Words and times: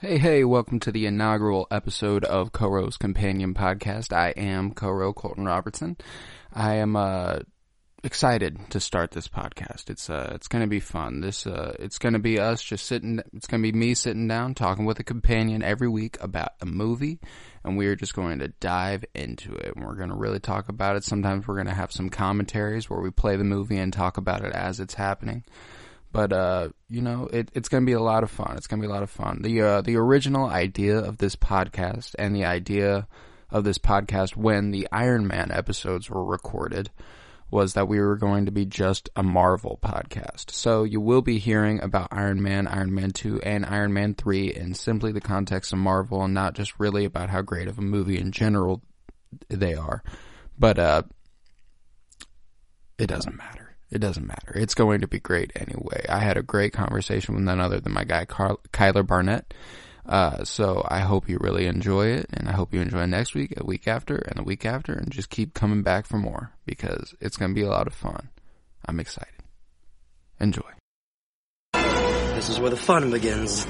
Hey, 0.00 0.18
hey, 0.18 0.44
welcome 0.44 0.78
to 0.80 0.92
the 0.92 1.06
inaugural 1.06 1.66
episode 1.72 2.22
of 2.22 2.52
Coro's 2.52 2.96
Companion 2.96 3.52
Podcast. 3.52 4.12
I 4.12 4.28
am 4.28 4.72
Koro 4.72 5.12
Colton 5.12 5.44
Robertson. 5.44 5.96
I 6.52 6.76
am, 6.76 6.94
uh, 6.94 7.40
excited 8.04 8.60
to 8.70 8.78
start 8.78 9.10
this 9.10 9.26
podcast. 9.26 9.90
It's, 9.90 10.08
uh, 10.08 10.30
it's 10.36 10.46
gonna 10.46 10.68
be 10.68 10.78
fun. 10.78 11.20
This, 11.20 11.48
uh, 11.48 11.74
it's 11.80 11.98
gonna 11.98 12.20
be 12.20 12.38
us 12.38 12.62
just 12.62 12.86
sitting, 12.86 13.20
it's 13.34 13.48
gonna 13.48 13.64
be 13.64 13.72
me 13.72 13.94
sitting 13.94 14.28
down 14.28 14.54
talking 14.54 14.84
with 14.84 15.00
a 15.00 15.04
companion 15.04 15.64
every 15.64 15.88
week 15.88 16.16
about 16.20 16.52
a 16.60 16.64
movie 16.64 17.18
and 17.64 17.76
we 17.76 17.88
are 17.88 17.96
just 17.96 18.14
going 18.14 18.38
to 18.38 18.48
dive 18.60 19.04
into 19.16 19.52
it 19.52 19.74
and 19.74 19.84
we're 19.84 19.96
going 19.96 20.10
to 20.10 20.14
really 20.14 20.38
talk 20.38 20.68
about 20.68 20.94
it. 20.94 21.02
Sometimes 21.02 21.48
we're 21.48 21.56
going 21.56 21.66
to 21.66 21.74
have 21.74 21.90
some 21.90 22.08
commentaries 22.08 22.88
where 22.88 23.00
we 23.00 23.10
play 23.10 23.34
the 23.34 23.42
movie 23.42 23.78
and 23.78 23.92
talk 23.92 24.16
about 24.16 24.44
it 24.44 24.52
as 24.52 24.78
it's 24.78 24.94
happening. 24.94 25.42
But 26.10 26.32
uh, 26.32 26.68
you 26.88 27.02
know, 27.02 27.28
it, 27.32 27.50
it's 27.54 27.68
going 27.68 27.84
to 27.84 27.86
be 27.86 27.92
a 27.92 28.00
lot 28.00 28.22
of 28.22 28.30
fun. 28.30 28.56
It's 28.56 28.66
going 28.66 28.80
to 28.80 28.86
be 28.86 28.90
a 28.90 28.94
lot 28.94 29.02
of 29.02 29.10
fun. 29.10 29.42
The 29.42 29.62
uh, 29.62 29.80
the 29.82 29.96
original 29.96 30.46
idea 30.46 30.98
of 30.98 31.18
this 31.18 31.36
podcast 31.36 32.14
and 32.18 32.34
the 32.34 32.44
idea 32.44 33.06
of 33.50 33.64
this 33.64 33.78
podcast 33.78 34.36
when 34.36 34.70
the 34.70 34.88
Iron 34.92 35.26
Man 35.26 35.50
episodes 35.52 36.10
were 36.10 36.24
recorded 36.24 36.90
was 37.50 37.74
that 37.74 37.88
we 37.88 37.98
were 37.98 38.16
going 38.16 38.46
to 38.46 38.52
be 38.52 38.66
just 38.66 39.08
a 39.16 39.22
Marvel 39.22 39.78
podcast. 39.82 40.50
So 40.50 40.84
you 40.84 41.00
will 41.00 41.22
be 41.22 41.38
hearing 41.38 41.80
about 41.82 42.08
Iron 42.10 42.42
Man, 42.42 42.66
Iron 42.66 42.94
Man 42.94 43.10
2, 43.10 43.40
and 43.40 43.64
Iron 43.64 43.94
Man 43.94 44.14
3 44.14 44.52
in 44.54 44.74
simply 44.74 45.12
the 45.12 45.20
context 45.20 45.72
of 45.72 45.78
Marvel 45.78 46.22
and 46.22 46.34
not 46.34 46.54
just 46.54 46.78
really 46.78 47.06
about 47.06 47.30
how 47.30 47.40
great 47.40 47.68
of 47.68 47.78
a 47.78 47.82
movie 47.82 48.18
in 48.18 48.32
general 48.32 48.82
they 49.48 49.74
are. 49.74 50.02
But, 50.58 50.78
uh, 50.78 51.02
it 52.98 53.06
doesn't 53.06 53.36
matter. 53.36 53.67
It 53.90 53.98
doesn't 53.98 54.26
matter. 54.26 54.52
It's 54.54 54.74
going 54.74 55.00
to 55.00 55.08
be 55.08 55.18
great 55.18 55.52
anyway. 55.56 56.04
I 56.08 56.18
had 56.18 56.36
a 56.36 56.42
great 56.42 56.72
conversation 56.72 57.34
with 57.34 57.44
none 57.44 57.60
other 57.60 57.80
than 57.80 57.92
my 57.92 58.04
guy 58.04 58.24
Carl, 58.26 58.60
Kyler 58.72 59.06
Barnett. 59.06 59.54
Uh, 60.04 60.44
so 60.44 60.84
I 60.88 61.00
hope 61.00 61.28
you 61.28 61.38
really 61.40 61.66
enjoy 61.66 62.06
it, 62.08 62.26
and 62.32 62.48
I 62.48 62.52
hope 62.52 62.72
you 62.72 62.80
enjoy 62.80 63.04
next 63.06 63.34
week, 63.34 63.52
a 63.56 63.64
week 63.64 63.86
after, 63.86 64.16
and 64.16 64.38
the 64.38 64.42
week 64.42 64.64
after, 64.64 64.92
and 64.94 65.10
just 65.10 65.28
keep 65.28 65.52
coming 65.52 65.82
back 65.82 66.06
for 66.06 66.16
more 66.16 66.52
because 66.64 67.14
it's 67.20 67.36
going 67.36 67.50
to 67.50 67.54
be 67.54 67.62
a 67.62 67.68
lot 67.68 67.86
of 67.86 67.92
fun. 67.92 68.30
I'm 68.86 69.00
excited. 69.00 69.34
Enjoy. 70.40 70.62
This 71.74 72.48
is 72.48 72.58
where 72.60 72.70
the 72.70 72.76
fun 72.76 73.10
begins. 73.10 73.66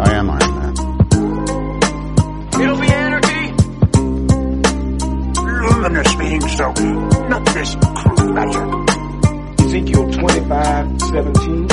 I 0.00 0.12
am 0.14 0.30
Iron 0.30 0.54
Man. 0.54 0.74
It'll 2.62 2.80
be 2.80 2.86
anarchy. 2.86 3.34
luminous 5.66 6.14
being, 6.14 6.40
so 6.40 6.72
not 7.28 7.44
this 7.46 7.74
crude 8.34 8.46
matter. 8.46 9.64
Ezekiel 9.64 10.10
25, 10.12 11.00
17. 11.00 11.66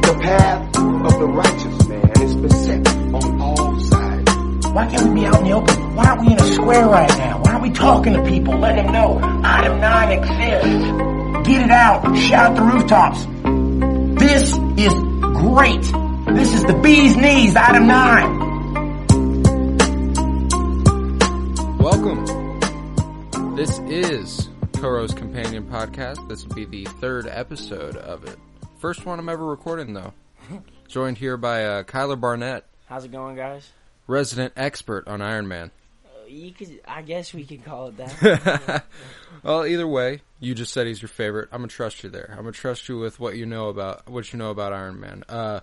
The 0.00 0.18
path 0.22 0.78
of 0.78 1.18
the 1.18 1.26
righteous 1.26 1.88
man 1.88 2.22
is 2.22 2.36
beset 2.36 2.86
on 2.88 3.40
all 3.40 3.80
sides. 3.80 4.32
Why 4.68 4.86
can't 4.86 5.08
we 5.08 5.20
be 5.20 5.26
out 5.26 5.38
in 5.40 5.44
the 5.44 5.52
open? 5.52 5.94
Why 5.94 6.04
aren't 6.06 6.20
we 6.22 6.32
in 6.32 6.40
a 6.40 6.52
square 6.52 6.86
right 6.86 7.18
now? 7.18 7.42
Why 7.42 7.52
aren't 7.52 7.62
we 7.62 7.70
talking 7.70 8.12
to 8.14 8.22
people? 8.24 8.56
Let 8.58 8.76
them 8.76 8.92
know 8.92 9.18
Item 9.42 9.80
9 9.80 10.12
exists. 10.12 11.48
Get 11.48 11.62
it 11.62 11.70
out. 11.70 12.16
Shout 12.16 12.56
the 12.56 12.62
rooftops. 12.62 13.24
This 14.18 14.52
is 14.78 14.92
great. 15.42 15.82
This 16.34 16.52
is 16.54 16.64
the 16.64 16.74
bee's 16.82 17.16
knees, 17.16 17.54
Item 17.56 17.86
9. 17.86 18.44
Welcome. 21.78 22.24
This 23.54 23.78
is 23.78 24.48
Koro's 24.80 25.14
Companion 25.14 25.64
Podcast. 25.66 26.28
This 26.28 26.44
will 26.46 26.54
be 26.54 26.64
the 26.64 26.84
third 26.84 27.26
episode 27.26 27.96
of 27.96 28.24
it. 28.24 28.36
First 28.78 29.06
one 29.06 29.18
I'm 29.18 29.28
ever 29.28 29.44
recording, 29.44 29.94
though. 29.94 30.12
Joined 30.88 31.18
here 31.18 31.36
by 31.36 31.64
uh, 31.64 31.82
Kyler 31.82 32.20
Barnett, 32.20 32.64
How's 32.86 33.04
it 33.04 33.10
going, 33.12 33.36
guys? 33.36 33.68
resident 34.06 34.52
expert 34.56 35.08
on 35.08 35.20
Iron 35.22 35.48
Man. 35.48 35.70
Uh, 36.04 36.26
You 36.28 36.52
could, 36.52 36.80
I 36.86 37.02
guess 37.02 37.32
we 37.34 37.44
could 37.44 37.64
call 37.64 37.88
it 37.88 37.96
that. 37.96 38.84
well, 39.42 39.66
either 39.66 39.86
way, 39.86 40.20
you 40.40 40.54
just 40.54 40.72
said 40.72 40.86
he's 40.86 41.00
your 41.02 41.08
favorite. 41.08 41.48
I'm 41.52 41.58
gonna 41.60 41.68
trust 41.68 42.04
you 42.04 42.10
there. 42.10 42.28
I'm 42.32 42.38
gonna 42.44 42.52
trust 42.52 42.88
you 42.88 42.98
with 42.98 43.18
what 43.18 43.36
you 43.36 43.46
know 43.46 43.68
about 43.68 44.08
what 44.08 44.32
you 44.32 44.38
know 44.38 44.50
about 44.50 44.72
Iron 44.72 45.00
Man. 45.00 45.24
Uh, 45.28 45.60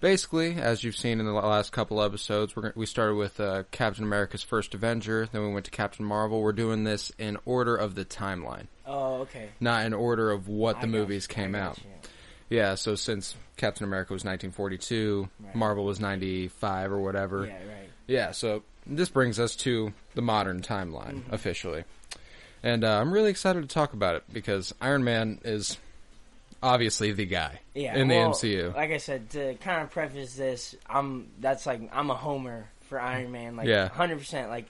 basically, 0.00 0.54
as 0.56 0.84
you've 0.84 0.96
seen 0.96 1.20
in 1.20 1.26
the 1.26 1.32
last 1.32 1.72
couple 1.72 2.02
episodes, 2.02 2.54
we're 2.56 2.72
we 2.74 2.86
started 2.86 3.14
with 3.14 3.40
uh, 3.40 3.64
Captain 3.70 4.04
America's 4.04 4.42
First 4.42 4.74
Avenger, 4.74 5.28
then 5.32 5.42
we 5.42 5.52
went 5.52 5.64
to 5.66 5.70
Captain 5.70 6.04
Marvel. 6.04 6.40
We're 6.40 6.52
doing 6.52 6.84
this 6.84 7.12
in 7.18 7.38
order 7.44 7.76
of 7.76 7.94
the 7.94 8.04
timeline, 8.04 8.66
oh, 8.86 9.22
okay. 9.22 9.48
not 9.60 9.84
in 9.86 9.94
order 9.94 10.30
of 10.30 10.48
what 10.48 10.76
I 10.76 10.80
the 10.82 10.86
movies 10.88 11.26
you, 11.28 11.34
came 11.34 11.54
out. 11.54 11.78
you. 11.78 11.84
Yeah, 12.50 12.74
so 12.74 12.94
since 12.94 13.34
Captain 13.56 13.84
America 13.84 14.12
was 14.12 14.20
1942, 14.24 15.28
Right. 15.40 15.54
Marvel 15.54 15.84
was 15.84 15.98
95 16.00 16.92
or 16.92 17.00
whatever. 17.00 17.46
Yeah, 17.46 17.52
right. 17.54 17.90
Yeah, 18.06 18.30
so 18.32 18.62
this 18.86 19.08
brings 19.08 19.40
us 19.40 19.56
to 19.56 19.92
the 20.14 20.22
modern 20.22 20.60
timeline 20.60 21.14
Mm-hmm. 21.22 21.34
officially, 21.34 21.84
and 22.62 22.84
uh, 22.84 23.00
I'm 23.00 23.12
really 23.12 23.30
excited 23.30 23.62
to 23.62 23.68
talk 23.68 23.92
about 23.94 24.16
it 24.16 24.24
because 24.32 24.74
Iron 24.80 25.04
Man 25.04 25.40
is 25.44 25.78
obviously 26.64 27.12
the 27.12 27.26
guy 27.26 27.60
Yeah, 27.74 27.96
in 27.96 28.08
the 28.08 28.16
well, 28.16 28.30
MCU. 28.30 28.74
Like 28.74 28.90
I 28.90 28.96
said, 28.98 29.30
to 29.30 29.54
kind 29.56 29.82
of 29.82 29.90
preface 29.90 30.34
this, 30.34 30.74
I'm 30.88 31.28
that's 31.40 31.66
like 31.66 31.80
I'm 31.92 32.10
a 32.10 32.14
homer 32.16 32.66
for 32.88 33.00
Iron 33.00 33.30
Man, 33.32 33.56
like 33.56 33.66
Yeah. 33.68 33.88
hundred 33.88 34.18
percent. 34.18 34.48
Like 34.50 34.66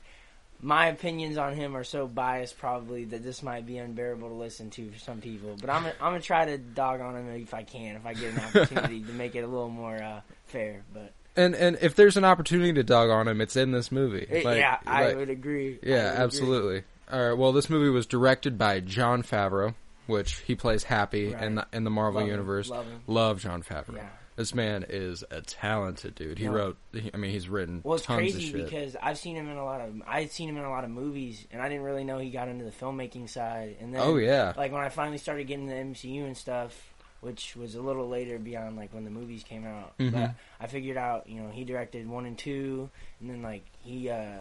my 0.61 0.87
opinions 0.87 1.37
on 1.37 1.55
him 1.55 1.77
are 1.77 1.85
so 1.85 2.07
biased, 2.07 2.59
probably 2.59 3.05
that 3.07 3.23
this 3.23 3.43
might 3.43 3.67
be 3.67 3.77
unbearable 3.79 4.29
to 4.29 4.35
listen 4.35 4.71
to 4.71 4.91
for 4.91 4.99
some 4.99 5.21
people. 5.21 5.57
But 5.61 5.69
I'm 5.71 5.83
gonna, 5.83 5.95
I'm 6.01 6.13
gonna 6.13 6.21
try 6.21 6.45
to 6.47 6.59
dog 6.59 7.01
on 7.01 7.17
him 7.17 7.29
if 7.43 7.53
I 7.55 7.63
can, 7.65 7.97
if 7.97 8.07
I 8.07 8.15
get 8.15 8.33
an 8.35 8.41
opportunity 8.41 9.01
to 9.03 9.13
make 9.13 9.35
it 9.35 9.41
a 9.41 9.47
little 9.47 9.69
more 9.69 9.97
uh, 10.03 10.21
fair. 10.47 10.83
But 10.93 11.13
and 11.37 11.55
and 11.55 11.77
if 11.83 11.95
there's 11.97 12.17
an 12.17 12.25
opportunity 12.25 12.73
to 12.75 12.83
dog 12.83 13.11
on 13.11 13.29
him, 13.29 13.41
it's 13.41 13.57
in 13.57 13.73
this 13.73 13.91
movie. 13.93 14.27
it- 14.31 14.45
Like- 14.45 14.59
yeah, 14.59 14.79
I 14.87 15.07
like- 15.09 15.17
would 15.17 15.31
agree. 15.31 15.79
Yeah, 15.83 16.05
would 16.05 16.13
agree. 16.13 16.25
absolutely. 16.25 16.83
All 17.13 17.29
right. 17.29 17.37
Well, 17.37 17.53
this 17.53 17.69
movie 17.69 17.91
was 17.91 18.07
directed 18.07 18.57
by 18.57 18.81
Jon 18.81 19.23
Favreau, 19.23 19.75
which 20.07 20.41
he 20.41 20.55
plays 20.55 20.85
Happy 20.85 21.33
Right. 21.33 21.43
in 21.45 21.55
the 21.57 21.67
in 21.73 21.85
the 21.85 21.91
Marvel 21.91 22.21
Love 22.21 22.29
him, 22.29 22.33
universe. 22.33 22.69
love 22.71 22.87
him. 22.87 23.01
Love 23.07 23.41
Jon 23.41 23.63
Favreau. 23.63 23.97
Yeah. 23.97 24.09
This 24.37 24.53
man 24.53 24.85
is 24.89 25.23
a 25.31 25.43
talented 25.43 26.17
dude. 26.17 26.39
He 26.41 26.47
No. 26.47 26.53
wrote. 26.53 26.77
He, 26.93 27.09
I 27.15 27.17
mean, 27.19 27.31
he's 27.31 27.49
written 27.49 27.81
Well, 27.85 27.95
it's 27.95 28.05
tons 28.05 28.19
crazy 28.19 28.49
of 28.49 28.51
shit. 28.57 28.65
because 28.65 28.97
I've 29.01 29.17
seen 29.17 29.37
him 29.37 29.49
in 29.49 29.57
a 29.57 29.65
lot 29.65 29.81
of 29.81 29.95
I've 30.09 30.33
seen 30.33 30.49
him 30.49 30.57
in 30.57 30.65
a 30.65 30.71
lot 30.71 30.83
of 30.83 30.91
movies, 30.91 31.47
and 31.53 31.63
I 31.63 31.69
didn't 31.69 31.85
really 31.85 32.03
know 32.03 32.19
he 32.19 32.31
got 32.31 32.49
into 32.49 32.65
the 32.65 32.73
filmmaking 32.73 33.29
side. 33.31 33.77
And 33.81 33.95
then, 33.95 34.01
Oh, 34.03 34.17
yeah. 34.17 34.53
like 34.57 34.73
when 34.73 34.83
I 34.83 34.89
finally 34.89 35.19
started 35.19 35.47
getting 35.47 35.67
the 35.69 35.75
MCU 35.75 36.25
and 36.27 36.37
stuff, 36.37 36.93
which 37.21 37.55
was 37.55 37.77
a 37.77 37.81
little 37.81 38.09
later 38.09 38.39
beyond 38.41 38.77
like 38.77 38.93
when 38.93 39.05
the 39.05 39.11
movies 39.11 39.45
came 39.45 39.65
out. 39.65 39.97
Mhm. 39.99 40.13
But 40.13 40.35
I 40.61 40.67
figured 40.67 40.97
out, 40.97 41.29
you 41.29 41.41
know, 41.41 41.51
he 41.51 41.63
directed 41.65 42.09
one 42.09 42.27
and 42.27 42.37
two, 42.37 42.91
and 43.21 43.31
then 43.31 43.41
like 43.41 43.65
he 43.83 44.11
uh 44.11 44.41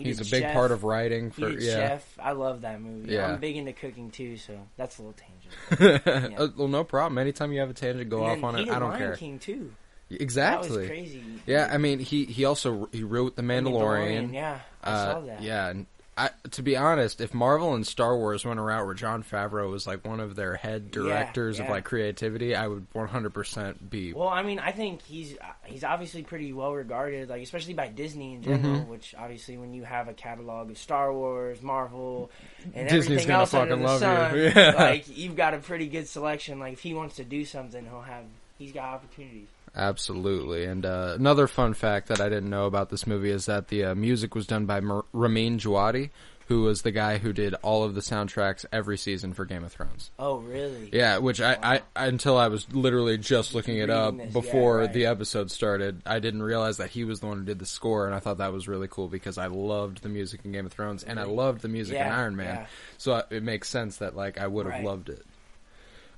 he 0.00 0.08
he's 0.08 0.20
a 0.20 0.30
big 0.30 0.42
Chef. 0.42 0.52
part 0.52 0.70
of 0.72 0.84
writing 0.84 1.30
for 1.30 1.48
yeah. 1.50 1.72
Chef. 1.72 2.18
I 2.18 2.32
love 2.32 2.62
that 2.62 2.80
movie. 2.80 3.12
Yeah. 3.14 3.32
I'm 3.32 3.40
big 3.40 3.56
into 3.56 3.72
cooking 3.72 4.10
too, 4.10 4.36
so 4.36 4.58
that's 4.76 4.98
a 4.98 5.02
little 5.02 5.14
tangent. 5.14 6.36
Uh, 6.40 6.48
well, 6.56 6.68
no 6.68 6.84
problem. 6.84 7.18
Anytime 7.18 7.52
you 7.52 7.60
have 7.60 7.70
a 7.70 7.74
tangent, 7.74 8.08
go 8.10 8.24
And 8.24 8.38
off 8.38 8.44
on 8.44 8.56
it. 8.60 8.68
I 8.70 8.78
don't 8.78 8.90
Lion 8.90 8.98
care. 9.00 9.16
King 9.16 9.38
too. 9.38 9.72
Exactly. 10.10 10.68
That 10.70 10.78
was 10.78 10.86
crazy. 10.88 11.22
Yeah, 11.46 11.68
I 11.72 11.78
mean, 11.78 11.98
he 12.00 12.24
he 12.24 12.44
also 12.44 12.88
he 12.92 13.04
wrote 13.04 13.36
The 13.36 13.42
Mandalorian. 13.42 14.32
Yeah, 14.34 14.58
I 14.82 14.90
Uh, 14.90 15.12
saw 15.12 15.20
that. 15.20 15.42
Yeah, 15.42 15.72
I, 16.20 16.30
to 16.50 16.62
be 16.62 16.76
honest, 16.76 17.22
if 17.22 17.32
Marvel 17.32 17.72
and 17.72 17.86
Star 17.86 18.14
Wars 18.14 18.44
went 18.44 18.60
a 18.60 18.62
route 18.62 18.84
where 18.84 18.94
Jon 18.94 19.22
Favreau 19.22 19.70
was 19.70 19.86
like 19.86 20.06
one 20.06 20.20
of 20.20 20.36
their 20.36 20.54
head 20.54 20.90
directors 20.90 21.58
of 21.58 21.64
yeah. 21.64 21.70
like 21.70 21.84
creativity, 21.84 22.54
I 22.54 22.68
would 22.68 22.90
100% 22.92 23.88
be. 23.88 24.12
Well, 24.12 24.28
I 24.28 24.42
mean, 24.42 24.58
I 24.58 24.72
think 24.72 25.00
he's 25.00 25.38
he's 25.64 25.82
obviously 25.82 26.22
pretty 26.22 26.52
well 26.52 26.74
regarded, 26.74 27.30
like 27.30 27.42
especially 27.42 27.72
by 27.72 27.88
Disney 27.88 28.34
in 28.34 28.42
general. 28.42 28.80
Mm-hmm. 28.80 28.90
Which 28.90 29.14
obviously, 29.16 29.56
when 29.56 29.72
you 29.72 29.84
have 29.84 30.08
a 30.08 30.12
catalog 30.12 30.70
of 30.70 30.76
Star 30.76 31.10
Wars, 31.10 31.62
Marvel, 31.62 32.30
and 32.74 32.86
Disney's 32.86 33.22
everything 33.22 33.28
gonna 33.28 33.40
else 33.40 33.54
under 33.54 33.70
fucking 33.70 33.82
the 33.82 33.88
love 33.88 34.00
sun, 34.00 34.36
you. 34.36 34.42
Yeah. 34.54 34.72
like 34.76 35.16
you've 35.16 35.36
got 35.36 35.54
a 35.54 35.58
pretty 35.58 35.86
good 35.86 36.06
selection. 36.06 36.58
Like 36.58 36.74
if 36.74 36.80
he 36.80 36.92
wants 36.92 37.16
to 37.16 37.24
do 37.24 37.46
something, 37.46 37.82
he'll 37.82 38.02
have 38.02 38.24
he's 38.60 38.70
got 38.72 38.84
opportunities. 38.94 39.48
Absolutely. 39.74 40.64
And 40.64 40.84
uh, 40.86 41.14
another 41.18 41.46
fun 41.46 41.74
fact 41.74 42.08
that 42.08 42.20
I 42.20 42.28
didn't 42.28 42.50
know 42.50 42.66
about 42.66 42.90
this 42.90 43.06
movie 43.06 43.30
is 43.30 43.46
that 43.46 43.68
the 43.68 43.86
uh, 43.86 43.94
music 43.94 44.34
was 44.34 44.46
done 44.46 44.66
by 44.66 44.80
Ramin 45.12 45.58
Djawadi, 45.58 46.10
who 46.48 46.62
was 46.62 46.82
the 46.82 46.90
guy 46.90 47.18
who 47.18 47.32
did 47.32 47.54
all 47.62 47.84
of 47.84 47.94
the 47.94 48.00
soundtracks 48.00 48.64
every 48.72 48.98
season 48.98 49.32
for 49.32 49.44
Game 49.44 49.62
of 49.62 49.70
Thrones. 49.70 50.10
Oh, 50.18 50.38
really? 50.38 50.90
Yeah, 50.92 51.18
which 51.18 51.40
I, 51.40 51.56
I, 51.62 51.80
I 51.94 52.06
until 52.06 52.36
I 52.36 52.48
was 52.48 52.66
literally 52.72 53.16
just 53.18 53.54
looking 53.54 53.78
it 53.78 53.88
up 53.88 54.16
this, 54.16 54.26
yeah, 54.26 54.32
before 54.32 54.78
right. 54.78 54.92
the 54.92 55.06
episode 55.06 55.52
started, 55.52 56.02
I 56.04 56.18
didn't 56.18 56.42
realize 56.42 56.78
that 56.78 56.90
he 56.90 57.04
was 57.04 57.20
the 57.20 57.28
one 57.28 57.38
who 57.38 57.44
did 57.44 57.60
the 57.60 57.66
score, 57.66 58.06
and 58.06 58.14
I 58.16 58.18
thought 58.18 58.38
that 58.38 58.52
was 58.52 58.66
really 58.66 58.88
cool 58.88 59.06
because 59.06 59.38
I 59.38 59.46
loved 59.46 60.02
the 60.02 60.08
music 60.08 60.40
in 60.44 60.50
Game 60.50 60.66
of 60.66 60.72
Thrones 60.72 61.04
and 61.04 61.20
I 61.20 61.24
loved 61.24 61.62
the 61.62 61.68
music 61.68 61.94
in 61.96 62.02
Iron 62.02 62.34
Man, 62.34 62.56
yeah. 62.56 62.66
so 62.98 63.22
it 63.30 63.44
makes 63.44 63.68
sense 63.68 63.98
that 63.98 64.16
like 64.16 64.40
I 64.40 64.48
would 64.48 64.66
have 64.66 64.74
Right. 64.74 64.84
loved 64.84 65.08
it. 65.08 65.24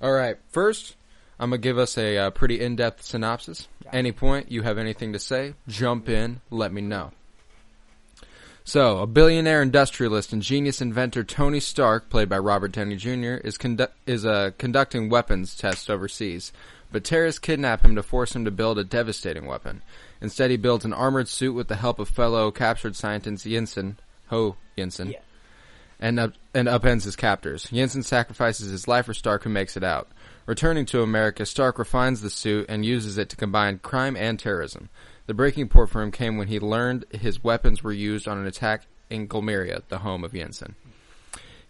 All 0.01 0.13
right, 0.13 0.39
first 0.49 0.97
I'm 1.39 1.51
gonna 1.51 1.59
give 1.59 1.79
us 1.79 1.99
a 1.99 2.17
uh, 2.19 2.31
pretty 2.31 2.61
in-depth 2.61 3.03
synopsis. 3.03 3.67
Any 3.93 4.13
point 4.13 4.51
you 4.51 4.63
have 4.63 4.79
anything 4.79 5.13
to 5.13 5.19
say, 5.19 5.55
jump 5.69 6.09
in, 6.09 6.41
let 6.51 6.73
me 6.73 6.81
know. 6.81 7.11
So, 8.65 8.99
a 9.01 9.07
billionaire 9.09 9.61
industrialist 9.61 10.33
and 10.33 10.41
genius 10.41 10.81
inventor 10.81 11.25
Tony 11.25 11.59
Stark, 11.59 12.09
played 12.11 12.29
by 12.29 12.39
Robert 12.39 12.71
Downey 12.71 12.95
Jr., 12.97 13.41
is 13.45 13.59
condu- 13.59 13.91
is 14.07 14.25
uh, 14.25 14.53
conducting 14.57 15.09
weapons 15.11 15.57
tests 15.57 15.91
overseas. 15.91 16.53
but 16.93 17.03
terrorists 17.05 17.39
kidnap 17.41 17.83
him 17.85 17.97
to 17.97 18.03
force 18.03 18.37
him 18.37 18.45
to 18.45 18.51
build 18.51 18.79
a 18.79 18.85
devastating 18.85 19.47
weapon. 19.47 19.83
Instead, 20.21 20.51
he 20.51 20.57
builds 20.59 20.85
an 20.85 20.93
armored 20.93 21.27
suit 21.27 21.55
with 21.55 21.67
the 21.69 21.77
help 21.77 21.99
of 21.99 22.09
fellow 22.09 22.51
captured 22.53 22.95
scientist 22.95 23.47
Yinsen, 23.47 23.97
Ho 24.29 24.57
Yinsen, 24.79 25.13
Yeah. 25.13 25.19
And 26.03 26.19
up, 26.19 26.33
and 26.53 26.67
upends 26.67 27.05
his 27.05 27.15
captors. 27.15 27.67
Yinsen 27.67 28.05
sacrifices 28.05 28.73
his 28.73 28.89
life 28.89 29.07
for 29.07 29.15
Stark, 29.15 29.45
who 29.45 29.51
makes 29.51 29.77
it 29.77 29.85
out. 29.85 30.09
Returning 30.47 30.85
to 30.87 31.03
America, 31.03 31.47
Stark 31.47 31.79
refines 31.79 32.23
the 32.23 32.29
suit 32.29 32.67
and 32.69 32.85
uses 32.85 33.19
it 33.19 33.29
to 33.29 33.37
combine 33.37 33.79
crime 33.79 34.17
and 34.17 34.37
terrorism. 34.37 34.89
The 35.27 35.35
breaking 35.35 35.69
point 35.69 35.91
for 35.91 36.03
him 36.03 36.11
came 36.11 36.37
when 36.37 36.49
he 36.49 36.59
learned 36.59 37.05
his 37.13 37.45
weapons 37.45 37.85
were 37.85 37.93
used 37.93 38.27
on 38.27 38.37
an 38.37 38.47
attack 38.49 38.87
in 39.11 39.29
Gulmira, 39.29 39.83
the 39.89 39.99
home 39.99 40.25
of 40.25 40.33
Yinsen. 40.33 40.75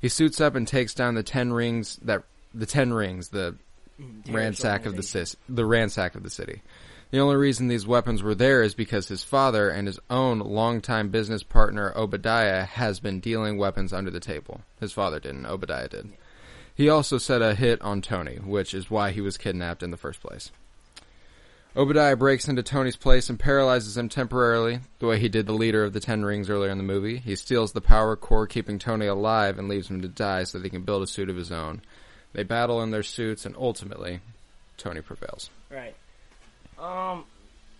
He 0.00 0.08
suits 0.08 0.40
up 0.40 0.55
and 0.55 0.67
takes 0.67 0.94
down 0.94 1.14
the 1.14 1.23
ten 1.23 1.52
rings 1.52 1.96
that 2.02 2.23
the 2.55 2.64
ten 2.67 2.94
rings, 2.94 3.28
the 3.28 3.56
ransack 4.28 4.87
of 4.87 4.96
the 4.96 5.02
cis, 5.02 5.37
the 5.49 5.67
ransack 5.67 6.14
of 6.14 6.23
the 6.23 6.31
city. 6.31 6.62
The 7.12 7.20
only 7.20 7.37
reason 7.37 7.69
these 7.69 7.87
weapons 7.87 8.23
were 8.23 8.35
there 8.35 8.62
is 8.62 8.75
because 8.75 9.09
his 9.09 9.23
father 9.23 9.69
and 9.69 9.87
his 9.87 10.00
own 10.09 10.38
longtime 10.38 11.11
business 11.11 11.43
partner 11.43 11.93
Obadiah 11.94 12.64
has 12.64 13.00
been 13.00 13.20
dealing 13.20 13.59
weapons 13.59 13.93
under 13.93 14.11
the 14.11 14.19
table. 14.19 14.62
His 14.81 14.94
father 14.94 15.20
didn't, 15.20 15.44
Obadiah 15.44 15.88
did. 15.88 16.09
He 16.75 16.88
also 16.88 17.19
set 17.19 17.43
a 17.43 17.55
hit 17.55 17.82
on 17.82 18.00
Tony, 18.00 18.37
which 18.37 18.73
is 18.73 18.91
why 18.91 19.11
he 19.11 19.20
was 19.20 19.37
kidnapped 19.37 19.82
in 19.82 19.91
the 19.91 19.99
first 19.99 20.23
place. 20.23 20.53
Obadiah 21.76 22.17
breaks 22.17 22.49
into 22.49 22.62
Tony's 22.62 22.97
place 22.97 23.29
and 23.29 23.38
paralyzes 23.38 23.99
him 23.99 24.09
temporarily, 24.09 24.81
the 24.99 25.06
way 25.06 25.19
he 25.19 25.29
did 25.29 25.44
the 25.44 25.53
leader 25.53 25.85
of 25.85 25.93
the 25.93 26.00
Ten 26.00 26.25
Rings 26.25 26.49
earlier 26.49 26.70
in 26.70 26.79
the 26.79 26.82
movie. 26.82 27.19
He 27.19 27.37
steals 27.37 27.73
the 27.73 27.82
power 27.82 28.17
core 28.17 28.47
keeping 28.47 28.79
Tony 28.79 29.05
alive 29.05 29.59
and 29.59 29.69
leaves 29.69 29.91
him 29.91 30.00
to 30.00 30.09
die 30.09 30.44
so 30.44 30.56
that 30.56 30.64
he 30.64 30.70
can 30.70 30.81
build 30.82 31.03
a 31.03 31.06
suit 31.06 31.29
of 31.29 31.37
his 31.37 31.53
own. 31.53 31.82
They 32.32 32.43
battle 32.43 32.82
in 32.82 32.91
their 32.91 33.03
suits 33.03 33.44
and 33.44 33.55
ultimately, 33.59 34.20
Tony 34.79 35.03
prevails. 35.03 35.50
Right. 35.70 35.94
Um, 36.82 37.25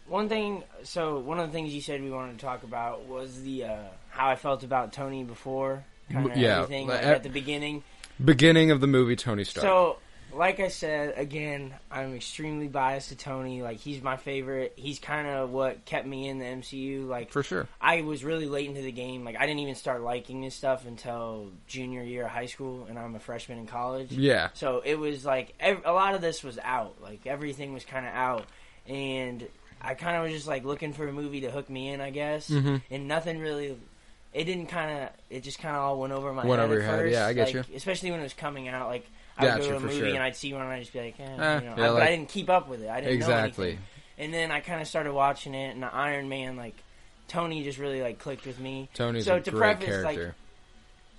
one 0.07 0.29
thing. 0.29 0.63
So 0.85 1.19
one 1.19 1.39
of 1.39 1.47
the 1.47 1.53
things 1.53 1.75
you 1.75 1.81
said 1.81 2.01
we 2.03 2.11
wanted 2.11 2.39
to 2.39 2.45
talk 2.45 2.63
about 2.63 3.07
was 3.07 3.43
the 3.43 3.65
uh, 3.65 3.77
how 4.11 4.29
I 4.29 4.37
felt 4.37 4.63
about 4.63 4.93
Tony 4.93 5.25
before, 5.25 5.85
kind 6.11 6.31
of 6.31 6.37
Yeah, 6.37 6.63
everything 6.63 6.89
like, 6.89 7.05
uh, 7.05 7.09
at 7.09 7.23
the 7.23 7.29
beginning. 7.29 7.83
Beginning 8.23 8.71
of 8.71 8.81
the 8.81 8.87
movie 8.87 9.17
Tony 9.17 9.43
Stark. 9.43 9.65
So, 9.65 9.99
like 10.35 10.61
I 10.61 10.69
said, 10.69 11.15
again, 11.17 11.75
I'm 11.91 12.15
extremely 12.15 12.69
biased 12.69 13.09
to 13.09 13.17
Tony. 13.17 13.63
Like 13.63 13.79
he's 13.79 14.03
my 14.03 14.17
favorite. 14.17 14.75
He's 14.77 14.99
kind 14.99 15.27
of 15.27 15.51
what 15.51 15.85
kept 15.85 16.07
me 16.07 16.29
in 16.29 16.39
the 16.39 16.45
MCU. 16.45 17.07
Like 17.09 17.31
For 17.31 17.43
sure. 17.43 17.67
I 17.81 18.03
was 18.03 18.23
really 18.23 18.47
late 18.47 18.69
into 18.69 18.83
the 18.83 18.93
game. 18.93 19.25
Like 19.25 19.37
I 19.37 19.47
didn't 19.47 19.61
even 19.61 19.75
start 19.75 20.03
liking 20.03 20.41
this 20.43 20.55
stuff 20.55 20.87
until 20.87 21.49
junior 21.67 22.03
year 22.03 22.25
of 22.25 22.31
high 22.31 22.47
school, 22.47 22.87
and 22.89 22.99
I'm 22.99 23.15
a 23.15 23.21
freshman 23.21 23.59
in 23.59 23.67
college. 23.67 24.13
Yeah. 24.13 24.51
So 24.55 24.83
it 24.85 24.95
was 24.97 25.25
like 25.25 25.55
ev- 25.59 25.83
a 25.85 25.93
lot 25.93 26.15
of 26.15 26.21
this 26.21 26.43
was 26.43 26.59
out. 26.63 26.97
Like 27.03 27.27
everything 27.27 27.73
was 27.73 27.85
kind 27.85 28.07
of 28.07 28.13
out, 28.13 28.47
and 28.87 29.47
I 29.81 29.95
kind 29.95 30.17
of 30.17 30.25
was 30.25 30.33
just 30.33 30.47
like 30.47 30.65
looking 30.65 30.93
for 30.93 31.07
a 31.09 31.13
movie 31.13 31.41
to 31.43 31.51
hook 31.51 31.69
me 31.71 31.89
in, 31.89 32.01
I 32.01 32.11
guess. 32.11 32.49
Mm-hmm. 32.51 32.77
And 32.91 33.09
nothing 33.09 33.39
really. 33.41 33.77
It 34.33 34.45
didn't 34.45 34.67
kind 34.67 35.03
of. 35.05 35.09
It 35.31 35.43
just 35.43 35.59
kind 35.59 35.77
of 35.77 35.83
all 35.83 36.01
went 36.01 36.13
over 36.13 36.33
my 36.33 36.47
Went 36.47 36.59
head 36.61 36.65
over 36.65 36.75
your 36.75 36.83
head, 36.83 36.99
first. 37.01 37.13
yeah, 37.13 37.27
I 37.27 37.33
get 37.33 37.47
like, 37.55 37.69
you. 37.69 37.77
Especially 37.77 38.11
when 38.11 38.21
it 38.21 38.25
was 38.25 38.35
coming 38.35 38.69
out. 38.69 38.89
Like 38.89 39.07
I 39.37 39.45
would 39.45 39.63
go 39.63 39.71
to 39.71 39.77
a 39.77 39.81
movie 39.81 39.99
sure. 39.99 40.09
and 40.09 40.19
I'd 40.23 40.37
see 40.37 40.53
one 40.53 40.63
and 40.63 40.71
I'd 40.71 40.81
just 40.81 40.93
be 40.93 41.01
like, 41.01 41.21
eh, 41.21 41.25
Eh, 41.25 41.29
you 41.29 41.37
know. 41.39 41.61
yeah, 41.65 41.73
I, 41.73 41.77
but 41.77 41.95
like- 41.95 42.03
I 42.03 42.11
didn't 42.17 42.29
keep 42.29 42.49
up 42.51 42.69
with 42.69 42.83
it. 42.83 42.89
I 42.89 43.01
didn't 43.01 43.19
know 43.21 43.27
Exactly. 43.27 43.79
And 44.19 44.33
then 44.33 44.51
I 44.51 44.61
kind 44.61 44.81
of 44.81 44.87
started 44.87 45.13
watching 45.13 45.55
it, 45.55 45.71
and 45.75 45.83
the 45.83 45.93
Iron 45.93 46.29
Man, 46.29 46.57
like 46.57 46.75
Tony, 47.29 47.63
just 47.65 47.79
really 47.79 48.03
like 48.03 48.19
clicked 48.19 48.47
with 48.47 48.59
me. 48.61 48.89
Tony's 48.95 49.25
so 49.25 49.37
a 49.37 49.41
to 49.41 49.51
great 49.51 49.79
preface, 49.79 50.05
like, 50.05 50.17
character. 50.17 50.35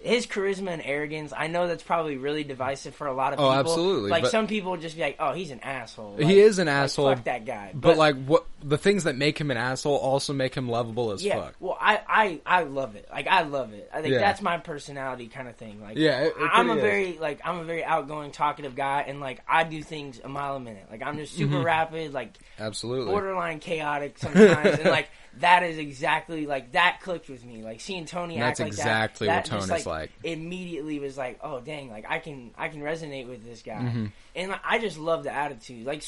His 0.03 0.27
charisma 0.27 0.71
and 0.71 0.81
arrogance, 0.83 1.31
I 1.35 1.47
know 1.47 1.67
that's 1.67 1.81
probably 1.81 2.17
really 2.17 2.43
divisive 2.43 2.93
for 2.93 3.07
a 3.07 3.13
lot 3.13 3.31
of 3.33 3.39
people. 3.39 3.45
Oh, 3.51 3.57
people. 3.57 3.71
absolutely, 3.71 4.09
Like 4.11 4.23
but- 4.23 4.31
some 4.31 4.47
people 4.47 4.71
would 4.71 4.81
just 4.81 4.95
be 4.95 5.01
like, 5.01 5.15
"Oh, 5.19 5.31
he's 5.33 5.49
an 5.51 5.61
asshole." 5.61 6.17
He 6.17 6.39
is 6.41 6.59
an 6.59 6.67
like, 6.67 6.75
asshole, 6.75 7.15
Fuck 7.15 7.23
that 7.23 7.45
guy. 7.45 7.71
but, 7.73 7.97
like 7.97 8.23
what 8.25 8.45
the 8.61 8.77
things 8.77 9.05
that 9.05 9.15
make 9.15 9.39
him 9.39 9.49
an 9.51 9.57
asshole 9.57 9.95
also 9.97 10.33
make 10.33 10.55
him 10.55 10.67
lovable 10.69 11.11
as 11.11 11.23
yeah, 11.23 11.35
fuck. 11.41 11.55
well, 11.59 11.77
I, 11.79 12.01
I 12.07 12.41
I 12.45 12.63
love 12.63 12.95
it. 12.95 13.07
Like 13.11 13.27
I 13.27 13.43
love 13.43 13.73
it. 13.73 13.89
I 13.93 14.01
think 14.01 14.13
Yeah. 14.13 14.19
that's 14.19 14.41
my 14.41 14.57
personality 14.57 15.27
kind 15.27 15.47
of 15.47 15.55
thing. 15.55 15.81
Like 15.81 15.97
Yeah, 15.97 16.19
it- 16.21 16.33
it 16.37 16.49
I'm 16.53 16.69
a 16.69 16.75
is. 16.75 16.81
very 16.81 17.17
like 17.19 17.39
I'm 17.45 17.59
a 17.59 17.63
very 17.63 17.83
outgoing, 17.83 18.31
talkative 18.31 18.75
guy, 18.75 19.05
and 19.07 19.19
like 19.21 19.41
I 19.47 19.63
do 19.63 19.81
things 19.81 20.19
a 20.23 20.27
mile 20.29 20.55
a 20.57 20.59
minute. 20.59 20.85
Like 20.91 21.01
I'm 21.01 21.17
just 21.17 21.33
super 21.33 21.55
Mm-hmm. 21.55 21.63
rapid, 21.65 22.13
like 22.13 22.37
Absolutely. 22.59 23.11
borderline 23.11 23.59
chaotic 23.59 24.17
sometimes, 24.17 24.79
and 24.79 24.89
like 24.91 25.07
that 25.39 25.63
is 25.63 25.77
exactly 25.77 26.45
like 26.45 26.73
that 26.73 26.99
clicked 27.01 27.29
with 27.29 27.43
me. 27.43 27.63
Like 27.63 27.81
seeing 27.81 28.05
Tony 28.05 28.35
And 28.35 28.43
act 28.43 28.57
that's 28.57 28.59
like 28.61 28.67
exactly 28.67 29.27
that, 29.27 29.35
what 29.35 29.45
that 29.45 29.57
just, 29.57 29.69
Tony's 29.69 29.85
like. 29.85 30.11
Immediately 30.23 30.99
was 30.99 31.17
like, 31.17 31.39
oh 31.43 31.59
dang, 31.59 31.89
like 31.89 32.05
I 32.07 32.19
can 32.19 32.51
I 32.57 32.67
can 32.69 32.81
resonate 32.81 33.27
with 33.27 33.43
this 33.43 33.61
guy, 33.61 33.73
Mm-hmm. 33.73 34.05
and 34.35 34.51
like, 34.51 34.61
I 34.63 34.79
just 34.79 34.97
love 34.97 35.23
the 35.23 35.33
attitude, 35.33 35.85
like. 35.85 36.03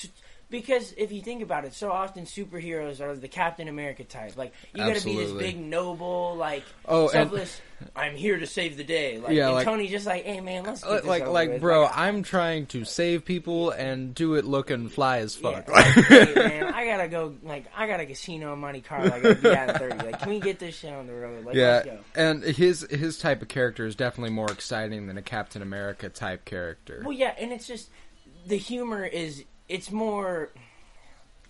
Because 0.48 0.94
if 0.96 1.12
you 1.12 1.22
think 1.22 1.42
about 1.42 1.66
it, 1.66 1.74
so 1.74 1.92
often 1.92 2.26
superheroes 2.26 3.02
are 3.02 3.16
the 3.16 3.28
Captain 3.28 3.68
America 3.68 4.04
type. 4.04 4.38
Like 4.38 4.54
you 4.74 4.84
got 4.84 4.96
to 4.96 5.04
be 5.04 5.16
this 5.18 5.32
big 5.32 5.60
noble, 5.60 6.36
like 6.38 6.64
Oh, 6.88 7.10
and- 7.10 7.32
I'm 7.96 8.16
here 8.16 8.38
to 8.40 8.46
save 8.48 8.78
the 8.78 8.84
day. 8.84 9.18
Like, 9.20 9.34
Yeah, 9.34 9.50
like- 9.50 9.66
Tony's 9.66 9.90
just 9.92 10.06
like, 10.06 10.24
hey 10.24 10.40
man, 10.42 10.64
let's 10.64 10.82
get 10.84 11.04
uh, 11.04 11.08
like 11.08 11.28
like, 11.28 11.50
with. 11.50 11.62
bro, 11.62 11.82
Like, 11.84 11.98
I'm 11.98 12.22
trying 12.24 12.68
to 12.68 12.86
save 12.86 13.26
people 13.26 13.72
and 13.72 14.14
do 14.16 14.36
it 14.36 14.46
looking 14.46 14.88
fly 14.88 15.18
as 15.18 15.38
Yeah, 15.42 15.62
fuck. 15.62 15.70
like, 15.70 15.86
hey, 16.06 16.34
man, 16.36 16.74
I 16.74 16.86
gotta 16.86 17.08
go. 17.08 17.34
Like, 17.44 17.66
I 17.76 17.88
got 17.88 18.00
a 18.00 18.06
casino 18.06 18.54
in 18.54 18.60
Monte 18.60 18.82
Carlo. 18.82 19.12
I 19.14 19.20
gotta 19.20 19.36
be 19.36 19.50
out 19.50 19.70
at 19.70 19.78
thirty. 19.80 19.98
Like, 19.98 20.20
can 20.20 20.30
we 20.30 20.40
get 20.40 20.60
this 20.60 20.78
shit 20.78 20.94
on 20.94 21.08
the 21.08 21.14
road? 21.14 21.44
Like, 21.44 21.56
yeah, 21.56 21.72
let's 21.74 21.86
go. 21.88 22.00
and 22.16 22.44
his 22.44 22.82
his 22.92 23.18
type 23.18 23.42
of 23.42 23.48
character 23.48 23.86
is 23.88 23.96
definitely 23.96 24.32
more 24.34 24.52
exciting 24.52 25.08
than 25.08 25.18
a 25.18 25.22
Captain 25.24 25.62
America 25.64 26.08
type 26.08 26.46
character. 26.46 27.02
Well, 27.04 27.14
yeah, 27.14 27.34
and 27.40 27.52
it's 27.52 27.68
just 27.68 27.90
the 28.46 28.58
humor 28.58 29.04
is 29.04 29.44
it's 29.68 29.92
more 29.92 30.50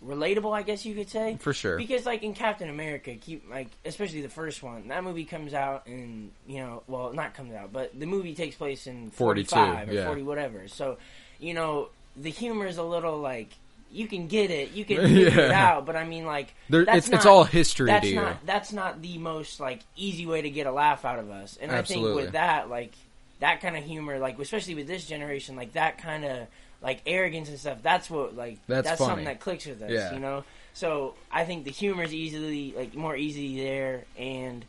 relatable, 0.05 0.53
I 0.55 0.61
guess 0.61 0.85
you 0.85 0.93
could 0.95 1.09
say. 1.09 1.37
For 1.39 1.53
sure. 1.53 1.77
Because 1.77 2.05
like 2.05 2.23
in 2.23 2.33
Captain 2.33 2.69
America, 2.69 3.15
keep 3.15 3.49
like 3.49 3.67
especially 3.85 4.21
the 4.21 4.29
first 4.29 4.61
one, 4.61 4.89
that 4.89 5.03
movie 5.03 5.25
comes 5.25 5.53
out 5.53 5.87
in 5.87 6.31
you 6.47 6.59
know, 6.59 6.83
well, 6.87 7.13
not 7.13 7.33
comes 7.33 7.53
out, 7.53 7.71
but 7.73 7.97
the 7.97 8.05
movie 8.05 8.35
takes 8.35 8.55
place 8.55 8.87
in 8.87 9.11
42, 9.11 9.49
45 9.49 9.89
or 9.89 9.93
yeah. 9.93 10.05
40 10.05 10.23
whatever. 10.23 10.67
So, 10.67 10.97
you 11.39 11.53
know, 11.53 11.89
the 12.15 12.29
humor 12.29 12.65
is 12.67 12.77
a 12.77 12.83
little 12.83 13.17
like 13.19 13.49
you 13.91 14.07
can 14.07 14.27
get 14.27 14.51
it, 14.51 14.71
you 14.71 14.83
can 14.85 14.97
figure 15.01 15.27
it 15.41 15.51
out, 15.51 15.85
but 15.85 15.95
I 15.95 16.03
mean 16.03 16.25
like 16.25 16.53
There- 16.69 16.85
that's 16.85 17.07
it's- 17.07 17.19
it's 17.19 17.25
all 17.25 17.43
history 17.43 17.87
that's 17.87 18.03
to 18.03 18.09
you. 18.09 18.15
Not, 18.15 18.45
that's 18.45 18.73
not 18.73 19.01
the 19.01 19.17
most 19.17 19.59
like 19.59 19.79
easy 19.95 20.25
way 20.25 20.41
to 20.41 20.49
get 20.49 20.67
a 20.67 20.71
laugh 20.71 21.05
out 21.05 21.19
of 21.19 21.29
us. 21.29 21.57
And 21.59 21.71
I 21.71 21.81
think 21.81 22.03
with 22.03 22.33
that 22.33 22.69
like 22.69 22.93
that 23.39 23.61
kind 23.61 23.75
of 23.75 23.83
humor 23.83 24.17
like 24.17 24.39
especially 24.39 24.75
with 24.75 24.87
this 24.87 25.05
generation 25.05 25.55
like 25.57 25.73
that 25.73 25.97
kind 25.97 26.23
of 26.23 26.47
like 26.85 27.01
arrogance 27.07 27.49
and 27.49 27.59
stuff 27.59 27.79
that's 27.81 28.09
what 28.09 28.35
like 28.35 28.59
That's 28.67 28.87
that's, 28.87 28.99
something 29.03 29.25
that 29.25 29.39
clicks 29.39 29.65
with 29.65 29.81
us 29.81 29.89
Yeah. 29.91 30.13
you 30.13 30.19
know 30.19 30.43
so 30.73 31.15
i 31.31 31.43
think 31.43 31.65
the 31.65 31.71
humor 31.71 32.03
is 32.03 32.13
easily 32.13 32.73
like 32.77 32.93
more 32.95 33.15
easy 33.15 33.57
there 33.63 34.05
and 34.17 34.63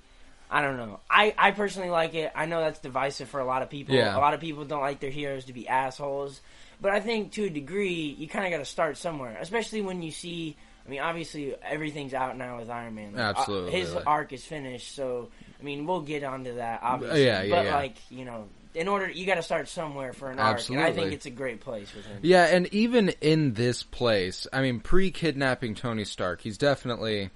i 0.50 0.62
don't 0.62 0.78
know 0.78 0.99
i 1.11 1.35
i 1.37 1.50
personally 1.50 1.90
like 1.90 2.14
it 2.14 2.32
i 2.35 2.46
know 2.46 2.61
that's 2.61 2.78
divisive 2.80 3.28
for 3.28 3.40
a 3.40 3.44
lot 3.44 3.61
of 3.62 3.68
people 3.70 3.94
Yeah. 3.94 4.16
a 4.16 4.18
lot 4.18 4.32
of 4.32 4.40
people 4.40 4.64
don't 4.64 4.80
like 4.80 4.99
their 5.00 5.11
heroes 5.11 5.44
to 5.44 5.52
be 5.52 5.68
assholes 5.68 6.40
but 6.80 6.90
i 6.92 7.00
think 7.00 7.32
to 7.32 7.44
a 7.44 7.50
degree 7.50 8.16
you 8.18 8.26
kind 8.28 8.46
of 8.46 8.50
got 8.50 8.58
to 8.58 8.64
start 8.64 8.96
somewhere 8.96 9.37
especially 9.40 9.82
when 9.82 10.00
you 10.02 10.11
see 10.11 10.56
I 10.85 10.88
mean, 10.88 11.00
obviously, 11.00 11.52
everything's 11.64 12.14
out 12.14 12.38
now 12.38 12.58
with 12.58 12.70
Iron 12.70 12.94
Man. 12.94 13.12
Like, 13.14 13.20
uh, 13.37 13.40
Absolutely, 13.40 13.73
his 13.73 13.92
arc 13.92 14.32
is 14.32 14.44
finished. 14.44 14.94
So, 14.94 15.30
I 15.58 15.64
mean, 15.64 15.85
we'll 15.85 16.02
get 16.02 16.23
onto 16.23 16.54
that. 16.54 16.78
Obviously, 16.80 17.26
yeah, 17.26 17.42
yeah, 17.42 17.56
but 17.56 17.64
yeah. 17.64 17.75
like, 17.75 17.96
you 18.08 18.25
know, 18.25 18.44
in 18.76 18.88
order, 18.88 19.11
you 19.11 19.25
got 19.25 19.37
to 19.37 19.42
start 19.42 19.68
somewhere 19.68 20.12
for 20.12 20.30
an 20.30 20.38
arc, 20.38 20.68
and 20.68 20.78
I 20.78 20.92
think 20.92 21.12
it's 21.12 21.26
a 21.26 21.30
great 21.30 21.61
place 21.61 21.92
with 21.95 22.04
him. 22.04 22.18
Yeah, 22.23 22.45
and 22.45 22.73
even 22.75 23.09
in 23.21 23.54
this 23.54 23.83
place, 23.83 24.47
I 24.52 24.61
mean, 24.61 24.80
pre-kidnapping 24.80 25.75
Tony 25.75 26.04
Stark, 26.04 26.42
he's 26.42 26.59
definitely 26.59 27.30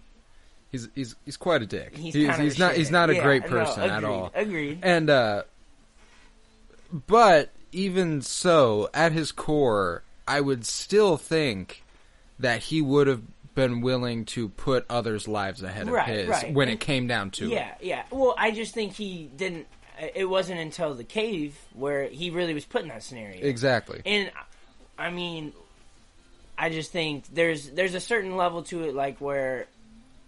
he's 0.70 0.88
he's 0.94 1.16
he's 1.24 1.38
quite 1.38 1.62
a 1.62 1.66
dick. 1.66 1.96
He's, 1.96 2.14
he's, 2.14 2.36
he's 2.36 2.58
not 2.58 2.74
he's 2.74 2.90
not 2.90 3.08
a 3.08 3.14
yeah, 3.14 3.22
great 3.22 3.42
no, 3.44 3.48
person 3.48 3.82
at 3.84 3.98
agreed, 3.98 4.10
all. 4.12 4.30
Agreed. 4.34 4.78
And 4.82 5.10
uh 5.10 5.42
but 7.06 7.50
even 7.72 8.20
so, 8.20 8.90
at 8.92 9.12
his 9.12 9.32
core, 9.32 10.02
I 10.26 10.40
would 10.40 10.66
still 10.66 11.16
think 11.16 11.84
that 12.38 12.64
he 12.64 12.82
would 12.82 13.06
have 13.06 13.22
been 13.54 13.80
willing 13.80 14.24
to 14.24 14.48
put 14.48 14.86
others' 14.90 15.26
lives 15.28 15.62
ahead 15.62 15.86
of 15.86 15.92
Right, 15.92 16.08
his 16.08 16.28
right. 16.28 16.52
when 16.54 16.68
it 16.68 16.80
came 16.80 17.06
down 17.06 17.30
to 17.32 17.46
it. 17.46 17.52
Yeah, 17.52 17.74
yeah. 17.80 18.02
Well, 18.10 18.34
I 18.36 18.50
just 18.50 18.74
think 18.74 18.92
he 18.94 19.30
didn't. 19.36 19.66
It 20.14 20.28
wasn't 20.28 20.60
until 20.60 20.94
the 20.94 21.04
cave 21.04 21.58
where 21.74 22.08
he 22.08 22.30
really 22.30 22.54
was 22.54 22.64
put 22.64 22.82
in 22.82 22.88
that 22.88 23.02
scenario. 23.02 23.44
Exactly. 23.44 24.00
And 24.06 24.30
I 24.98 25.10
mean, 25.10 25.52
I 26.56 26.70
just 26.70 26.90
think 26.90 27.24
there's 27.32 27.70
there's 27.70 27.94
a 27.94 28.00
certain 28.00 28.36
level 28.36 28.62
to 28.64 28.84
it, 28.84 28.94
like 28.94 29.18
where 29.20 29.66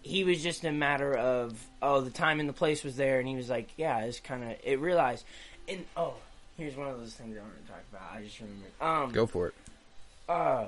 he 0.03 0.25
was 0.25 0.43
just 0.43 0.65
a 0.65 0.73
matter 0.73 1.15
of 1.17 1.63
oh, 1.81 2.01
the 2.01 2.11
time 2.11 2.41
and 2.41 2.49
the 2.49 2.55
place 2.55 2.83
was 2.85 2.97
there, 2.97 3.19
and 3.19 3.29
he 3.29 3.37
was 3.37 3.49
like, 3.49 3.69
yeah, 3.77 4.01
it's 4.01 4.21
kind 4.21 4.43
of 4.45 4.57
it 4.63 4.79
realized. 4.81 5.25
And 5.69 5.85
oh, 5.97 6.15
here's 6.57 6.77
one 6.77 6.89
of 6.89 6.99
those 6.99 7.15
things 7.15 7.37
I 7.37 7.41
want 7.41 7.55
to 7.65 7.73
talk 7.73 7.83
about. 7.91 8.03
I 8.13 8.23
just 8.23 8.41
remembered. 8.41 8.73
Um, 8.81 9.13
Go 9.13 9.27
for 9.27 9.49
it. 9.49 9.55
uh, 10.29 10.67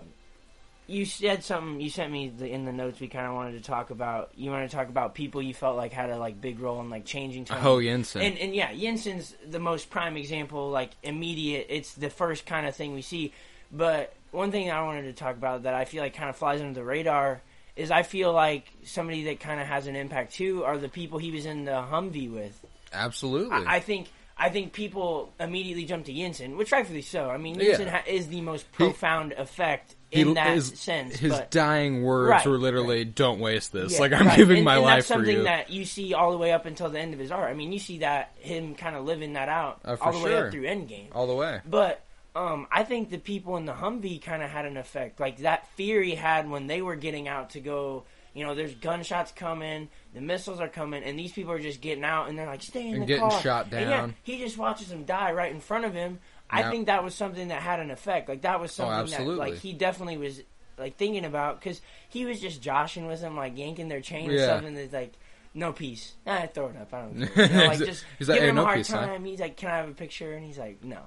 you 0.86 1.04
said 1.04 1.42
something. 1.44 1.80
You 1.80 1.88
sent 1.90 2.12
me 2.12 2.28
the, 2.28 2.46
in 2.48 2.64
the 2.64 2.72
notes. 2.72 3.00
We 3.00 3.08
kind 3.08 3.26
of 3.26 3.34
wanted 3.34 3.52
to 3.52 3.60
talk 3.62 3.90
about. 3.90 4.32
You 4.36 4.50
wanted 4.50 4.70
to 4.70 4.76
talk 4.76 4.88
about 4.88 5.14
people 5.14 5.40
you 5.42 5.54
felt 5.54 5.76
like 5.76 5.92
had 5.92 6.10
a 6.10 6.18
like 6.18 6.40
big 6.40 6.60
role 6.60 6.80
in 6.80 6.90
like 6.90 7.04
changing. 7.04 7.46
Tony. 7.46 7.60
oh 7.64 7.78
Yinsen. 7.78 8.22
And 8.22 8.38
and 8.38 8.54
yeah, 8.54 8.72
Yinsen's 8.72 9.34
the 9.48 9.58
most 9.60 9.90
prime 9.90 10.16
example. 10.16 10.70
Like 10.70 10.90
immediate. 11.02 11.66
It's 11.70 11.94
the 11.94 12.10
first 12.10 12.46
kind 12.46 12.66
of 12.66 12.74
thing 12.76 12.92
we 12.94 13.02
see. 13.02 13.32
But 13.72 14.12
one 14.30 14.50
thing 14.50 14.70
I 14.70 14.82
wanted 14.82 15.02
to 15.02 15.12
talk 15.12 15.36
about 15.36 15.62
that 15.62 15.74
I 15.74 15.84
feel 15.84 16.02
like 16.02 16.14
kind 16.14 16.28
of 16.30 16.36
flies 16.36 16.60
under 16.60 16.74
the 16.74 16.84
radar 16.84 17.40
is 17.76 17.90
I 17.90 18.02
feel 18.04 18.32
like 18.32 18.70
somebody 18.84 19.24
that 19.24 19.40
kind 19.40 19.60
of 19.60 19.66
has 19.66 19.86
an 19.86 19.96
impact 19.96 20.34
too 20.34 20.64
are 20.64 20.78
the 20.78 20.88
people 20.88 21.18
he 21.18 21.30
was 21.32 21.44
in 21.46 21.64
the 21.64 21.72
Humvee 21.72 22.30
with. 22.30 22.64
Absolutely. 22.92 23.56
I, 23.66 23.76
I 23.76 23.80
think 23.80 24.08
I 24.36 24.48
think 24.50 24.72
people 24.72 25.32
immediately 25.40 25.84
jump 25.84 26.04
to 26.06 26.12
Yinsen, 26.12 26.56
which 26.56 26.72
rightfully 26.72 27.02
so. 27.02 27.30
I 27.30 27.36
mean, 27.38 27.58
Yeah. 27.58 27.72
Yinsen 27.76 27.88
ha- 27.88 28.02
is 28.06 28.28
the 28.28 28.40
most 28.40 28.70
profound 28.72 29.32
effect 29.32 29.94
in 30.14 30.28
He- 30.28 30.34
that 30.34 30.54
his, 30.54 30.68
sense. 30.78 31.16
his 31.16 31.32
but, 31.32 31.50
dying 31.50 32.02
words 32.02 32.30
Right, 32.30 32.46
were 32.46 32.58
literally, 32.58 33.04
"Don't 33.04 33.40
waste 33.40 33.72
this." 33.72 33.94
Yeah, 33.94 34.00
like 34.00 34.12
I'm 34.12 34.26
right. 34.28 34.36
giving 34.36 34.58
and, 34.58 34.64
my 34.64 34.76
and 34.76 34.82
life 34.84 34.96
that's 34.96 35.06
for 35.08 35.12
something 35.14 35.36
you. 35.38 35.42
that 35.44 35.70
you 35.70 35.84
see 35.84 36.14
all 36.14 36.30
the 36.32 36.38
way 36.38 36.52
up 36.52 36.66
until 36.66 36.88
the 36.88 36.98
end 37.00 37.12
of 37.14 37.20
his 37.20 37.30
art. 37.30 37.50
I 37.50 37.54
mean, 37.54 37.72
you 37.72 37.78
see 37.78 37.98
that 37.98 38.32
him 38.38 38.74
kind 38.74 38.96
of 38.96 39.04
living 39.04 39.34
that 39.34 39.48
out 39.48 39.80
Uh, 39.84 39.96
all 40.00 40.12
the 40.12 40.24
way 40.24 40.36
up 40.36 40.50
through 40.52 40.62
Endgame. 40.62 41.08
All 41.12 41.26
the 41.26 41.34
way. 41.34 41.60
But 41.68 42.00
um, 42.36 42.66
I 42.72 42.84
think 42.84 43.10
the 43.10 43.18
people 43.18 43.56
in 43.56 43.64
the 43.64 43.72
Humvee 43.74 44.22
kind 44.22 44.42
of 44.42 44.50
had 44.50 44.64
an 44.66 44.76
effect, 44.76 45.20
like 45.20 45.38
that 45.38 45.66
fear 45.76 46.02
he 46.02 46.14
had 46.14 46.48
when 46.50 46.66
they 46.66 46.80
were 46.82 46.96
getting 46.96 47.28
out 47.28 47.50
to 47.50 47.60
go. 47.60 48.04
You 48.36 48.44
know, 48.44 48.56
there's 48.56 48.74
gunshots 48.74 49.30
coming, 49.30 49.88
the 50.12 50.20
missiles 50.20 50.58
are 50.58 50.66
coming, 50.66 51.04
and 51.04 51.16
these 51.16 51.30
people 51.30 51.52
are 51.52 51.60
just 51.60 51.80
getting 51.80 52.02
out, 52.02 52.28
and 52.28 52.36
they're 52.36 52.48
like, 52.48 52.62
"Stay 52.64 52.88
in 52.88 52.94
And 52.94 53.02
the 53.02 53.06
getting 53.06 53.30
car." 53.30 53.40
shot 53.40 53.72
And 53.72 53.88
yeah, 53.88 54.08
he 54.24 54.38
just 54.40 54.58
watches 54.58 54.88
them 54.88 55.04
die 55.04 55.30
right 55.30 55.52
in 55.52 55.60
front 55.60 55.84
of 55.84 55.94
him. 55.94 56.18
I 56.54 56.70
think 56.70 56.86
that 56.86 57.02
was 57.04 57.14
something 57.14 57.48
that 57.48 57.60
had 57.62 57.80
an 57.80 57.90
effect. 57.90 58.28
Like 58.28 58.42
that 58.42 58.60
was 58.60 58.72
something 58.72 58.92
that 58.92 59.00
Oh, 59.00 59.02
absolutely. 59.02 59.50
like 59.50 59.54
he 59.60 59.72
definitely 59.72 60.16
was 60.18 60.40
like 60.78 60.96
thinking 60.96 61.24
about 61.24 61.60
because 61.60 61.80
he 62.08 62.24
was 62.24 62.40
just 62.40 62.60
joshing 62.62 63.06
with 63.06 63.20
them, 63.20 63.36
like 63.36 63.56
yanking 63.56 63.88
their 63.88 64.00
chain 64.00 64.30
and 64.30 64.38
Yeah. 64.38 64.44
stuff, 64.46 64.64
and 64.64 64.76
it's 64.78 64.92
like. 64.92 65.12
No 65.56 65.72
peace. 65.72 66.14
Nah, 66.26 66.48
throw 66.48 66.66
it 66.70 66.76
up. 66.76 66.92
I 66.92 67.02
don't 67.02 67.26
care. 67.32 67.46
You 67.46 67.54
know, 67.56 67.66
like 67.66 67.78
just 67.78 68.04
He's 68.18 68.28
like, 68.28 68.40
giving 68.40 68.42
"Hey, 68.42 68.48
him 68.48 68.54
no 68.56 68.62
a 68.62 68.64
hard 68.64 68.78
peace, 68.78 68.88
huh?" 68.90 69.06
time. 69.06 69.24
He's 69.24 69.38
like, 69.38 69.56
"Can 69.56 69.70
I 69.70 69.76
have 69.76 69.88
a 69.88 69.92
picture?" 69.92 70.32
And 70.32 70.44
he's 70.44 70.58
like, 70.58 70.82
"No." 70.82 70.98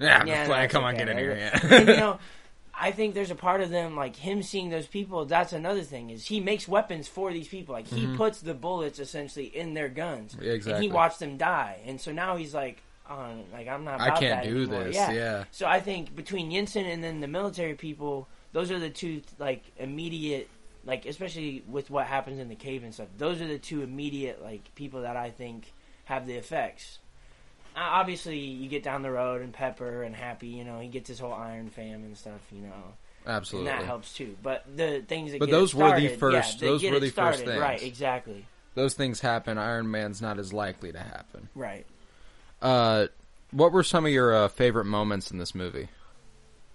Yeah, 0.00 0.24
Yeah, 0.24 0.48
that's 0.48 0.72
Come 0.72 0.82
on, 0.82 0.94
okay. 0.96 1.04
get 1.04 1.08
in 1.10 1.18
here. 1.18 1.36
Yeah. 1.36 1.60
and, 1.76 1.88
you 1.88 1.96
know, 1.98 2.18
I 2.74 2.90
think 2.90 3.14
there's 3.14 3.30
a 3.30 3.36
part 3.36 3.60
of 3.60 3.70
them 3.70 3.94
like 3.94 4.16
him 4.16 4.42
seeing 4.42 4.70
those 4.70 4.88
people. 4.88 5.24
That's 5.24 5.52
another 5.52 5.82
thing 5.82 6.10
is 6.10 6.26
he 6.26 6.40
makes 6.40 6.66
weapons 6.66 7.06
for 7.06 7.32
these 7.32 7.46
people. 7.46 7.74
Like 7.76 7.86
he 7.86 8.08
puts 8.16 8.40
the 8.40 8.54
bullets 8.54 8.98
essentially 8.98 9.46
in 9.56 9.74
their 9.74 9.88
guns. 9.88 10.34
Yeah, 10.34 10.38
And 10.38 10.46
Mm-hmm. 10.48 10.54
exactly. 10.56 10.86
he 10.88 10.92
watched 10.92 11.20
them 11.20 11.36
die, 11.36 11.78
and 11.86 12.00
so 12.00 12.10
now 12.10 12.34
he's 12.34 12.54
like, 12.54 12.82
oh, 13.10 13.30
like 13.52 13.68
I'm 13.68 13.84
not. 13.84 14.00
I 14.00 14.18
can't 14.18 14.42
do 14.44 14.62
anymore. 14.62 14.84
this, 14.84 14.96
Yeah. 14.96 15.12
yeah. 15.12 15.44
So 15.50 15.66
I 15.66 15.80
think 15.80 16.14
between 16.14 16.50
Yinsen 16.50 16.84
and 16.90 17.02
then 17.02 17.20
the 17.20 17.28
military 17.28 17.74
people, 17.74 18.28
those 18.52 18.70
are 18.70 18.78
the 18.78 18.90
two 18.90 19.22
like 19.38 19.62
immediate. 19.78 20.48
Like 20.84 21.04
especially 21.04 21.64
with 21.68 21.90
what 21.90 22.06
happens 22.06 22.38
in 22.38 22.48
the 22.48 22.54
cave 22.54 22.84
and 22.84 22.94
stuff, 22.94 23.08
those 23.18 23.40
are 23.40 23.46
the 23.48 23.58
two 23.58 23.82
immediate 23.82 24.40
like 24.42 24.72
people 24.76 25.02
that 25.02 25.16
I 25.16 25.30
think 25.30 25.72
have 26.04 26.26
the 26.28 26.34
effects. 26.34 27.00
Uh, 27.74 27.80
obviously 27.80 28.38
you 28.38 28.68
get 28.68 28.82
down 28.84 29.02
the 29.02 29.10
road 29.10 29.42
and 29.42 29.52
Pepper 29.52 30.02
and 30.04 30.14
Happy, 30.14 30.46
you 30.48 30.64
know, 30.64 30.78
he 30.78 30.86
gets 30.88 31.08
his 31.08 31.18
whole 31.18 31.32
Iron 31.32 31.68
Fam 31.70 32.04
and 32.04 32.16
stuff, 32.16 32.40
you 32.52 32.62
know, 32.62 32.72
Absolutely. 33.26 33.68
and 33.70 33.80
that 33.80 33.84
helps 33.84 34.14
too. 34.14 34.36
But 34.42 34.64
the 34.76 35.02
things 35.06 35.32
that 35.32 35.40
But 35.40 35.50
those 35.50 35.74
it 35.74 35.78
were 35.78 35.98
the 36.00 36.08
first- 36.08 36.62
yeah, 36.62 36.68
those 36.68 36.84
were 36.84 37.00
the 37.00 37.10
first 37.10 37.44
things. 37.44 37.60
right? 37.60 37.82
Exactly, 37.82 38.46
Those 38.74 38.94
things 38.94 39.20
happen. 39.20 39.58
Iron 39.58 39.90
Man's 39.90 40.22
not 40.22 40.38
as 40.38 40.52
likely 40.52 40.92
to 40.92 41.00
happen. 41.00 41.48
right. 41.56 41.84
Uh, 42.66 43.06
what 43.52 43.72
were 43.72 43.82
some 43.84 44.04
of 44.06 44.12
your 44.12 44.34
uh, 44.34 44.48
favorite 44.48 44.86
moments 44.86 45.30
in 45.30 45.38
this 45.38 45.54
movie? 45.54 45.88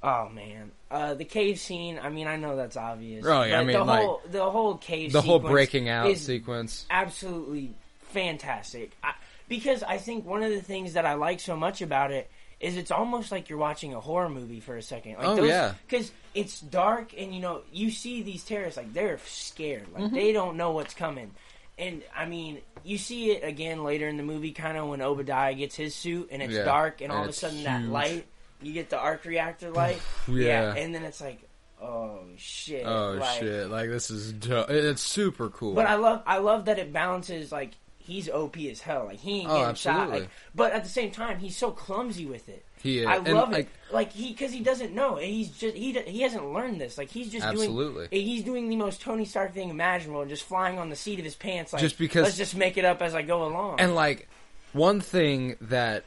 Oh 0.03 0.29
man, 0.29 0.71
uh, 0.89 1.13
the 1.13 1.25
cave 1.25 1.59
scene. 1.59 1.99
I 2.01 2.09
mean, 2.09 2.27
I 2.27 2.35
know 2.37 2.55
that's 2.55 2.77
obvious. 2.77 3.25
Oh, 3.25 3.43
yeah, 3.43 3.59
I 3.59 3.63
mean, 3.63 3.77
the 3.77 3.83
like, 3.83 4.01
whole 4.03 4.21
the 4.31 4.49
whole 4.49 4.77
cave, 4.77 5.11
The 5.11 5.21
whole 5.21 5.39
breaking 5.39 5.89
out 5.89 6.15
sequence. 6.17 6.85
absolutely 6.89 7.73
fantastic. 8.13 8.91
I, 9.03 9.13
because 9.47 9.83
I 9.83 9.97
think 9.97 10.25
one 10.25 10.43
of 10.43 10.49
the 10.51 10.61
things 10.61 10.93
that 10.93 11.05
I 11.05 11.13
like 11.15 11.39
so 11.39 11.55
much 11.55 11.81
about 11.81 12.11
it 12.11 12.29
is 12.59 12.77
it's 12.77 12.91
almost 12.91 13.31
like 13.31 13.49
you're 13.49 13.57
watching 13.59 13.93
a 13.93 13.99
horror 13.99 14.29
movie 14.29 14.59
for 14.59 14.77
a 14.77 14.81
second. 14.81 15.17
Like 15.17 15.27
Oh, 15.27 15.43
yeah. 15.43 15.73
because 15.87 16.11
it's 16.33 16.59
dark 16.61 17.13
and 17.17 17.33
you 17.35 17.41
know 17.41 17.61
you 17.73 17.91
see 17.91 18.21
these 18.23 18.43
terrorists 18.43 18.77
like 18.77 18.93
they're 18.93 19.19
scared, 19.25 19.87
like 19.93 20.03
Mm-hmm. 20.05 20.15
they 20.15 20.31
don't 20.31 20.57
know 20.57 20.71
what's 20.71 20.93
coming. 20.93 21.31
And 21.77 22.03
I 22.15 22.25
mean, 22.25 22.59
you 22.83 22.97
see 22.97 23.31
it 23.31 23.43
again 23.43 23.83
later 23.83 24.07
in 24.07 24.17
the 24.17 24.23
movie, 24.23 24.51
kind 24.51 24.77
of 24.77 24.87
when 24.87 25.01
Obadiah 25.01 25.53
gets 25.53 25.75
his 25.75 25.95
suit 25.95 26.29
and 26.31 26.41
it's 26.41 26.53
Yeah, 26.53 26.63
dark, 26.65 27.01
and 27.01 27.11
all 27.11 27.23
of 27.23 27.29
a 27.29 27.33
sudden 27.33 27.63
that 27.63 27.83
light, 27.83 28.25
you 28.61 28.73
get 28.73 28.89
the 28.89 28.99
arc 28.99 29.25
reactor 29.25 29.71
light, 29.71 29.99
Yeah. 30.27 30.75
and 30.75 30.93
then 30.93 31.03
it's 31.03 31.21
like, 31.21 31.41
oh 31.81 32.19
shit, 32.37 32.85
Oh 32.85 33.13
like, 33.19 33.39
shit! 33.39 33.69
Like 33.69 33.89
this 33.89 34.11
is 34.11 34.33
do- 34.33 34.65
it's 34.69 35.01
super 35.01 35.49
cool. 35.49 35.73
but 35.73 35.87
I 35.87 35.95
love 35.95 36.21
I 36.27 36.37
love 36.37 36.65
that 36.65 36.77
it 36.77 36.93
balances 36.93 37.51
like 37.51 37.71
he's 37.97 38.29
OP 38.29 38.57
as 38.57 38.81
hell. 38.81 39.05
Like 39.05 39.19
he 39.19 39.39
ain't 39.41 39.49
Oh, 39.49 39.59
getting 39.61 39.75
shot. 39.75 40.09
Like, 40.09 40.29
but 40.53 40.73
at 40.73 40.83
the 40.83 40.89
same 40.89 41.09
time, 41.11 41.39
he's 41.39 41.57
so 41.57 41.71
clumsy 41.71 42.25
with 42.25 42.47
it. 42.49 42.63
He 42.83 42.99
is. 42.99 43.07
I 43.07 43.17
And, 43.17 43.33
love 43.33 43.53
it. 43.53 43.67
Like 43.91 44.11
he 44.11 44.29
because 44.31 44.51
he 44.51 44.61
doesn't 44.61 44.93
know. 44.93 45.17
He's 45.17 45.49
just 45.49 45.75
he 45.75 45.91
he 46.07 46.21
hasn't 46.21 46.51
learned 46.51 46.79
this. 46.81 46.97
Like 46.97 47.09
he's 47.11 47.29
just 47.31 47.45
Absolutely. 47.45 48.07
doing. 48.07 48.25
He's 48.25 48.43
doing 48.43 48.69
the 48.69 48.75
most 48.77 49.01
Tony 49.01 49.25
Stark 49.25 49.53
thing 49.53 49.69
imaginable, 49.69 50.21
and 50.21 50.29
just 50.29 50.43
flying 50.43 50.79
on 50.79 50.89
the 50.89 50.95
seat 50.95 51.19
of 51.19 51.25
his 51.25 51.35
pants. 51.35 51.73
Like 51.73 51.81
Just 51.81 51.97
because- 51.97 52.23
let's 52.23 52.37
just 52.37 52.55
make 52.55 52.77
it 52.77 52.85
up 52.85 53.01
as 53.01 53.13
I 53.15 53.21
go 53.21 53.43
along. 53.45 53.79
And 53.79 53.93
like 53.95 54.27
one 54.73 55.01
thing 55.01 55.57
that 55.61 56.05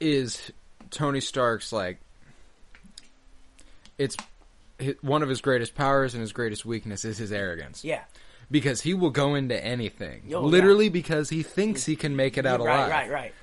is 0.00 0.52
Tony 0.90 1.20
Stark's 1.20 1.72
like 1.72 1.98
it's 3.98 4.16
one 5.02 5.22
of 5.22 5.28
his 5.28 5.40
greatest 5.40 5.74
powers 5.74 6.14
and 6.14 6.20
his 6.20 6.32
greatest 6.32 6.64
weakness 6.64 7.04
is 7.04 7.16
his 7.16 7.32
arrogance. 7.32 7.84
yeah, 7.84 8.02
Because 8.50 8.80
he 8.80 8.92
will 8.92 9.10
go 9.10 9.34
into 9.36 9.62
anything. 9.64 10.30
Oh, 10.34 10.40
literally 10.40 10.88
because 10.88 11.30
he 11.30 11.42
thinks 11.44 11.86
he 11.86 11.94
can 11.96 12.16
make 12.16 12.36
it 12.36 12.44
out 12.44 12.60
right, 12.60 12.74
alive. 12.76 12.90
right, 12.90 13.10
right. 13.10 13.34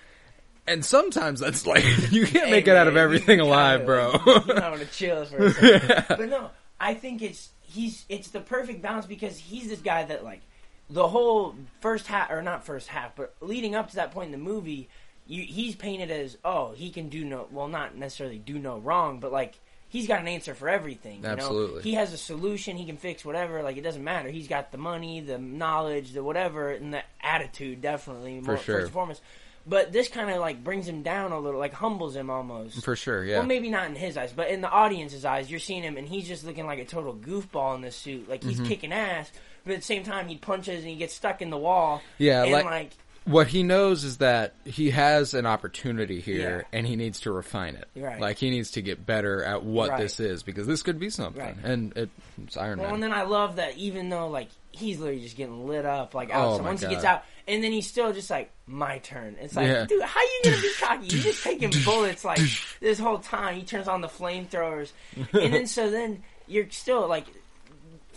And 0.67 0.85
sometimes 0.85 1.39
that's 1.39 1.65
like 1.65 1.83
you 2.11 2.25
can't 2.25 2.45
Hey, 2.45 2.51
make 2.51 2.67
it 2.67 2.75
out 2.75 2.87
of 2.87 2.95
everything 2.95 3.39
alive, 3.39 3.85
bro. 3.85 4.11
like, 4.25 4.47
know, 4.47 4.77
to 4.77 4.85
chill 4.85 5.25
for 5.25 5.45
a 5.45 5.51
second. 5.53 6.05
But 6.07 6.29
no, 6.29 6.49
I 6.79 6.93
think 6.93 7.21
it's 7.21 7.49
he's 7.61 8.05
it's 8.09 8.29
the 8.29 8.39
perfect 8.41 8.81
balance 8.81 9.05
because 9.05 9.37
he's 9.37 9.69
this 9.69 9.81
guy 9.81 10.03
that 10.03 10.23
like 10.23 10.41
the 10.89 11.07
whole 11.07 11.55
first 11.79 12.07
half 12.07 12.29
or 12.31 12.41
not 12.41 12.65
first 12.65 12.87
half, 12.87 13.15
but 13.15 13.33
leading 13.41 13.75
up 13.75 13.89
to 13.91 13.95
that 13.95 14.11
point 14.11 14.27
in 14.27 14.31
the 14.31 14.37
movie, 14.37 14.89
you, 15.25 15.43
he's 15.43 15.75
painted 15.75 16.11
as 16.11 16.37
oh 16.45 16.73
he 16.73 16.89
can 16.91 17.09
do 17.09 17.23
no 17.25 17.47
well 17.51 17.67
not 17.67 17.95
necessarily 17.97 18.37
do 18.37 18.59
no 18.59 18.77
wrong, 18.77 19.19
but 19.19 19.31
like 19.31 19.55
he's 19.89 20.07
got 20.07 20.21
an 20.21 20.27
answer 20.27 20.53
for 20.53 20.69
everything. 20.69 21.21
You 21.23 21.27
Absolutely. 21.29 21.75
know? 21.77 21.81
he 21.81 21.93
has 21.95 22.13
a 22.13 22.17
solution. 22.17 22.77
He 22.77 22.85
can 22.85 22.97
fix 22.97 23.25
whatever. 23.25 23.63
Like 23.63 23.77
it 23.77 23.81
doesn't 23.81 24.03
matter. 24.03 24.29
He's 24.29 24.47
got 24.47 24.71
the 24.71 24.77
money, 24.77 25.21
the 25.21 25.37
knowledge, 25.37 26.11
the 26.13 26.23
whatever, 26.23 26.71
and 26.71 26.93
the 26.93 27.01
attitude 27.21 27.81
definitely 27.81 28.39
more, 28.41 28.57
sure. 28.57 28.75
first 28.75 28.85
and 28.85 28.93
foremost. 28.93 29.21
But 29.67 29.91
this 29.91 30.07
kind 30.07 30.29
of 30.31 30.39
like 30.39 30.63
brings 30.63 30.87
him 30.87 31.03
down 31.03 31.31
a 31.31 31.39
little, 31.39 31.59
like 31.59 31.73
humbles 31.73 32.15
him 32.15 32.29
almost. 32.29 32.83
For 32.83 32.95
sure, 32.95 33.23
yeah. 33.23 33.37
Well, 33.37 33.47
maybe 33.47 33.69
not 33.69 33.87
in 33.87 33.95
his 33.95 34.17
eyes, 34.17 34.33
but 34.35 34.49
in 34.49 34.61
the 34.61 34.69
audience's 34.69 35.23
eyes, 35.25 35.51
you're 35.51 35.59
seeing 35.59 35.83
him, 35.83 35.97
and 35.97 36.07
he's 36.07 36.27
just 36.27 36.43
looking 36.43 36.65
like 36.65 36.79
a 36.79 36.85
total 36.85 37.13
goofball 37.13 37.75
in 37.75 37.81
this 37.81 37.95
suit. 37.95 38.27
Like 38.27 38.41
Mm-hmm. 38.41 38.49
he's 38.49 38.67
kicking 38.67 38.91
ass, 38.91 39.31
but 39.63 39.73
at 39.73 39.79
the 39.79 39.85
same 39.85 40.03
time, 40.03 40.27
he 40.27 40.37
punches 40.37 40.79
and 40.81 40.89
he 40.89 40.95
gets 40.95 41.13
stuck 41.13 41.41
in 41.43 41.49
the 41.51 41.57
wall. 41.57 42.01
Yeah, 42.17 42.43
and 42.43 42.51
like- 42.51 42.65
like, 42.65 42.91
what 43.25 43.45
he 43.45 43.61
knows 43.61 44.03
is 44.03 44.17
that 44.17 44.55
he 44.65 44.89
has 44.89 45.35
an 45.35 45.45
opportunity 45.45 46.21
here 46.21 46.65
Yeah. 46.71 46.77
and 46.79 46.87
he 46.87 46.95
needs 46.95 47.19
to 47.19 47.31
refine 47.31 47.75
it. 47.75 47.87
Right. 47.95 48.19
Like 48.19 48.39
he 48.39 48.49
needs 48.49 48.71
to 48.71 48.81
get 48.81 49.05
better 49.05 49.43
at 49.43 49.61
what 49.63 49.91
Right. 49.91 49.99
this 50.01 50.19
is 50.19 50.41
because 50.41 50.65
this 50.65 50.81
could 50.81 50.97
be 50.97 51.11
something. 51.11 51.39
Right. 51.39 51.55
And 51.63 51.95
it, 51.95 52.09
it's 52.43 52.57
Iron 52.57 52.79
well, 52.79 52.87
Man. 52.87 52.95
and 52.95 53.03
then 53.03 53.13
I 53.13 53.21
love 53.21 53.57
that 53.57 53.77
even 53.77 54.09
though 54.09 54.27
like 54.27 54.47
he's 54.71 54.99
literally 54.99 55.21
just 55.21 55.35
getting 55.37 55.67
lit 55.67 55.85
up, 55.85 56.13
like 56.13 56.29
Oh, 56.33 56.53
outside. 56.53 56.63
my 56.63 56.69
once 56.69 56.81
he 56.81 56.87
gets 56.87 57.03
out, 57.03 57.23
and 57.47 57.63
then 57.63 57.71
he's 57.71 57.87
still 57.87 58.13
just 58.13 58.29
like 58.29 58.51
my 58.67 58.99
turn. 58.99 59.35
It's 59.39 59.55
like, 59.55 59.67
Yeah. 59.67 59.85
dude, 59.85 60.01
how 60.01 60.19
are 60.19 60.23
you 60.23 60.41
gonna 60.45 60.61
be 60.61 60.71
cocky? 60.79 61.07
You're 61.07 61.23
just 61.23 61.43
taking 61.43 61.71
bullets 61.83 62.23
like 62.25 62.39
this 62.79 62.97
whole 62.99 63.19
time. 63.19 63.55
He 63.55 63.63
turns 63.63 63.87
on 63.87 64.01
the 64.01 64.07
flamethrowers, 64.07 64.91
and 65.15 65.53
then 65.53 65.67
so 65.67 65.89
then 65.89 66.23
you're 66.47 66.69
still 66.69 67.07
like 67.07 67.25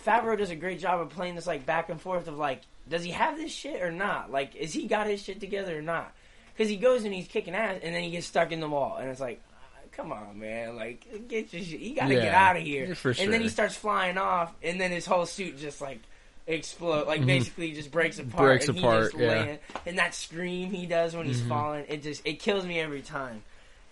Favreau 0.04 0.36
does 0.36 0.50
a 0.50 0.56
great 0.56 0.80
job 0.80 1.00
of 1.00 1.10
playing 1.10 1.34
this 1.34 1.46
like 1.46 1.64
back 1.64 1.88
and 1.88 2.00
forth 2.00 2.28
of 2.28 2.36
like, 2.36 2.60
does 2.88 3.02
he 3.02 3.10
have 3.12 3.36
this 3.36 3.52
shit 3.52 3.82
or 3.82 3.90
not? 3.90 4.30
Like, 4.30 4.54
is 4.54 4.72
he 4.72 4.86
got 4.86 5.06
his 5.06 5.22
shit 5.22 5.40
together 5.40 5.78
or 5.78 5.82
not? 5.82 6.12
Because 6.52 6.68
he 6.68 6.76
goes 6.76 7.04
and 7.04 7.12
he's 7.14 7.26
kicking 7.26 7.54
ass, 7.54 7.80
and 7.82 7.94
then 7.94 8.02
he 8.02 8.10
gets 8.10 8.26
stuck 8.26 8.52
in 8.52 8.60
the 8.60 8.68
wall, 8.68 8.96
and 9.00 9.08
it's 9.10 9.20
like, 9.20 9.40
ah, 9.52 9.78
come 9.92 10.12
on, 10.12 10.38
man, 10.38 10.76
like 10.76 11.06
get 11.28 11.52
your 11.52 11.62
shit. 11.62 11.80
You 11.80 11.96
gotta 11.96 12.14
Yeah. 12.14 12.20
get 12.20 12.34
out 12.34 12.56
of 12.56 12.62
here. 12.62 12.94
For 12.94 13.14
And 13.18 13.32
then 13.32 13.40
he 13.40 13.48
starts 13.48 13.74
flying 13.76 14.18
off, 14.18 14.52
and 14.62 14.80
then 14.80 14.90
his 14.92 15.06
whole 15.06 15.26
suit 15.26 15.58
just 15.58 15.80
like 15.80 16.00
explode, 16.46 17.06
like 17.06 17.24
basically 17.24 17.72
just 17.72 17.90
breaks 17.90 18.18
apart. 18.18 18.32
Mm-hmm. 18.32 18.44
Breaks 18.44 18.68
and 18.68 18.78
he 18.78 18.84
apart, 18.84 19.02
just 19.04 19.16
yeah. 19.16 19.28
Mm-hmm. 19.28 19.46
land- 19.48 19.58
and 19.86 19.98
that 19.98 20.14
scream 20.14 20.70
he 20.70 20.86
does 20.86 21.14
when 21.16 21.26
he's 21.26 21.40
falling, 21.42 21.84
it 21.88 22.02
just 22.02 22.26
it 22.26 22.40
kills 22.40 22.64
me 22.64 22.80
every 22.80 23.02
time. 23.02 23.42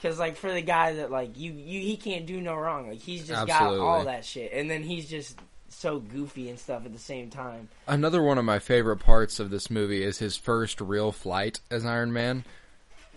Cause 0.02 0.18
like 0.18 0.36
for 0.36 0.52
the 0.52 0.62
guy 0.62 0.94
that 0.94 1.12
like 1.12 1.38
you 1.38 1.52
you 1.52 1.80
he 1.80 1.96
can't 1.96 2.26
do 2.26 2.40
no 2.40 2.54
wrong. 2.54 2.88
Like 2.88 3.00
he's 3.00 3.26
just 3.28 3.46
got 3.46 3.78
all 3.78 4.04
that 4.04 4.24
shit, 4.24 4.52
and 4.52 4.68
then 4.68 4.82
he's 4.82 5.08
just 5.08 5.38
so 5.68 5.98
goofy 5.98 6.50
and 6.50 6.58
stuff 6.58 6.84
at 6.84 6.92
the 6.92 6.98
same 6.98 7.30
time. 7.30 7.68
Another 7.86 8.22
one 8.22 8.36
of 8.36 8.44
my 8.44 8.58
favorite 8.58 8.98
parts 8.98 9.40
of 9.40 9.50
this 9.50 9.70
movie 9.70 10.02
is 10.02 10.18
his 10.18 10.36
first 10.36 10.80
real 10.80 11.12
flight 11.12 11.60
as 11.70 11.86
Iron 11.86 12.12
Man. 12.12 12.44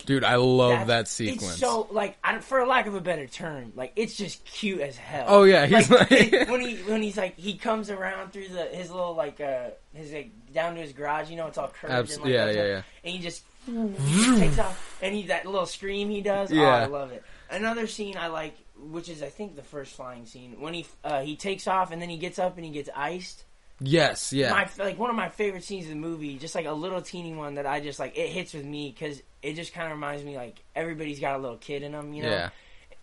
Dude, 0.05 0.23
I 0.23 0.35
love 0.35 0.87
that 0.87 1.07
sequence. 1.07 1.43
It's 1.53 1.59
so 1.59 1.87
like, 1.89 2.17
I, 2.23 2.37
for 2.39 2.65
lack 2.67 2.85
of 2.85 2.95
a 2.95 3.01
better 3.01 3.25
term, 3.27 3.73
like 3.75 3.93
it's 3.95 4.15
just 4.15 4.45
cute 4.45 4.81
as 4.81 4.97
hell. 4.97 5.25
Oh, 5.27 5.43
yeah, 5.43 5.65
he's 5.65 5.89
like- 5.89 6.09
when 6.09 6.61
he 6.67 6.75
when 6.83 7.01
he's 7.01 7.17
like 7.17 7.37
he 7.37 7.55
comes 7.57 7.89
around 7.89 8.31
through 8.33 8.49
the 8.49 8.65
his 8.65 8.91
little 8.91 9.15
like 9.15 9.41
uh 9.41 9.69
his 9.93 10.11
like 10.11 10.31
down 10.53 10.75
to 10.75 10.81
his 10.81 10.93
garage, 10.93 11.29
you 11.29 11.37
know, 11.37 11.47
it's 11.47 11.57
all 11.57 11.69
curved. 11.69 11.93
Abs- 11.93 12.15
and 12.15 12.23
like 12.23 12.33
yeah, 12.33 12.45
that 12.45 12.55
yeah, 12.55 12.61
stuff, 12.61 12.85
yeah. 13.03 13.09
And 13.09 13.13
he 13.15 13.19
just, 13.19 13.43
he 13.65 14.39
takes 14.39 14.59
off, 14.59 14.97
and 15.01 15.15
he 15.15 15.23
that 15.27 15.45
little 15.45 15.65
scream 15.65 16.09
he 16.09 16.21
does. 16.21 16.51
Oh, 16.51 16.55
Yeah. 16.55 16.67
I 16.75 16.85
love 16.85 17.11
it. 17.11 17.23
Another 17.49 17.87
scene 17.87 18.15
I 18.17 18.27
like 18.27 18.55
which 18.77 19.07
is 19.09 19.23
I 19.23 19.29
think 19.29 19.55
the 19.55 19.63
first 19.63 19.93
flying 19.95 20.25
scene 20.25 20.59
when 20.59 20.73
he 20.73 20.85
uh, 21.03 21.21
he 21.21 21.35
takes 21.37 21.65
off 21.67 21.91
and 21.91 22.01
then 22.01 22.09
he 22.09 22.17
gets 22.17 22.37
up 22.37 22.57
and 22.57 22.65
he 22.65 22.71
gets 22.71 22.89
iced. 22.95 23.45
Yes, 23.81 24.31
yeah. 24.31 24.51
My 24.51 24.69
like 24.79 24.97
one 24.97 25.09
of 25.09 25.15
my 25.15 25.29
favorite 25.29 25.63
scenes 25.63 25.85
in 25.85 25.89
the 26.01 26.07
movie, 26.07 26.37
just 26.37 26.55
like 26.55 26.65
a 26.65 26.71
little 26.71 27.01
teeny 27.01 27.33
one 27.35 27.55
that 27.55 27.65
I 27.65 27.81
just 27.81 27.99
like 27.99 28.17
it 28.17 28.29
hits 28.29 28.53
with 28.53 28.65
me 28.65 28.95
because 28.97 29.21
it 29.43 29.53
just 29.55 29.73
kind 29.73 29.87
of 29.87 29.93
reminds 29.93 30.23
me 30.23 30.37
like 30.37 30.63
everybody's 30.75 31.19
got 31.19 31.35
a 31.35 31.39
little 31.39 31.57
kid 31.57 31.83
in 31.83 31.91
them, 31.91 32.13
you 32.13 32.23
know. 32.23 32.29
Yeah. 32.29 32.49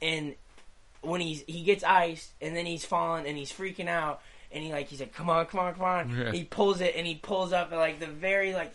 And 0.01 0.35
when 1.03 1.21
he's 1.21 1.43
he 1.47 1.63
gets 1.63 1.85
iced 1.85 2.31
and 2.41 2.57
then 2.57 2.65
he's 2.65 2.85
falling 2.85 3.27
and 3.27 3.37
he's 3.37 3.53
freaking 3.53 3.89
out 3.89 4.23
and 4.51 4.63
he 4.65 4.73
like 4.73 4.89
he's 4.89 5.01
like 5.01 5.13
come 5.13 5.29
on 5.29 5.45
come 5.47 5.61
on 5.61 5.75
come 5.75 5.85
on 5.85 6.17
Yeah. 6.17 6.33
he 6.33 6.45
pulls 6.45 6.81
it 6.81 6.95
and 6.97 7.07
he 7.07 7.17
pulls 7.17 7.53
up 7.53 7.73
at 7.73 7.77
like 7.79 7.99
the 8.01 8.07
very 8.07 8.55
like 8.55 8.73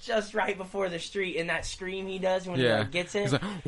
just 0.00 0.34
right 0.34 0.56
before 0.58 0.88
the 0.90 0.98
street 0.98 1.38
and 1.38 1.48
that 1.48 1.64
scream 1.64 2.06
he 2.06 2.18
does 2.18 2.46
when 2.46 2.58
he 2.60 2.68
like, 2.68 2.90
gets 2.90 3.14
it 3.14 3.22
He's 3.22 3.32
like, 3.32 3.42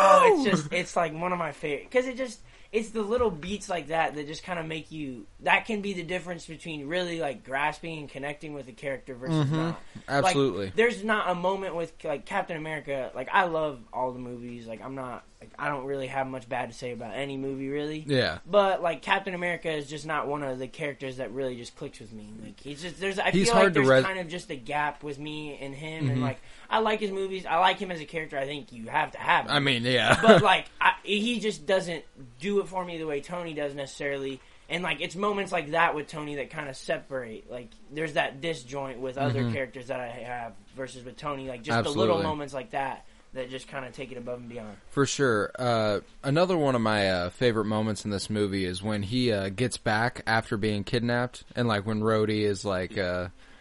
oh 0.00 0.34
it's 0.46 0.50
just 0.60 0.72
it's 0.72 0.96
like 0.96 1.12
one 1.12 1.32
of 1.32 1.38
my 1.38 1.52
favorite 1.52 1.84
because 1.90 2.06
it 2.06 2.16
just 2.16 2.40
it's 2.72 2.90
the 2.90 3.02
little 3.02 3.30
beats 3.32 3.68
like 3.68 3.88
that 3.88 4.14
that 4.14 4.26
just 4.28 4.44
kind 4.44 4.58
of 4.58 4.64
make 4.64 4.92
you 4.92 5.26
that 5.40 5.66
can 5.66 5.80
be 5.80 5.92
the 5.92 6.04
difference 6.04 6.46
between 6.46 6.86
really 6.86 7.18
like 7.20 7.42
grasping 7.44 7.98
and 7.98 8.08
connecting 8.08 8.54
with 8.54 8.68
a 8.68 8.72
character 8.72 9.14
versus 9.14 9.50
not 9.50 9.74
Mm-hmm. 9.74 10.00
Absolutely. 10.08 10.72
there's 10.76 11.02
not 11.04 11.30
a 11.30 11.34
moment 11.34 11.74
with 11.74 11.92
like 12.04 12.24
Captain 12.26 12.56
America. 12.56 13.10
Like 13.14 13.28
I 13.32 13.44
love 13.44 13.80
all 13.92 14.12
the 14.12 14.18
movies. 14.18 14.66
Like 14.66 14.82
I'm 14.82 14.94
not. 14.94 15.24
Like 15.40 15.52
I 15.58 15.68
don't 15.68 15.84
really 15.86 16.06
have 16.08 16.26
much 16.26 16.48
bad 16.50 16.70
to 16.70 16.76
say 16.76 16.92
about 16.92 17.14
any 17.14 17.36
movie 17.38 17.68
really. 17.70 18.04
yeah. 18.06 18.38
But 18.46 18.82
like 18.82 19.00
Captain 19.02 19.34
America 19.34 19.70
is 19.70 19.86
just 19.88 20.04
not 20.04 20.26
one 20.28 20.42
of 20.42 20.58
the 20.58 20.68
characters 20.68 21.16
that 21.16 21.32
really 21.32 21.56
just 21.56 21.76
clicks 21.76 21.98
with 22.00 22.12
me. 22.12 22.30
Like 22.44 22.60
he's 22.60 22.82
just 22.82 23.00
there's 23.00 23.18
I 23.18 23.30
He's 23.30 23.48
feel 23.50 23.56
like 23.58 23.72
there's 23.72 23.88
res- 23.88 24.04
kind 24.04 24.18
of 24.18 24.28
just 24.28 24.50
a 24.50 24.56
gap 24.56 25.02
with 25.02 25.18
me 25.18 25.56
and 25.60 25.74
him. 25.74 26.06
Mhm. 26.08 26.12
And 26.12 26.22
like 26.22 26.40
I 26.68 26.80
like 26.80 27.00
his 27.00 27.10
movies. 27.10 27.46
I 27.46 27.58
like 27.58 27.78
him 27.78 27.90
as 27.90 28.00
a 28.00 28.04
character. 28.04 28.36
I 28.38 28.46
think 28.46 28.72
you 28.72 28.86
have 28.88 29.12
to 29.12 29.18
have. 29.18 29.46
Him 29.46 29.50
I 29.52 29.58
mean, 29.60 29.82
yeah. 29.90 30.20
but 30.22 30.42
like 30.42 30.66
I, 30.80 30.92
he 31.02 31.40
just 31.40 31.66
doesn't 31.66 32.04
do 32.38 32.60
it 32.60 32.68
for 32.68 32.84
me 32.84 32.98
the 32.98 33.06
way 33.06 33.20
Tony 33.20 33.54
does 33.54 33.74
necessarily. 33.74 34.40
And 34.68 34.82
like 34.84 35.00
it's 35.00 35.16
moments 35.16 35.50
like 35.50 35.72
that 35.72 35.94
with 35.94 36.06
Tony 36.06 36.36
that 36.36 36.50
kind 36.50 36.68
of 36.68 36.76
separate. 36.76 37.50
Like 37.50 37.70
there's 37.90 38.12
that 38.14 38.40
disjoint 38.40 39.00
with 39.00 39.18
other 39.18 39.42
Mhm. 39.42 39.52
characters 39.52 39.88
that 39.88 39.98
I 40.00 40.06
have 40.08 40.52
versus 40.76 41.04
with 41.04 41.16
Tony. 41.16 41.48
Like 41.48 41.62
just 41.62 41.82
the 41.84 41.90
little 41.90 42.22
moments 42.22 42.54
like 42.54 42.70
that 42.70 43.04
that 43.32 43.48
just 43.48 43.68
kind 43.68 43.84
of 43.84 43.92
take 43.92 44.10
it 44.10 44.18
above 44.18 44.40
and 44.40 44.48
beyond. 44.48 44.76
For 44.88 45.06
sure. 45.06 45.52
Uh, 45.56 46.00
another 46.24 46.56
one 46.56 46.74
of 46.74 46.80
my 46.80 47.08
uh, 47.10 47.30
favorite 47.30 47.64
moments 47.66 48.04
in 48.04 48.10
this 48.10 48.28
movie 48.28 48.64
is 48.64 48.82
when 48.82 49.04
he 49.04 49.30
uh, 49.32 49.50
gets 49.50 49.76
back 49.76 50.22
after 50.26 50.56
being 50.56 50.82
kidnapped, 50.82 51.44
and 51.54 51.68
like 51.68 51.86
when 51.86 52.00
Rhodey 52.00 52.40
is 52.40 52.64
like, 52.64 52.98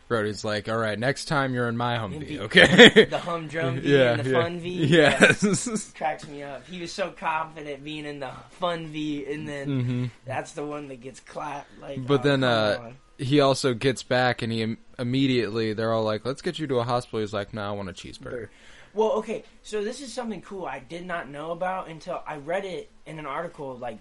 Rhodey's 0.10 0.44
like, 0.44 0.68
"All 0.68 0.78
right, 0.78 0.98
next 0.98 1.26
time 1.26 1.54
you're 1.54 1.70
in 1.70 1.78
my 1.78 1.98
Humvee, 1.98 2.40
okay?" 2.40 3.06
The 3.10 3.20
humdrum 3.20 3.80
V 3.82 3.96
yeah, 3.98 4.12
and 4.14 4.26
the 4.26 4.30
yeah. 4.30 4.42
fun 4.42 4.60
V. 4.60 4.86
Yes. 4.86 5.92
cracks 5.96 6.28
me 6.28 6.44
up. 6.44 6.68
He 6.68 6.82
was 6.82 6.92
so 6.92 7.12
confident 7.12 7.84
being 7.84 8.06
in 8.06 8.20
the 8.20 8.32
fun 8.52 8.88
V, 8.88 9.32
and 9.32 9.48
then 9.48 9.82
hmm 9.82 10.06
that's 10.26 10.54
the 10.54 10.66
one 10.66 10.88
that 10.90 11.02
gets 11.02 11.20
clapped. 11.20 11.70
Like, 11.80 12.06
But 12.06 12.22
oh, 12.22 12.24
then, 12.24 12.44
uh. 12.44 12.92
He 13.18 13.42
also 13.42 13.74
gets 13.74 14.02
back, 14.02 14.42
and 14.42 14.50
he 14.52 14.62
Im- 14.62 14.78
immediately 14.98 15.74
they're 15.74 15.92
all 15.92 16.04
like, 16.06 16.26
"Let's 16.26 16.42
get 16.42 16.58
you 16.58 16.68
to 16.68 16.80
a 16.80 16.84
hospital." 16.84 17.20
He's 17.20 17.34
like, 17.34 17.54
"No, 17.54 17.68
I 17.68 17.72
want 17.72 17.90
a 17.90 17.94
cheeseburger." 17.94 18.48
Well, 18.94 19.12
okay, 19.14 19.44
so 19.62 19.84
this 19.84 20.02
is 20.02 20.12
something 20.14 20.42
cool 20.42 20.66
I 20.66 20.80
did 20.80 21.06
not 21.06 21.30
know 21.30 21.52
about 21.52 21.90
until 21.90 22.24
I 22.26 22.38
read 22.38 22.66
it 22.66 22.90
in 23.06 23.20
an 23.20 23.26
article 23.26 23.78
like 23.78 24.00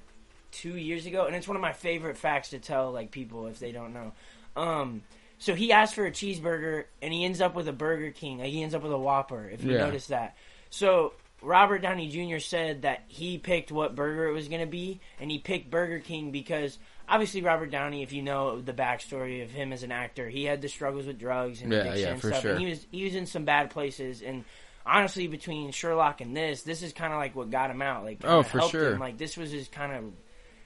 two 0.53 0.77
years 0.77 1.05
ago, 1.05 1.27
and 1.27 1.35
it's 1.37 1.49
one 1.49 1.57
of 1.57 1.61
my 1.61 1.73
favorite 1.73 2.17
facts 2.17 2.51
to 2.51 2.59
tell 2.59 2.93
like 2.93 3.11
people 3.11 3.49
if 3.49 3.59
they 3.59 3.73
don't 3.73 3.93
know. 3.93 4.13
Um, 4.57 5.03
so 5.39 5.55
he 5.55 5.73
asked 5.73 5.95
for 5.95 6.05
a 6.07 6.11
cheeseburger, 6.11 6.85
and 7.03 7.13
he 7.13 7.25
ends 7.25 7.41
up 7.41 7.55
with 7.55 7.69
a 7.69 7.73
Burger 7.73 8.11
King. 8.11 8.39
Like 8.39 8.49
he 8.49 8.63
ends 8.63 8.75
up 8.75 8.83
with 8.83 8.93
a 8.93 8.99
Whopper. 8.99 9.49
If 9.49 9.63
you 9.65 9.73
Yeah. 9.73 9.79
notice 9.79 10.09
that, 10.09 10.37
so 10.71 11.15
Robert 11.41 11.79
Downey 11.79 12.09
Jr. 12.09 12.39
said 12.39 12.83
that 12.83 13.05
he 13.09 13.39
picked 13.39 13.71
what 13.71 13.95
burger 13.95 14.27
it 14.27 14.33
was 14.33 14.49
going 14.49 14.61
to 14.61 14.67
be, 14.67 15.01
and 15.21 15.31
he 15.31 15.39
picked 15.39 15.71
Burger 15.71 16.01
King 16.01 16.31
because 16.33 16.79
obviously 17.09 17.43
Robert 17.43 17.71
Downey, 17.71 18.03
if 18.03 18.13
you 18.13 18.23
know 18.23 18.61
the 18.61 18.73
backstory 18.73 19.43
of 19.45 19.51
him 19.51 19.73
as 19.73 19.83
an 19.85 19.93
actor, 19.93 20.29
he 20.29 20.45
had 20.45 20.61
the 20.61 20.69
struggles 20.69 21.07
with 21.07 21.19
drugs 21.19 21.63
and 21.63 21.73
Yeah, 21.73 21.79
addiction 21.81 22.03
yeah, 22.03 22.13
and 22.13 22.21
for 22.21 22.29
stuff, 22.33 22.43
sure. 22.43 22.51
and 22.53 22.61
he 22.61 22.67
was 22.67 22.87
he 22.91 23.05
was 23.05 23.15
in 23.15 23.27
some 23.27 23.45
bad 23.45 23.71
places 23.71 24.23
and. 24.23 24.45
Honestly, 24.91 25.27
between 25.27 25.71
Sherlock 25.71 26.23
and 26.23 26.35
this, 26.35 26.63
this 26.63 26.83
is 26.83 26.95
kind 26.95 27.13
of 27.13 27.19
like 27.19 27.37
what 27.37 27.51
got 27.51 27.71
him 27.71 27.83
out. 27.83 28.05
Like, 28.05 28.21
Oh, 28.25 28.43
for 28.43 28.63
sure. 28.63 28.95
Him. 28.95 28.99
Like, 28.99 29.19
this 29.19 29.37
was 29.37 29.51
his 29.51 29.69
kind 29.69 29.93
of 29.93 30.05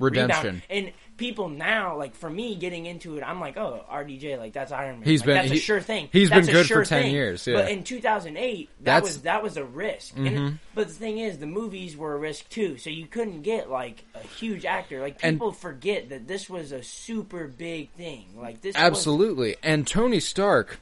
Redemption. 0.03 0.45
rebound. 0.45 0.63
And 0.71 0.93
people 1.17 1.49
now, 1.49 1.97
like 1.97 2.15
for 2.15 2.29
me, 2.29 2.55
getting 2.57 2.87
into 2.87 3.17
it, 3.17 3.23
I'm 3.23 3.41
like, 3.41 3.57
oh, 3.57 3.85
RDJ, 3.91 4.39
like 4.39 4.53
that's 4.53 4.73
Iron 4.73 4.97
Man. 5.01 5.05
He's 5.09 5.21
Like, 5.21 5.27
been- 5.27 5.35
that's 5.37 5.51
a 5.53 5.57
sure 5.57 5.81
thing. 5.81 6.09
he's 6.13 6.31
That's 6.31 6.47
been 6.47 6.55
good 6.57 6.67
sure 6.67 6.85
for 6.85 6.89
10 6.89 7.03
thing. 7.03 7.13
years, 7.13 7.47
yeah. 7.47 7.55
But 7.57 7.71
in 7.71 7.85
2008, 7.85 8.69
that 8.81 8.85
That's- 8.85 9.03
was 9.03 9.23
that 9.23 9.43
was 9.43 9.57
a 9.57 9.65
risk. 9.65 10.15
Mhm. 10.17 10.27
And, 10.37 10.59
but 10.75 10.89
the 10.89 10.95
thing 10.95 11.19
is, 11.19 11.39
the 11.39 11.47
movies 11.47 11.97
were 11.97 12.15
a 12.15 12.19
risk 12.19 12.49
too. 12.49 12.77
So 12.79 12.91
you 12.91 13.07
couldn't 13.07 13.43
get 13.43 13.71
like 13.71 14.05
a 14.15 14.27
huge 14.27 14.65
actor. 14.65 15.01
Like 15.01 15.19
And- 15.23 15.37
people 15.37 15.53
forget 15.53 16.09
that 16.11 16.27
this 16.27 16.49
was 16.51 16.73
a 16.73 16.83
super 16.83 17.47
big 17.47 17.91
thing. 17.93 18.27
Like 18.37 18.61
this, 18.63 18.75
was- 18.75 18.83
Absolutely. 18.83 19.57
And 19.63 19.87
Tony 19.87 20.21
Stark 20.21 20.81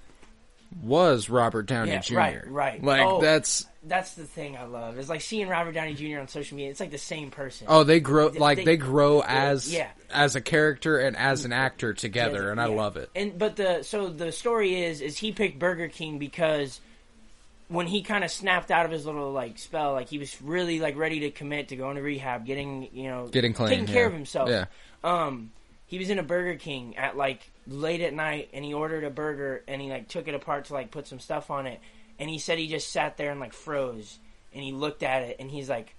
was 0.83 1.29
Robert 1.29 1.67
Downey 1.67 1.91
Yeah, 1.93 2.01
Jr. 2.01 2.17
right, 2.17 2.47
right. 2.51 2.83
Like 2.85 3.01
Oh. 3.03 3.21
that's 3.21 3.67
that's 3.83 4.15
the 4.15 4.25
thing 4.25 4.57
I 4.57 4.65
love. 4.65 4.99
Is 4.99 5.09
like 5.09 5.21
seeing 5.23 5.49
Robert 5.49 5.73
Downey 5.73 5.95
Jr. 5.95 6.21
on 6.21 6.29
social 6.29 6.57
media. 6.57 6.71
It's 6.71 6.81
like 6.81 6.91
the 6.91 6.99
same 6.99 7.31
person. 7.31 7.67
oh, 7.71 7.83
they 7.83 7.99
grow 8.01 8.29
They- 8.29 8.39
like 8.39 8.59
they- 8.59 8.65
they, 8.65 8.77
grow 8.77 9.23
as 9.23 9.73
yeah. 9.73 9.89
as 10.11 10.37
a 10.37 10.41
character 10.41 10.99
and 10.99 11.17
as 11.17 11.45
an 11.45 11.53
actor 11.53 11.93
together, 11.95 12.51
and 12.51 12.61
I 12.61 12.67
love 12.67 12.97
it. 12.97 13.11
And 13.17 13.39
but 13.39 13.57
the 13.57 13.83
so 13.83 14.09
the 14.09 14.33
story 14.33 14.83
is 14.85 15.01
is 15.01 15.19
he 15.19 15.33
picked 15.33 15.59
Burger 15.59 15.89
King 15.89 16.19
because 16.19 16.81
when 17.69 17.87
he 17.87 18.03
kind 18.03 18.25
of 18.25 18.31
snapped 18.31 18.71
out 18.71 18.85
of 18.85 18.93
his 18.93 19.07
little 19.07 19.33
like 19.33 19.59
spell, 19.59 19.93
like 19.93 20.09
he 20.09 20.19
was 20.19 20.41
really 20.43 20.79
like 20.81 20.97
ready 20.97 21.21
to 21.21 21.31
commit 21.31 21.69
to 21.69 21.77
going 21.77 21.97
to 21.97 22.03
rehab, 22.03 22.45
getting 22.47 22.89
you 22.93 23.05
know 23.05 23.29
Getting 23.29 23.55
clean, 23.55 23.71
taking 23.71 23.87
care 23.87 24.03
yeah. 24.03 24.07
of 24.09 24.13
himself. 24.13 24.51
Yeah. 24.51 24.65
Um, 25.03 25.53
he 25.91 25.99
was 25.99 26.09
in 26.09 26.21
a 26.21 26.23
Burger 26.23 26.55
King 26.55 26.97
at 26.97 27.17
like 27.17 27.51
late 27.67 28.01
at 28.01 28.15
night, 28.15 28.49
and 28.53 28.65
he 28.65 28.73
ordered 28.73 29.03
a 29.03 29.11
burger, 29.11 29.65
and 29.67 29.83
he 29.83 29.91
like 29.91 30.07
took 30.07 30.29
it 30.29 30.35
apart 30.37 30.67
to 30.67 30.73
like 30.75 30.93
put 30.93 31.09
some 31.09 31.19
stuff 31.19 31.51
on 31.51 31.67
it, 31.67 31.81
and 32.21 32.31
he 32.31 32.39
said 32.39 32.59
he 32.59 32.69
just 32.69 32.91
sat 32.91 33.17
there 33.17 33.33
and 33.33 33.41
like 33.41 33.53
froze, 33.53 34.21
and 34.55 34.63
he 34.63 34.71
looked 34.71 35.03
at 35.03 35.23
it, 35.25 35.37
and 35.41 35.51
he's 35.51 35.69
like, 35.69 35.97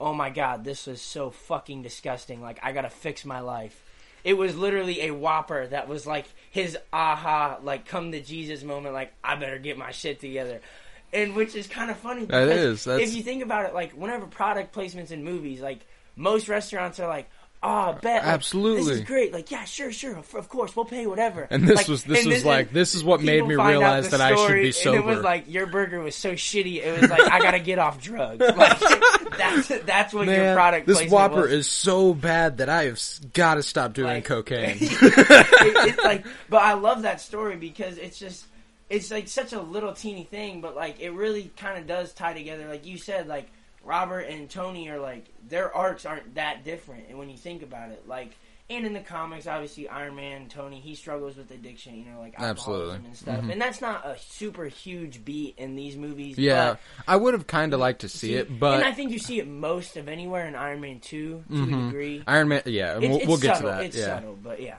"Oh 0.00 0.12
my 0.12 0.28
god, 0.30 0.64
this 0.64 0.88
was 0.88 1.00
so 1.00 1.30
fucking 1.30 1.82
disgusting. 1.82 2.42
Like 2.42 2.58
I 2.64 2.72
gotta 2.72 2.90
fix 2.90 3.24
my 3.24 3.38
life." 3.38 3.80
It 4.24 4.34
was 4.34 4.56
literally 4.56 5.02
a 5.02 5.12
Whopper 5.14 5.68
that 5.68 5.86
was 5.86 6.04
like 6.04 6.26
his 6.50 6.76
aha, 6.92 7.58
like 7.62 7.86
come 7.86 8.10
to 8.10 8.20
Jesus 8.20 8.64
moment. 8.64 8.92
Like 8.92 9.12
I 9.22 9.36
better 9.36 9.58
get 9.60 9.78
my 9.78 9.92
shit 9.92 10.18
together. 10.18 10.60
And 11.12 11.36
which 11.36 11.54
is 11.54 11.68
kind 11.68 11.90
of 11.90 11.96
funny. 11.98 12.24
That 12.24 12.48
because 12.48 12.84
that's- 12.84 13.08
If 13.08 13.14
you 13.14 13.22
think 13.22 13.44
about 13.44 13.66
it, 13.66 13.74
like 13.74 13.92
whenever 13.92 14.26
product 14.26 14.74
placements 14.74 15.12
in 15.12 15.22
movies, 15.22 15.60
like 15.60 15.86
most 16.16 16.48
restaurants 16.48 16.98
are 16.98 17.06
like, 17.08 17.30
"Oh, 17.62 17.92
bet, 18.00 18.22
like, 18.24 18.32
Absolutely. 18.34 18.84
this 18.84 18.98
is 18.98 19.04
great." 19.04 19.32
Like, 19.32 19.50
yeah, 19.50 19.64
sure, 19.64 19.90
sure, 19.92 20.16
of, 20.16 20.34
of 20.34 20.48
course, 20.48 20.74
we'll 20.76 20.84
pay 20.84 21.06
whatever. 21.06 21.46
And 21.50 21.66
this 21.66 21.76
Like, 21.76 21.88
was- 21.88 22.04
this 22.04 22.24
was 22.26 22.44
like, 22.44 22.72
this 22.72 22.94
is 22.94 23.02
what 23.02 23.20
made 23.22 23.46
me 23.46 23.54
realize 23.56 24.10
that 24.10 24.20
I 24.20 24.30
should 24.30 24.38
story, 24.38 24.62
be 24.62 24.68
And 24.86 24.94
it 24.96 25.04
was 25.04 25.16
sober. 25.16 25.22
like 25.22 25.44
your 25.48 25.66
burger 25.66 26.00
was 26.00 26.14
so 26.14 26.32
shitty. 26.34 26.76
It 26.84 27.00
was 27.00 27.10
like 27.10 27.30
I 27.30 27.38
gotta 27.40 27.58
get 27.58 27.78
off 27.78 28.00
drugs. 28.00 28.44
Like 28.56 28.78
that's 29.38 29.68
that's 29.84 30.12
what 30.14 30.26
your 30.26 30.36
Man, 30.36 30.56
product. 30.56 30.86
this 30.86 31.08
Whopper 31.10 31.42
was. 31.42 31.52
is 31.52 31.66
so 31.68 32.12
bad 32.14 32.58
that 32.58 32.68
I 32.68 32.84
have 32.84 33.00
got 33.34 33.54
to 33.54 33.62
stop 33.62 33.92
doing 33.92 34.08
Like- 34.14 34.24
cocaine. 34.24 34.78
It- 34.80 35.88
it's 35.90 36.04
like, 36.04 36.24
but 36.48 36.62
I 36.62 36.74
love 36.74 37.02
that 37.02 37.20
story 37.20 37.56
because 37.56 37.98
it's 37.98 38.18
just, 38.18 38.44
it's 38.90 39.10
like 39.10 39.28
such 39.28 39.52
a 39.52 39.60
little 39.60 39.92
teeny 39.92 40.24
thing, 40.24 40.60
but 40.60 40.74
like 40.74 41.00
it 41.00 41.10
really 41.10 41.50
kind 41.56 41.78
of 41.78 41.86
does 41.86 42.12
tie 42.14 42.32
together. 42.32 42.66
Like 42.68 42.86
you 42.86 42.96
said, 42.98 43.26
like 43.28 43.48
Robert 43.88 44.20
and 44.28 44.48
Tony 44.50 44.88
are 44.90 45.00
like 45.00 45.24
their 45.48 45.74
arcs 45.74 46.04
aren't 46.04 46.34
that 46.34 46.62
different, 46.62 47.06
and 47.08 47.18
when 47.18 47.30
you 47.30 47.36
think 47.38 47.62
about 47.62 47.90
it, 47.90 48.06
like. 48.06 48.36
And 48.70 48.84
in 48.84 48.92
the 48.92 49.00
comics, 49.00 49.46
obviously, 49.46 49.88
Iron 49.88 50.14
Man, 50.16 50.50
Tony, 50.50 50.78
he 50.78 50.94
struggles 50.94 51.38
with 51.38 51.50
addiction, 51.50 51.94
you 51.96 52.04
know, 52.04 52.18
like 52.20 52.34
Absolutely. 52.36 52.96
and 52.96 53.16
stuff. 53.16 53.40
Mhm. 53.40 53.52
And 53.52 53.62
that's 53.62 53.80
not 53.80 54.04
a 54.06 54.18
super 54.18 54.66
huge 54.66 55.24
beat 55.24 55.54
in 55.56 55.74
these 55.74 55.96
movies. 55.96 56.36
yeah, 56.36 56.76
I 57.06 57.16
would 57.16 57.32
have 57.32 57.46
kind 57.46 57.72
of 57.72 57.80
liked 57.80 58.02
to 58.02 58.10
see 58.10 58.34
it, 58.34 58.60
but 58.60 58.74
and 58.74 58.84
I 58.84 58.92
think 58.92 59.10
you 59.10 59.18
see 59.18 59.38
it 59.38 59.48
most 59.48 59.96
of 59.96 60.06
anywhere 60.06 60.46
in 60.46 60.54
Iron 60.54 60.82
Man 60.82 61.00
two 61.00 61.42
to 61.48 61.54
a 61.62 61.66
Mhm. 61.66 61.86
degree. 61.86 62.22
Iron 62.26 62.48
Man, 62.48 62.60
yeah, 62.66 62.98
It's, 62.98 63.00
we'll, 63.08 63.16
it's 63.16 63.26
we'll 63.26 63.36
get 63.38 63.56
subtle. 63.56 63.70
to 63.70 63.76
that. 63.78 63.84
It's 63.86 63.96
yeah, 63.96 64.04
subtle, 64.04 64.38
but 64.42 64.60
yeah. 64.60 64.76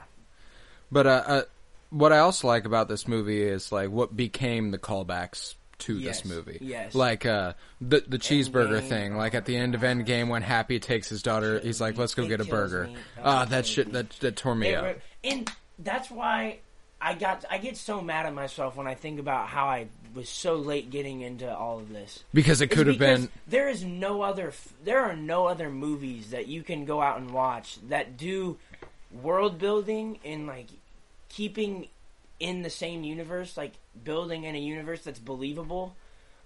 but 0.92 1.08
uh, 1.08 1.24
uh, 1.26 1.42
what 1.90 2.14
I 2.14 2.20
also 2.20 2.48
like 2.48 2.66
about 2.66 2.90
this 2.90 3.08
movie 3.08 3.42
is 3.42 3.72
like 3.72 3.90
what 3.90 4.16
became 4.16 4.70
the 4.70 4.78
callbacks 4.78 5.56
to 5.80 5.98
Yes, 5.98 6.22
this 6.22 6.32
movie. 6.32 6.58
yes. 6.62 6.94
like 6.96 7.26
uh, 7.26 7.54
the 7.82 8.04
the 8.08 8.18
cheeseburger 8.20 8.82
Endgame. 8.82 8.90
thing. 8.90 9.16
Like 9.18 9.34
at 9.36 9.46
the 9.46 9.56
end 9.56 9.76
of 9.76 9.82
Endgame, 9.82 10.30
when 10.30 10.42
Happy 10.42 10.80
takes 10.80 11.10
his 11.10 11.22
daughter, 11.24 11.60
he's 11.60 11.82
like, 11.82 11.98
"Let's 11.98 12.14
go 12.14 12.24
It 12.24 12.30
get 12.30 12.42
a 12.42 12.46
burger." 12.46 12.90
Ah, 13.24 13.44
It 13.44 13.50
that 13.50 13.66
shit 13.66 13.92
that 13.94 14.10
that 14.22 14.36
tore 14.36 14.56
me 14.56 14.70
It 14.70 14.76
up. 14.76 14.98
and 15.24 15.50
that's 15.80 16.10
why 16.12 16.60
I 17.02 17.14
got 17.14 17.46
I 17.50 17.58
get 17.58 17.78
so 17.78 18.02
mad 18.02 18.26
at 18.26 18.34
myself 18.34 18.76
when 18.76 18.88
I 18.88 18.96
think 18.96 19.20
about 19.20 19.48
how 19.48 19.68
I 19.68 19.88
was 20.14 20.28
so 20.28 20.56
late 20.56 20.90
getting 20.90 21.22
into 21.22 21.50
all 21.56 21.78
of 21.80 21.90
this. 21.90 22.24
Because 22.34 22.62
it 22.62 22.68
could 22.72 22.88
have 22.88 22.98
been 22.98 23.30
There 23.48 23.70
is 23.70 23.84
no 23.84 24.22
other. 24.22 24.52
There 24.84 25.00
are 25.02 25.16
no 25.16 25.46
other 25.48 25.70
movies 25.70 26.32
that 26.32 26.48
you 26.48 26.64
can 26.64 26.86
go 26.86 27.02
out 27.02 27.18
and 27.20 27.32
watch 27.32 27.78
that 27.90 28.18
do 28.18 28.58
world 29.12 29.58
building 29.60 30.20
and 30.26 30.46
like 30.48 30.68
keeping 31.30 31.88
in 32.40 32.62
the 32.62 32.70
same 32.70 33.04
universe, 33.04 33.58
like 33.58 33.74
building 34.04 34.44
in 34.46 34.56
a 34.56 34.60
universe 34.60 35.02
that's 35.04 35.20
believable. 35.20 35.96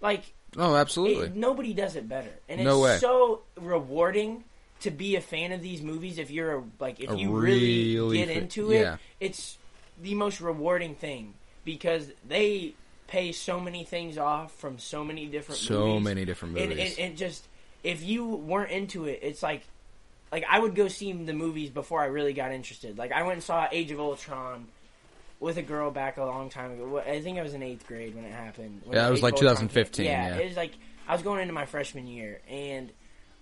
Like 0.02 0.24
Oh, 0.58 0.76
absolutely. 0.76 1.28
it, 1.28 1.36
nobody 1.36 1.74
does 1.74 1.96
it 1.96 2.08
better, 2.08 2.32
and 2.50 2.64
No 2.64 2.84
it's 2.86 2.94
way. 2.94 2.98
so 3.00 3.42
rewarding 3.60 4.44
to 4.82 4.92
be 4.92 5.16
a 5.16 5.22
fan 5.22 5.52
of 5.52 5.62
these 5.62 5.82
movies, 5.82 6.18
if 6.20 6.30
you're 6.30 6.58
a, 6.58 6.64
like 6.80 7.00
if 7.00 7.10
A 7.10 7.16
you 7.18 7.32
really, 7.32 7.96
really 7.96 8.18
get 8.18 8.30
into 8.30 8.72
it, 8.72 8.82
yeah. 8.82 8.98
it's 9.20 9.58
the 10.02 10.14
most 10.16 10.42
rewarding 10.42 10.96
thing 10.96 11.34
because 11.64 12.12
they 12.28 12.74
pay 13.08 13.32
so 13.32 13.60
many 13.60 13.84
things 13.86 14.18
off 14.18 14.52
from 14.56 14.78
so 14.80 15.04
many 15.04 15.26
different 15.28 15.60
So 15.62 15.88
movies. 15.88 16.04
many 16.04 16.26
different 16.26 16.58
And- 16.58 16.70
movies. 16.70 16.98
And, 16.98 17.08
and 17.10 17.18
just 17.18 17.48
if 17.84 18.04
you 18.04 18.26
weren't 18.28 18.72
into 18.72 19.06
it, 19.06 19.20
it's 19.24 19.42
like 19.44 19.62
like 20.32 20.44
I 20.50 20.60
would 20.60 20.76
go 20.76 20.88
see 20.88 21.14
the 21.14 21.34
movies 21.34 21.70
before 21.70 22.02
I 22.02 22.06
really 22.08 22.34
got 22.34 22.52
interested. 22.52 22.98
Like 22.98 23.12
I 23.12 23.22
went 23.22 23.34
and 23.36 23.44
saw 23.44 23.68
Age 23.72 23.92
of 23.92 24.00
Ultron 24.00 24.68
with 25.44 25.58
a 25.58 25.62
girl 25.62 25.92
back 25.92 26.18
a 26.18 26.26
long 26.26 26.50
time 26.50 26.72
ago. 26.72 27.00
I 27.06 27.22
think 27.22 27.38
I 27.38 27.44
was 27.44 27.54
in 27.54 27.62
eighth 27.62 27.86
grade 27.88 28.16
when 28.16 28.24
it 28.26 28.32
happened. 28.34 28.82
When 28.86 28.96
Yeah, 28.98 29.08
it 29.08 29.12
was 29.12 29.22
like 29.22 29.34
of 29.34 29.38
Ultron 29.44 29.56
came- 29.58 29.68
2015, 29.70 30.06
yeah. 30.06 30.36
it 30.38 30.48
was 30.48 30.58
like 30.58 30.72
I 31.08 31.14
was 31.14 31.22
going 31.22 31.42
into 31.42 31.54
my 31.54 31.66
freshman 31.66 32.08
year 32.08 32.42
and. 32.50 32.92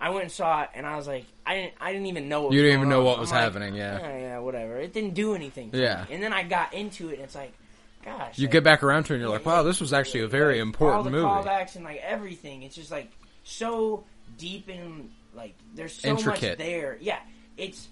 I 0.04 0.10
went 0.10 0.24
and 0.24 0.32
saw 0.32 0.64
it, 0.64 0.70
and 0.74 0.88
I 0.88 0.96
was 0.96 1.06
like, 1.06 1.26
I 1.46 1.54
didn't, 1.54 1.74
I 1.80 1.92
didn't 1.92 2.08
even 2.08 2.28
know. 2.28 2.42
What 2.42 2.54
You 2.54 2.62
was 2.62 2.70
didn't 2.70 2.80
even 2.80 2.90
know 2.90 3.02
on. 3.02 3.06
what 3.06 3.20
was 3.20 3.32
I'm 3.32 3.36
like, 3.36 3.44
happening, 3.44 3.76
yeah. 3.76 4.00
"Oh, 4.02 4.18
yeah, 4.18 4.40
whatever. 4.40 4.78
It 4.78 4.94
didn't 4.94 5.14
do 5.14 5.36
anything. 5.36 5.70
Yeah. 5.74 6.06
me. 6.10 6.16
and 6.16 6.24
then 6.24 6.34
I 6.34 6.42
got 6.42 6.74
into 6.74 7.10
it, 7.10 7.18
and 7.18 7.22
it's 7.22 7.36
like, 7.36 7.54
gosh, 8.04 8.36
You 8.40 8.48
like, 8.48 8.52
get 8.52 8.64
back 8.64 8.82
around 8.82 9.04
to 9.04 9.14
it 9.14 9.18
and 9.18 9.22
you're 9.22 9.30
like, 9.32 9.46
wow, 9.46 9.62
this 9.62 9.80
was 9.80 9.94
actually 9.94 10.22
a 10.22 10.28
very 10.28 10.56
like, 10.56 10.62
important 10.64 10.98
all 10.98 11.04
the 11.04 11.12
movie. 11.12 11.24
callbacks 11.28 11.76
and 11.76 11.86
like 11.86 11.98
everything. 12.04 12.64
It's 12.64 12.74
just 12.74 12.90
like 12.90 13.12
so 13.44 14.04
deep 14.40 14.70
and 14.70 15.12
like 15.36 15.54
there's 15.76 15.94
so 15.94 16.16
much 16.16 16.40
there. 16.42 16.98
Yeah, 17.00 17.20
it's 17.56 17.88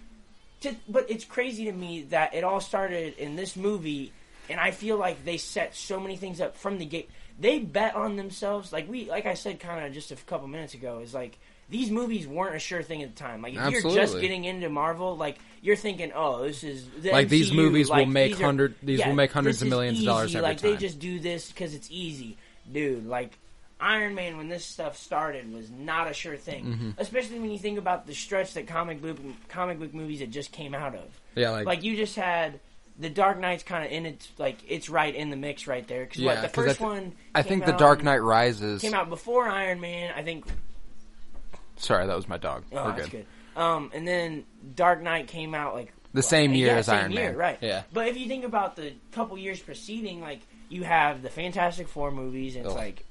to, 0.62 0.76
but 0.88 1.10
it's 1.10 1.26
crazy 1.26 1.66
to 1.66 1.72
me 1.72 2.04
that 2.10 2.34
it 2.34 2.44
all 2.44 2.60
started 2.60 3.18
in 3.18 3.36
this 3.36 3.56
movie, 3.56 4.12
and 4.50 4.60
I 4.60 4.72
feel 4.72 4.98
like 4.98 5.24
they 5.26 5.38
set 5.38 5.76
so 5.76 6.00
many 6.00 6.16
things 6.18 6.42
up 6.42 6.58
from 6.58 6.78
the 6.78 6.86
gate. 6.86 7.10
They 7.40 7.60
bet 7.60 7.96
on 7.96 8.16
themselves, 8.18 8.74
like 8.74 8.90
we, 8.90 9.10
like 9.10 9.26
I 9.26 9.34
said, 9.36 9.60
kind 9.60 9.86
of 9.86 9.94
just 9.94 10.12
a 10.12 10.16
couple 10.16 10.48
minutes 10.48 10.74
ago, 10.74 11.00
is 11.00 11.14
like. 11.14 11.38
These 11.72 11.92
movies 11.92 12.28
weren't 12.28 12.56
a 12.56 12.60
sure 12.60 12.82
thing 12.82 13.04
at 13.04 13.16
the 13.16 13.24
time. 13.24 13.44
Like 13.44 13.54
if 13.54 13.72
you're 13.84 13.94
just 13.94 14.20
getting 14.20 14.46
into 14.46 14.70
Marvel, 14.70 15.16
like 15.16 15.38
you're 15.62 15.76
thinking, 15.76 16.12
"Oh, 16.16 16.42
this 16.42 16.64
is 16.64 16.84
the 17.00 17.12
Like, 17.12 17.30
these 17.30 17.52
MCU, 17.52 17.56
movies 17.58 17.92
will 17.92 18.08
make 18.08 18.32
these 18.32 18.42
are- 18.42 18.46
hundred- 18.46 18.74
these 18.82 19.06
will 19.06 19.14
make 19.14 19.32
hundreds 19.32 19.62
of 19.62 19.68
millions 19.68 20.00
of 20.00 20.06
dollars 20.06 20.36
every 20.36 20.48
like 20.50 20.62
they 20.62 20.78
just 20.78 20.98
do 20.98 21.20
this 21.20 21.52
because 21.52 21.76
it's 21.76 21.88
easy, 21.92 22.38
dude. 22.74 23.06
Like 23.06 23.38
Iron 23.82 24.14
Man, 24.16 24.38
when 24.38 24.50
this 24.50 24.66
stuff 24.66 24.98
started, 24.98 25.52
was 25.54 25.70
not 25.72 26.10
a 26.10 26.14
sure 26.14 26.36
thing. 26.36 26.66
Mm-hmm. 26.66 26.90
Especially 26.98 27.40
when 27.40 27.52
you 27.52 27.60
think 27.60 27.78
about 27.78 28.06
the 28.08 28.14
stretch 28.14 28.54
that 28.56 28.68
comic 28.68 29.02
book 29.02 29.18
comic 29.48 29.80
book 29.80 29.94
movies 29.94 30.20
had 30.20 30.32
just 30.32 30.52
came 30.52 30.76
out 30.76 30.96
of. 30.96 31.06
Yeah, 31.36 31.52
like, 31.52 31.66
Like 31.66 31.84
you 31.84 31.96
just 31.96 32.16
had 32.16 32.60
the 33.00 33.10
Dark 33.10 33.40
Knight's 33.40 33.64
kind 33.64 33.86
of 33.86 33.92
in 33.92 34.06
its 34.06 34.28
like 34.38 34.58
it's 34.68 34.90
right 34.90 35.16
in 35.16 35.30
the 35.30 35.38
mix 35.38 35.66
right 35.68 35.88
there. 35.88 36.04
Because 36.04 36.20
Yeah, 36.22 36.34
what 36.34 36.42
the 36.42 36.48
'cause 36.50 36.64
I 36.66 36.68
first 36.68 36.80
th- 36.80 36.90
one, 36.90 37.16
I 37.34 37.42
think 37.42 37.66
The 37.66 37.72
Dark 37.72 38.04
Knight 38.04 38.18
Rises. 38.22 38.82
came 38.82 38.94
out 38.94 39.08
before 39.10 39.48
Iron 39.48 39.80
Man. 39.80 40.12
I 40.16 40.24
think 40.24 40.46
Sorry, 41.78 42.06
that 42.06 42.16
was 42.16 42.28
my 42.28 42.38
dog. 42.38 42.66
Oh, 42.74 42.84
We're 42.86 42.92
that's 42.98 43.10
good. 43.10 43.26
good. 43.56 43.62
Um, 43.62 43.92
and 43.94 44.08
then 44.08 44.46
Dark 44.76 45.02
Knight 45.02 45.28
came 45.28 45.56
out 45.56 45.74
like 45.76 45.94
The 46.14 46.22
same 46.24 46.54
year 46.54 46.68
yeah, 46.68 46.76
as 46.80 46.88
same 46.88 46.96
Iron 46.96 47.12
year, 47.14 47.30
Man. 47.30 47.36
right? 47.38 47.58
Yeah. 47.62 47.84
But 47.94 48.08
if 48.10 48.18
you 48.18 48.28
think 48.28 48.44
about 48.44 48.76
the 48.76 48.94
couple 49.14 49.38
years 49.38 49.60
preceding, 49.62 50.20
like 50.22 50.42
you 50.68 50.84
have 50.84 51.22
the 51.22 51.30
Fantastic 51.30 51.88
Four 51.88 52.12
movies, 52.12 52.56
and 52.58 52.66
it's 52.66 52.74
Ugh. 52.74 52.78
like 52.80 53.00
It 53.00 53.06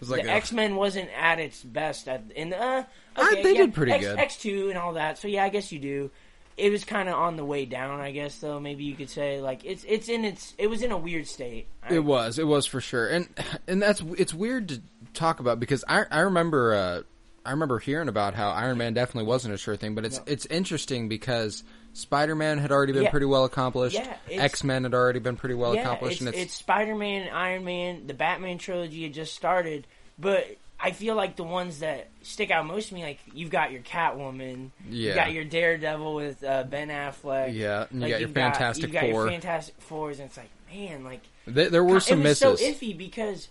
was 0.00 0.10
like 0.10 0.22
the 0.24 0.30
X 0.30 0.52
Men 0.52 0.76
wasn't 0.76 1.10
at 1.16 1.38
its 1.40 1.62
best 1.62 2.08
at 2.08 2.24
in 2.34 2.50
the. 2.50 2.60
Uh, 2.60 2.84
Uh, 3.16 3.28
okay, 3.30 3.42
they 3.44 3.52
yeah, 3.52 3.58
did 3.66 3.74
pretty 3.74 3.92
X, 3.92 4.04
good. 4.04 4.18
X 4.18 4.36
two 4.36 4.68
and 4.70 4.76
all 4.78 4.94
that. 4.94 5.18
So 5.18 5.28
yeah, 5.28 5.44
I 5.44 5.48
guess 5.48 5.70
you 5.70 5.78
do. 5.78 6.10
It 6.56 6.70
was 6.70 6.84
kind 6.84 7.08
of 7.08 7.14
on 7.16 7.36
the 7.36 7.44
way 7.44 7.64
down, 7.64 8.00
I 8.00 8.10
guess. 8.12 8.38
Though 8.38 8.58
maybe 8.60 8.84
you 8.84 8.94
could 8.94 9.10
say 9.10 9.40
like 9.40 9.64
it's 9.64 9.84
it's 9.88 10.08
in 10.08 10.24
its 10.24 10.54
it 10.58 10.68
was 10.68 10.82
in 10.82 10.90
a 10.92 10.98
weird 10.98 11.26
state. 11.26 11.66
I- 11.82 11.94
It 11.94 12.04
was. 12.04 12.38
It 12.38 12.46
was 12.46 12.66
for 12.66 12.80
sure. 12.80 13.06
And 13.08 13.28
and 13.68 13.80
that's 13.82 14.00
it's 14.18 14.34
weird 14.34 14.68
to 14.70 14.80
talk 15.14 15.40
about 15.40 15.58
because 15.60 15.84
I 15.88 16.04
I 16.10 16.20
remember 16.20 16.74
uh, 16.74 17.02
I 17.44 17.50
remember 17.50 17.78
hearing 17.78 18.08
about 18.08 18.34
how 18.34 18.50
Iron 18.50 18.78
Man 18.78 18.94
definitely 18.94 19.28
wasn't 19.28 19.54
a 19.54 19.58
sure 19.58 19.76
thing, 19.76 19.94
but 19.94 20.04
it's 20.04 20.20
it's 20.26 20.46
interesting 20.46 21.08
because 21.08 21.62
Spider 21.92 22.34
Man 22.34 22.58
had 22.58 22.72
already 22.72 22.92
been 22.92 23.04
Yeah. 23.04 23.10
pretty 23.10 23.26
well 23.26 23.44
accomplished. 23.44 23.94
Yeah, 23.96 24.16
X 24.30 24.64
Men 24.64 24.84
had 24.84 24.94
already 24.94 25.20
been 25.20 25.36
pretty 25.36 25.54
well 25.54 25.74
yeah, 25.74 25.82
accomplished, 25.82 26.22
it's, 26.22 26.26
and 26.26 26.34
it's 26.34 26.54
Spider 26.54 26.94
Man, 26.94 27.28
Iron 27.28 27.64
Man, 27.64 28.06
the 28.06 28.14
Batman 28.14 28.58
trilogy 28.58 29.02
had 29.04 29.12
just 29.14 29.34
started, 29.34 29.86
but 30.18 30.46
I 30.80 30.90
feel 30.90 31.14
like 31.14 31.36
the 31.36 31.44
ones 31.44 31.78
that 31.80 32.08
stick 32.22 32.50
out 32.50 32.66
most 32.66 32.88
to 32.88 32.94
me, 32.94 33.02
like 33.04 33.18
you've 33.32 33.50
got 33.50 33.72
your 33.72 33.80
Catwoman, 33.82 34.70
Yeah. 34.88 35.10
you 35.10 35.14
got 35.14 35.32
your 35.32 35.44
Daredevil 35.44 36.14
with 36.14 36.42
uh, 36.42 36.64
Ben 36.64 36.88
Affleck, 36.88 37.54
Yeah, 37.54 37.86
and 37.90 37.92
you 37.92 38.00
like, 38.00 38.10
got 38.10 38.20
your 38.20 38.20
you've 38.20 38.32
Fantastic 38.32 38.86
you 38.88 38.92
got 38.92 39.00
Four. 39.02 39.10
your 39.22 39.28
Fantastic 39.30 39.74
Fours, 39.82 40.18
and 40.18 40.28
it's 40.28 40.36
like, 40.36 40.50
man, 40.72 41.04
like 41.04 41.20
Th- 41.52 41.70
there 41.70 41.84
were 41.84 42.00
some 42.00 42.20
it 42.20 42.28
was 42.28 42.40
misses. 42.42 42.60
so 42.60 42.66
iffy 42.66 42.96
because 42.96 43.48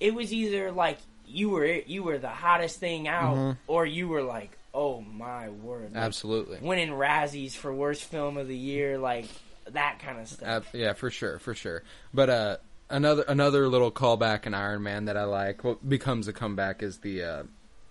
it 0.00 0.14
was 0.14 0.32
either 0.32 0.72
like 0.72 0.98
you 1.32 1.50
were 1.50 1.66
you 1.66 2.02
were 2.02 2.18
the 2.18 2.28
hottest 2.28 2.78
thing 2.80 3.08
out, 3.08 3.36
Mm-hmm. 3.36 3.58
or 3.66 3.84
you 3.86 4.08
were 4.08 4.22
like, 4.22 4.50
oh 4.74 5.00
my 5.00 5.48
word, 5.48 5.92
like, 5.94 6.02
Absolutely. 6.02 6.58
winning 6.60 6.90
Razzies 6.90 7.52
for 7.52 7.72
worst 7.74 8.04
film 8.04 8.36
of 8.36 8.48
the 8.48 8.56
year, 8.56 8.98
like 8.98 9.26
that 9.70 9.98
kind 10.00 10.20
of 10.20 10.28
stuff. 10.28 10.66
Uh, 10.74 10.76
yeah, 10.78 10.92
for 10.92 11.10
sure, 11.10 11.38
for 11.38 11.54
sure. 11.54 11.82
But 12.12 12.30
uh, 12.30 12.56
another 12.90 13.22
another 13.28 13.68
little 13.68 13.90
callback 13.90 14.46
in 14.46 14.54
Iron 14.54 14.82
Man 14.82 15.06
that 15.06 15.16
I 15.16 15.24
like, 15.24 15.64
what 15.64 15.88
becomes 15.88 16.28
a 16.28 16.32
comeback, 16.32 16.82
is 16.82 16.98
the 16.98 17.22
uh, 17.22 17.42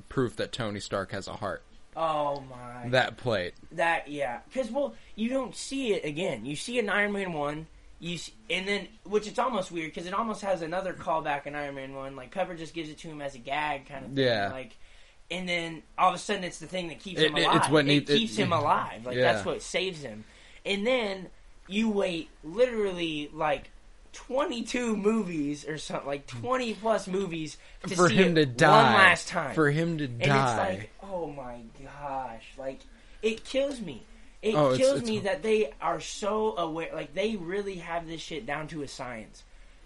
proof 0.10 0.36
that 0.38 0.52
Tony 0.52 0.80
Stark 0.80 1.12
has 1.12 1.28
a 1.28 1.34
heart. 1.34 1.64
oh 1.96 2.42
my, 2.50 2.90
That 2.90 3.18
plate. 3.18 3.54
That 3.74 4.08
yeah, 4.10 4.40
because 4.52 4.70
well, 4.72 4.94
you 5.16 5.30
don't 5.30 5.56
see 5.56 5.94
it 5.94 6.06
again. 6.06 6.46
You 6.46 6.56
see 6.56 6.78
it 6.78 6.84
in 6.84 6.90
Iron 6.90 7.12
Man 7.14 7.34
one, 7.34 7.68
you 8.02 8.18
and 8.50 8.68
then 8.68 8.88
which 9.06 9.28
it's 9.28 9.40
almost 9.40 9.72
weird 9.72 9.94
because 9.94 10.06
it 10.08 10.14
almost 10.14 10.42
has 10.42 10.62
another 10.62 10.94
callback 10.94 11.46
in 11.48 11.56
Iron 11.56 11.76
Man 11.76 11.94
one. 11.96 12.18
Like 12.18 12.32
Pepper 12.32 12.56
just 12.56 12.74
gives 12.74 12.90
it 12.90 12.98
to 13.00 13.08
him 13.08 13.22
as 13.22 13.36
a 13.36 13.38
gag 13.38 13.88
kind 13.88 14.04
of 14.06 14.12
thing. 14.12 14.26
Yeah. 14.26 14.50
Like, 14.52 14.76
and 15.30 15.48
then 15.48 15.84
all 15.98 16.10
of 16.10 16.16
a 16.16 16.18
sudden 16.18 16.44
it's 16.44 16.58
the 16.60 16.68
thing 16.68 16.88
that 16.90 17.00
keeps 17.00 17.22
It- 17.22 17.28
him 17.28 17.36
alive. 17.38 17.56
it's 17.56 17.70
what 17.70 17.88
it 17.88 18.10
it- 18.10 18.18
keeps 18.18 18.36
him 18.36 18.52
alive. 18.62 19.06
Like 19.06 19.16
Yeah. 19.16 19.32
that's 19.32 19.46
what 19.46 19.62
saves 19.62 20.02
him. 20.02 20.26
And 20.66 20.86
then 20.86 21.28
you 21.68 21.90
wait 21.90 22.30
literally 22.44 23.30
like. 23.34 23.70
22 24.14 24.98
movies 24.98 25.66
or 25.66 25.78
something 25.78 26.06
like 26.06 26.28
20 26.28 26.74
plus 26.74 27.08
movies 27.08 27.58
to 27.88 27.96
for 27.96 28.10
see 28.10 28.16
him 28.16 28.36
to 28.36 28.46
die. 28.46 28.84
one 28.84 28.94
last 28.94 29.30
time 29.30 29.56
For 29.56 29.72
him 29.72 29.98
to 30.00 30.08
die. 30.08 30.14
and 30.14 30.22
it's 30.74 30.80
like, 30.82 30.90
oh 31.02 31.28
my 31.32 31.62
gosh, 31.82 32.44
like 32.58 32.82
it 33.22 33.46
kills 33.46 33.80
me. 33.80 34.04
It 34.42 34.56
Oh, 34.56 34.76
kills 34.76 34.98
it's- 35.02 35.08
me 35.10 35.20
that 35.20 35.44
they 35.44 35.72
are 35.82 36.00
so 36.00 36.58
aware. 36.58 36.90
Like 36.94 37.14
they 37.14 37.36
really 37.36 37.76
have 37.76 38.08
this 38.08 38.22
shit 38.22 38.46
down 38.46 38.68
to 38.70 38.82
a 38.82 38.88
science. 38.88 39.44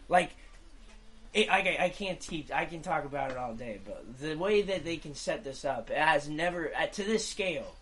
Like, 0.08 0.32
it, 1.34 1.50
I, 1.50 1.78
I 1.80 1.89
can't 1.89 2.20
teach. 2.22 2.50
I 2.52 2.63
can 2.65 2.82
talk 2.82 3.04
about 3.04 3.32
it 3.32 3.38
all 3.38 3.54
day, 3.54 3.80
but 3.84 4.20
the 4.20 4.36
way 4.36 4.62
that 4.62 4.86
they 4.86 4.96
can 4.98 5.15
set 5.15 5.44
this 5.44 5.65
up 5.65 5.89
has 5.89 6.30
never 6.30 6.72
to 6.94 7.04
this 7.04 7.28
scale 7.28 7.76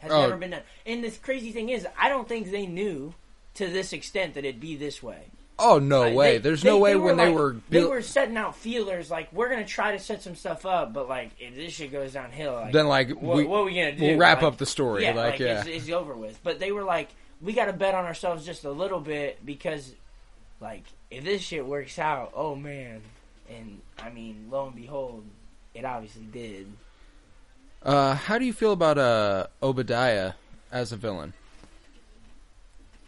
has 0.00 0.12
Oh. 0.12 0.20
never 0.22 0.36
been 0.36 0.50
done. 0.50 0.62
And 0.86 1.02
the 1.02 1.10
crazy 1.10 1.50
thing 1.50 1.68
is, 1.68 1.86
I 1.98 2.08
don't 2.08 2.28
think 2.28 2.50
they 2.50 2.66
knew 2.66 3.14
to 3.54 3.66
this 3.68 3.92
extent 3.92 4.34
that 4.34 4.44
it'd 4.44 4.60
be 4.60 4.76
this 4.76 5.02
way. 5.02 5.24
Oh 5.62 5.78
no 5.78 6.02
Like, 6.02 6.14
way! 6.14 6.32
they- 6.32 6.38
There's 6.38 6.62
they- 6.62 6.68
no 6.70 6.78
way 6.78 6.90
they 6.92 6.96
when 6.98 7.16
they 7.16 7.26
like- 7.28 7.34
were 7.34 7.56
they 7.70 7.84
were 7.84 8.02
setting 8.02 8.36
out 8.36 8.56
feelers 8.56 9.10
like 9.10 9.32
we're 9.32 9.48
gonna 9.48 9.64
try 9.66 9.92
to 9.92 9.98
set 9.98 10.22
some 10.22 10.34
stuff 10.34 10.66
up, 10.66 10.92
but 10.92 11.08
like 11.08 11.30
if 11.38 11.54
this 11.54 11.72
shit 11.72 11.92
goes 11.92 12.12
downhill, 12.12 12.54
like, 12.54 12.72
Then, 12.72 12.88
like, 12.88 13.10
what, 13.10 13.36
we- 13.36 13.44
what 13.44 13.60
are 13.60 13.64
we 13.64 13.74
gonna 13.74 13.92
do? 13.92 14.02
we'll 14.04 14.18
wrap 14.18 14.42
Like, 14.42 14.52
up 14.52 14.58
the 14.58 14.66
story, 14.66 15.04
Yeah, 15.04 15.14
like, 15.14 15.38
yeah. 15.38 15.60
It's, 15.60 15.68
it's 15.68 15.90
over 15.90 16.14
with. 16.14 16.38
But 16.42 16.58
they 16.58 16.72
were 16.72 16.84
like, 16.84 17.08
we 17.40 17.52
got 17.52 17.64
to 17.66 17.72
bet 17.72 17.94
on 17.94 18.04
ourselves 18.04 18.44
just 18.46 18.64
a 18.64 18.70
little 18.70 19.00
bit 19.00 19.44
because, 19.44 19.92
like, 20.60 20.84
if 21.10 21.24
this 21.24 21.42
shit 21.42 21.66
works 21.66 21.98
out, 21.98 22.32
oh 22.34 22.54
man, 22.54 23.00
and 23.50 23.80
I 23.98 24.10
mean, 24.10 24.48
lo 24.50 24.66
and 24.66 24.76
behold, 24.76 25.24
it 25.74 25.84
obviously 25.84 26.22
did. 26.32 26.66
Uh, 27.82 28.14
how 28.14 28.38
do 28.38 28.44
you 28.44 28.52
feel 28.52 28.72
about 28.72 28.96
uh, 28.98 29.46
Obadiah 29.62 30.34
as 30.70 30.92
a 30.92 30.96
villain 30.96 31.32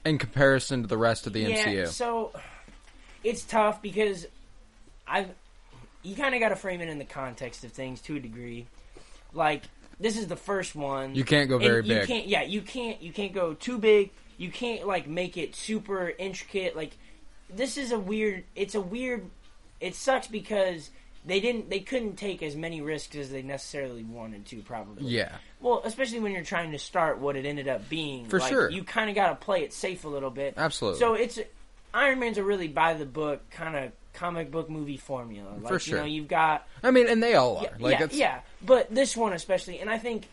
in 0.04 0.18
comparison 0.18 0.82
to 0.82 0.88
the 0.88 0.98
rest 0.98 1.26
of 1.26 1.32
the 1.32 1.40
yeah, 1.40 1.64
MCU? 1.64 1.88
so 1.88 2.32
it's 3.22 3.42
tough 3.42 3.80
because 3.80 4.26
I've 5.06 5.30
you 6.02 6.14
kind 6.14 6.34
of 6.34 6.40
got 6.40 6.50
to 6.50 6.56
frame 6.56 6.80
it 6.80 6.88
in 6.88 6.98
the 6.98 7.04
context 7.04 7.64
of 7.64 7.72
things 7.72 8.00
to 8.02 8.16
a 8.16 8.20
degree. 8.20 8.66
Like 9.32 9.62
this 9.98 10.18
is 10.18 10.26
the 10.26 10.36
first 10.36 10.74
one. 10.74 11.14
You 11.14 11.24
can't 11.24 11.48
go 11.48 11.58
very 11.58 11.82
you 11.82 11.88
big. 11.88 12.06
Can't, 12.06 12.26
yeah, 12.26 12.42
you 12.42 12.60
can't. 12.62 13.00
You 13.02 13.12
can't 13.12 13.32
go 13.32 13.54
too 13.54 13.78
big. 13.78 14.10
You 14.36 14.50
can't 14.50 14.86
like 14.86 15.08
make 15.08 15.36
it 15.36 15.54
super 15.54 16.12
intricate. 16.18 16.76
Like 16.76 16.96
this 17.48 17.78
is 17.78 17.92
a 17.92 17.98
weird. 17.98 18.44
It's 18.54 18.74
a 18.74 18.80
weird. 18.80 19.24
It 19.80 19.94
sucks 19.94 20.26
because 20.26 20.90
they 21.24 21.40
didn't. 21.40 21.70
They 21.70 21.80
couldn't 21.80 22.16
take 22.16 22.42
as 22.42 22.54
many 22.54 22.80
risks 22.80 23.16
as 23.16 23.30
they 23.30 23.42
necessarily 23.42 24.04
wanted 24.04 24.46
to. 24.46 24.62
Probably. 24.62 25.04
Yeah, 25.06 25.32
Well, 25.60 25.82
especially 25.84 26.20
when 26.20 26.32
you're 26.32 26.42
trying 26.44 26.72
to 26.72 26.78
start 26.78 27.18
what 27.18 27.36
it 27.36 27.46
ended 27.46 27.68
up 27.68 27.88
being. 27.88 28.26
For 28.26 28.38
Like, 28.38 28.50
sure. 28.50 28.70
You 28.70 28.84
kind 28.84 29.08
of 29.08 29.16
got 29.16 29.28
to 29.30 29.36
play 29.36 29.62
it 29.62 29.72
safe 29.72 30.04
a 30.04 30.08
little 30.08 30.30
bit. 30.30 30.54
Absolutely. 30.56 31.00
So 31.00 31.14
it's 31.14 31.38
Iron 31.92 32.18
Man's 32.18 32.38
a 32.38 32.44
really 32.44 32.68
by 32.68 32.94
the 32.94 33.06
book 33.06 33.48
kind 33.50 33.76
of 33.76 33.92
comic 34.12 34.50
book 34.50 34.68
movie 34.68 34.96
formula. 34.96 35.50
Like, 35.60 35.72
For 35.72 35.78
sure. 35.78 35.96
You 35.96 36.00
know, 36.02 36.06
you've 36.06 36.28
got 36.28 36.66
I 36.82 36.90
mean, 36.90 37.08
and 37.08 37.22
they 37.22 37.34
all 37.34 37.58
are. 37.58 37.62
yeah, 37.64 37.70
like, 37.78 37.98
yeah, 37.98 38.04
it's, 38.04 38.16
yeah. 38.16 38.40
But 38.62 38.94
this 38.94 39.16
one 39.16 39.32
especially, 39.32 39.80
and 39.80 39.88
I 39.90 39.98
think 39.98 40.26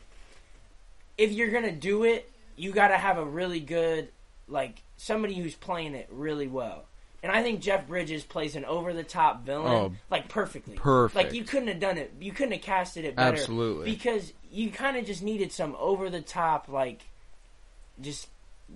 if 1.18 1.32
you're 1.32 1.52
gonna 1.52 1.72
do 1.72 2.04
it, 2.04 2.30
you 2.56 2.72
got 2.72 2.90
to 2.90 2.98
have 2.98 3.18
a 3.18 3.26
really 3.26 3.60
good 3.60 4.10
like 4.48 4.84
somebody 4.98 5.36
who's 5.36 5.56
playing 5.56 5.96
it 5.96 6.08
really 6.12 6.48
well. 6.48 6.86
And 7.24 7.32
I 7.32 7.44
think 7.44 7.60
Jeff 7.62 7.88
Bridges 7.88 8.24
plays 8.24 8.56
an 8.56 8.66
over 8.66 8.94
the 8.94 9.04
top 9.04 9.46
villain 9.46 9.72
Oh, 9.72 9.94
like 10.10 10.28
perfectly. 10.28 10.76
perfect. 10.76 11.16
Like 11.16 11.34
you 11.34 11.44
couldn't 11.44 11.68
have 11.68 11.80
done 11.80 11.98
it. 11.98 12.14
You 12.20 12.32
couldn't 12.32 12.54
have 12.54 12.62
casted 12.64 13.06
it 13.06 13.16
better. 13.16 13.38
Absolutely. 13.38 13.92
Because 13.92 14.34
you 14.52 14.72
kind 14.72 14.98
of 14.98 15.06
just 15.06 15.22
needed 15.22 15.52
some 15.52 15.76
over 15.80 16.10
the 16.10 16.22
top 16.22 16.68
like 16.68 17.02
just 18.02 18.28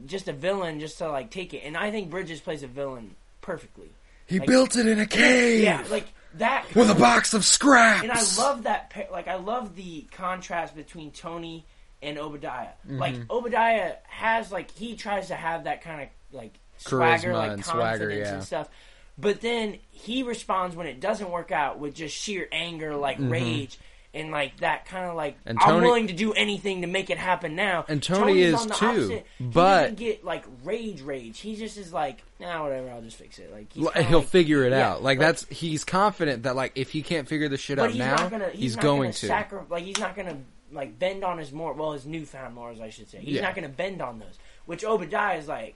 just 0.05 0.27
a 0.27 0.34
villain 0.34 0.79
just 0.79 0.97
to 0.99 1.10
like 1.10 1.31
take 1.31 1.53
it. 1.53 1.60
And 1.60 1.75
I 1.75 1.89
think 1.91 2.10
Bridges 2.10 2.39
plays 2.39 2.63
a 2.63 2.67
villain 2.67 3.15
perfectly. 3.41 3.89
He 4.27 4.39
Like- 4.39 4.47
built 4.47 4.75
it 4.75 4.88
in 4.88 4.99
a 4.99 5.05
cave 5.05 5.63
Yeah, 5.63 5.84
like 5.89 6.08
that 6.36 6.65
with 6.75 6.89
a 6.89 6.95
box 6.95 7.34
of 7.34 7.45
scraps. 7.45 8.03
and 8.03 8.12
I 8.12 8.21
love 8.43 8.63
that. 8.63 8.89
pa- 8.89 9.12
Like 9.12 9.27
I 9.27 9.36
love 9.36 9.75
the 9.75 10.01
contrast 10.12 10.75
between 10.75 11.12
Tony 11.12 11.65
and 12.01 12.17
Obadiah. 12.19 12.69
Mm-hmm. 12.88 12.99
Like 12.99 13.15
Obadiah 13.31 13.93
has 14.03 14.51
like 14.51 14.69
he 14.71 14.95
tries 14.95 15.27
to 15.29 15.36
have 15.36 15.63
that 15.63 15.81
kind 15.81 16.03
of 16.03 16.10
like 16.31 16.53
swagger, 16.78 17.30
Charisma 17.30 17.34
like 17.34 17.52
and 17.52 17.64
confidence 17.64 17.98
swagger, 18.00 18.12
yeah. 18.12 18.34
and 18.36 18.44
stuff. 18.44 18.70
But 19.18 19.42
then 19.42 19.78
he 19.92 20.24
responds 20.24 20.76
when 20.76 20.88
it 20.88 21.00
doesn't 21.00 21.32
work 21.32 21.52
out 21.52 21.80
with 21.80 21.96
just 21.96 22.16
sheer 22.16 22.48
anger, 22.52 22.96
like 22.96 23.18
rage. 23.20 23.78
And 24.14 24.32
like 24.32 24.62
that 24.62 24.86
kind 24.86 25.10
of 25.10 25.16
like 25.18 25.36
Mm-hmm. 25.44 25.58
I'm 25.60 25.82
willing 25.82 26.08
to 26.08 26.14
do 26.14 26.32
anything 26.32 26.82
to 26.84 26.88
make 26.88 27.10
it 27.10 27.18
happen 27.18 27.54
now. 27.54 27.84
And 27.90 28.02
Tony 28.02 28.46
Tony's 28.50 28.54
is 28.62 28.66
too, 28.68 28.86
opposite. 28.86 29.26
he 29.38 29.44
but- 29.44 29.82
doesn't 29.82 29.96
get 29.98 30.24
like 30.24 30.46
rage, 30.64 31.02
rage. 31.02 31.38
He 31.42 31.58
just 31.58 31.76
is 31.78 31.92
like, 31.92 32.24
nah, 32.40 32.64
whatever. 32.64 32.92
I'll 32.92 33.02
just 33.02 33.18
fix 33.18 33.40
it. 33.40 33.52
Like 33.52 33.74
he's 33.74 33.90
he'll 34.08 34.20
like- 34.20 34.28
figure 34.30 34.64
it 34.64 34.70
yeah, 34.72 34.92
out. 34.92 35.04
Like, 35.04 35.20
that's 35.20 35.46
he's 35.50 35.84
confident 35.84 36.44
that 36.44 36.56
like 36.56 36.72
if 36.76 36.92
he 36.92 37.02
can't 37.02 37.28
figure 37.28 37.50
this 37.50 37.60
shit 37.60 37.78
out 37.78 37.90
he's 37.90 38.00
now, 38.00 38.30
gonna, 38.30 38.48
he's, 38.52 38.62
he's 38.62 38.76
going 38.78 39.12
to. 39.12 39.28
Sacri- 39.28 39.60
like 39.70 39.84
he's 39.84 40.00
not 40.00 40.16
gonna 40.16 40.38
like 40.72 40.98
bend 40.98 41.26
on 41.26 41.38
his 41.38 41.52
more 41.52 41.74
well 41.74 41.92
his 41.92 42.06
newfound 42.06 42.56
morals 42.56 42.80
I 42.80 42.92
should 42.92 43.10
say. 43.10 43.20
He's 43.20 43.36
Yeah. 43.36 43.42
not 43.42 43.54
gonna 43.54 43.68
bend 43.68 44.02
on 44.02 44.20
those. 44.20 44.40
Which 44.66 44.86
Obadiah 44.86 45.38
is 45.40 45.50
like, 45.50 45.76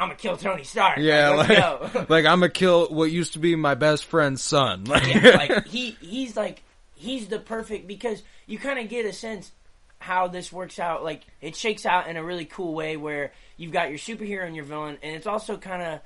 I'm 0.00 0.08
gonna 0.08 0.16
kill 0.16 0.38
Tony 0.38 0.64
Stark. 0.64 0.96
yeah, 0.98 1.28
like, 1.30 1.48
like, 1.94 2.10
like 2.10 2.24
I'm 2.24 2.40
gonna 2.40 2.48
kill 2.48 2.88
what 2.88 3.10
used 3.10 3.34
to 3.34 3.38
be 3.38 3.54
my 3.54 3.74
best 3.74 4.06
friend's 4.06 4.42
son. 4.42 4.84
Like, 4.84 5.06
yeah, 5.06 5.36
like 5.36 5.66
he 5.68 5.90
he's 6.00 6.38
like 6.38 6.62
he's 6.94 7.28
the 7.28 7.38
perfect 7.38 7.86
because 7.86 8.22
you 8.46 8.58
kind 8.58 8.78
of 8.78 8.88
get 8.88 9.04
a 9.04 9.12
sense 9.12 9.52
how 9.98 10.26
this 10.26 10.50
works 10.50 10.78
out. 10.78 11.04
Like 11.04 11.26
it 11.42 11.54
shakes 11.54 11.84
out 11.84 12.08
in 12.08 12.16
a 12.16 12.24
really 12.24 12.46
cool 12.46 12.72
way 12.72 12.96
where 12.96 13.32
you've 13.58 13.72
got 13.72 13.90
your 13.90 13.98
superhero 13.98 14.46
and 14.46 14.56
your 14.56 14.64
villain, 14.64 14.96
and 15.02 15.14
it's 15.14 15.26
also 15.26 15.58
kind 15.58 15.82
of 15.82 16.00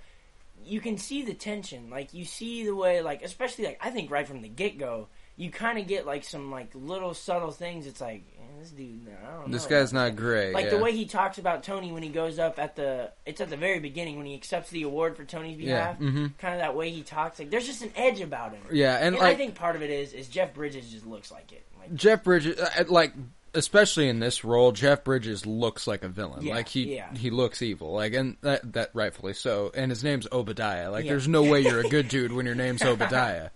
you 0.64 0.80
can 0.80 0.98
see 0.98 1.22
the 1.22 1.35
tension. 1.35 1.88
Like 1.88 2.12
you 2.12 2.24
see 2.24 2.64
the 2.64 2.74
way, 2.74 3.00
like 3.00 3.22
especially 3.22 3.66
like 3.66 3.78
I 3.80 3.90
think 3.90 4.11
right 4.11 4.26
from 4.26 4.42
the 4.42 4.48
get 4.48 4.76
go, 4.76 5.07
you 5.37 5.52
kind 5.52 5.78
of 5.78 5.87
get 5.87 6.04
like 6.04 6.24
some 6.24 6.50
like 6.50 6.70
little 6.74 7.14
subtle 7.14 7.52
things. 7.52 7.87
It's 7.87 8.00
like 8.00 8.24
this 8.64 8.72
dude, 8.72 9.09
I 9.09 9.40
don't 9.40 9.50
this 9.50 9.66
guy's 9.66 9.92
not 9.92 10.16
great. 10.16 10.55
like 10.55 10.64
yeah. 10.66 10.70
the 10.70 10.79
way 10.79 10.92
he 10.92 11.05
talks 11.05 11.38
about 11.38 11.62
Tony 11.62 11.92
when 11.92 12.03
he 12.03 12.09
goes 12.09 12.38
up 12.38 12.59
at 12.59 12.77
the 12.77 13.11
it's 13.27 13.40
at 13.40 13.50
the 13.50 13.57
very 13.57 13.79
beginning 13.79 14.16
when 14.16 14.27
he 14.27 14.35
accepts 14.35 14.70
the 14.70 14.83
award 14.83 15.16
for 15.16 15.24
Tony's 15.24 15.59
Yeah, 15.59 15.92
behalf. 15.92 15.98
mhm. 15.98 16.38
Kind 16.38 16.55
of 16.55 16.61
that 16.61 16.74
way 16.74 16.90
he 16.90 17.03
talks. 17.03 17.38
Like 17.38 17.50
there's 17.50 17.66
just 17.66 17.83
an 17.83 17.90
edge 17.96 18.20
about 18.20 18.53
him. 18.53 18.62
yeah, 18.72 18.96
and, 18.96 19.09
And 19.14 19.16
like 19.18 19.35
I 19.35 19.37
think 19.37 19.55
part 19.55 19.77
of 19.77 19.83
it 19.83 19.90
is 19.90 20.12
is 20.12 20.29
Jeff 20.29 20.55
Bridges 20.55 20.90
just 20.90 21.07
looks 21.07 21.31
like 21.31 21.53
it. 21.53 21.64
Like 21.79 21.94
Jeff 21.94 22.24
Bridges, 22.24 22.59
uh, 22.59 22.85
like 22.88 23.12
especially 23.53 24.09
in 24.09 24.18
this 24.18 24.42
role, 24.44 24.72
Jeff 24.72 25.05
Bridges 25.05 25.46
looks 25.46 25.87
like 25.87 26.03
a 26.03 26.09
villain. 26.09 26.42
Yeah, 26.44 26.55
like 26.55 26.68
he 26.68 26.94
yeah. 26.96 27.14
he 27.14 27.31
looks 27.31 27.62
evil. 27.62 27.92
Like 27.92 28.14
and 28.14 28.37
that 28.40 28.72
that 28.72 28.90
rightfully 28.94 29.35
so. 29.35 29.70
And 29.74 29.90
his 29.90 30.03
name's 30.03 30.27
Obadiah. 30.33 30.90
Like 30.90 31.05
Yeah. 31.05 31.12
there's 31.12 31.29
no 31.29 31.42
way 31.42 31.61
you're 31.61 31.81
a 31.81 31.88
good 31.88 32.09
dude 32.14 32.33
when 32.33 32.46
your 32.46 32.55
name's 32.55 32.83
Obadiah. 32.83 33.50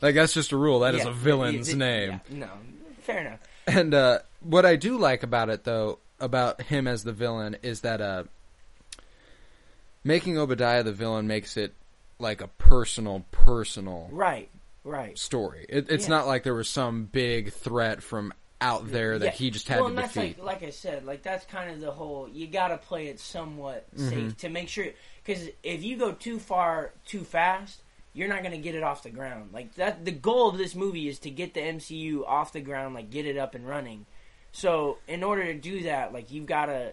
Like 0.00 0.14
that's 0.14 0.34
just 0.34 0.52
a 0.52 0.56
rule. 0.56 0.80
That 0.80 0.94
is 0.94 1.02
yeah, 1.04 1.10
a 1.10 1.12
villain's 1.12 1.70
yeah, 1.70 1.76
name. 1.76 2.20
yeah, 2.30 2.36
no, 2.38 2.48
fair 3.02 3.18
enough. 3.20 3.40
And 3.66 3.94
uh, 3.94 4.18
what 4.44 4.64
I 4.64 4.76
do 4.76 4.96
like 4.98 5.22
about 5.22 5.50
it, 5.50 5.64
though, 5.64 5.98
about 6.20 6.62
him 6.62 6.86
as 6.86 7.02
the 7.04 7.12
villain, 7.12 7.56
is 7.62 7.80
that 7.82 8.00
uh, 8.00 8.24
making 10.02 10.38
Obadiah 10.38 10.82
the 10.82 10.92
villain 10.92 11.26
makes 11.26 11.56
it 11.56 11.74
like 12.18 12.40
a 12.40 12.48
personal, 12.48 13.24
personal 13.30 14.08
Right, 14.12 14.48
right. 14.84 15.18
story. 15.18 15.66
It, 15.68 15.90
it's 15.90 16.04
Yeah. 16.04 16.10
not 16.10 16.26
like 16.26 16.42
there 16.44 16.54
was 16.54 16.68
some 16.68 17.04
big 17.04 17.52
threat 17.52 18.02
from 18.02 18.32
out 18.60 18.90
there 18.90 19.18
that 19.18 19.24
Yeah. 19.26 19.30
he 19.32 19.50
just 19.50 19.68
had 19.68 19.80
well, 19.80 19.90
to 19.90 19.96
and 19.96 20.06
defeat. 20.06 20.38
like, 20.38 20.60
like 20.60 20.62
I 20.62 20.70
said, 20.70 21.04
like 21.04 21.22
that's 21.22 21.44
kind 21.46 21.70
of 21.70 21.80
the 21.80 21.90
whole. 21.90 22.28
You 22.28 22.46
got 22.46 22.68
to 22.68 22.78
play 22.78 23.08
it 23.08 23.18
somewhat 23.20 23.86
Mm-hmm. 23.96 24.08
safe 24.08 24.36
to 24.38 24.48
make 24.48 24.68
sure, 24.68 24.86
because 25.24 25.48
if 25.62 25.82
you 25.82 25.96
go 25.96 26.12
too 26.12 26.38
far 26.38 26.92
too 27.04 27.24
fast, 27.24 27.80
you're 28.14 28.28
not 28.28 28.40
going 28.42 28.52
to 28.52 28.58
get 28.58 28.76
it 28.76 28.82
off 28.84 29.02
the 29.02 29.10
ground. 29.10 29.50
Like 29.52 29.74
that, 29.74 30.04
the 30.04 30.12
goal 30.12 30.48
of 30.48 30.56
this 30.56 30.74
movie 30.74 31.08
is 31.08 31.18
to 31.20 31.30
get 31.30 31.52
the 31.52 31.60
MCU 31.60 32.24
off 32.26 32.52
the 32.52 32.60
ground, 32.60 32.94
like 32.94 33.10
get 33.10 33.26
it 33.26 33.36
up 33.36 33.54
and 33.56 33.66
running. 33.68 34.06
So 34.54 34.98
in 35.08 35.24
order 35.24 35.44
to 35.44 35.54
do 35.54 35.82
that, 35.82 36.12
like 36.12 36.30
you've 36.30 36.46
got 36.46 36.66
to 36.66 36.92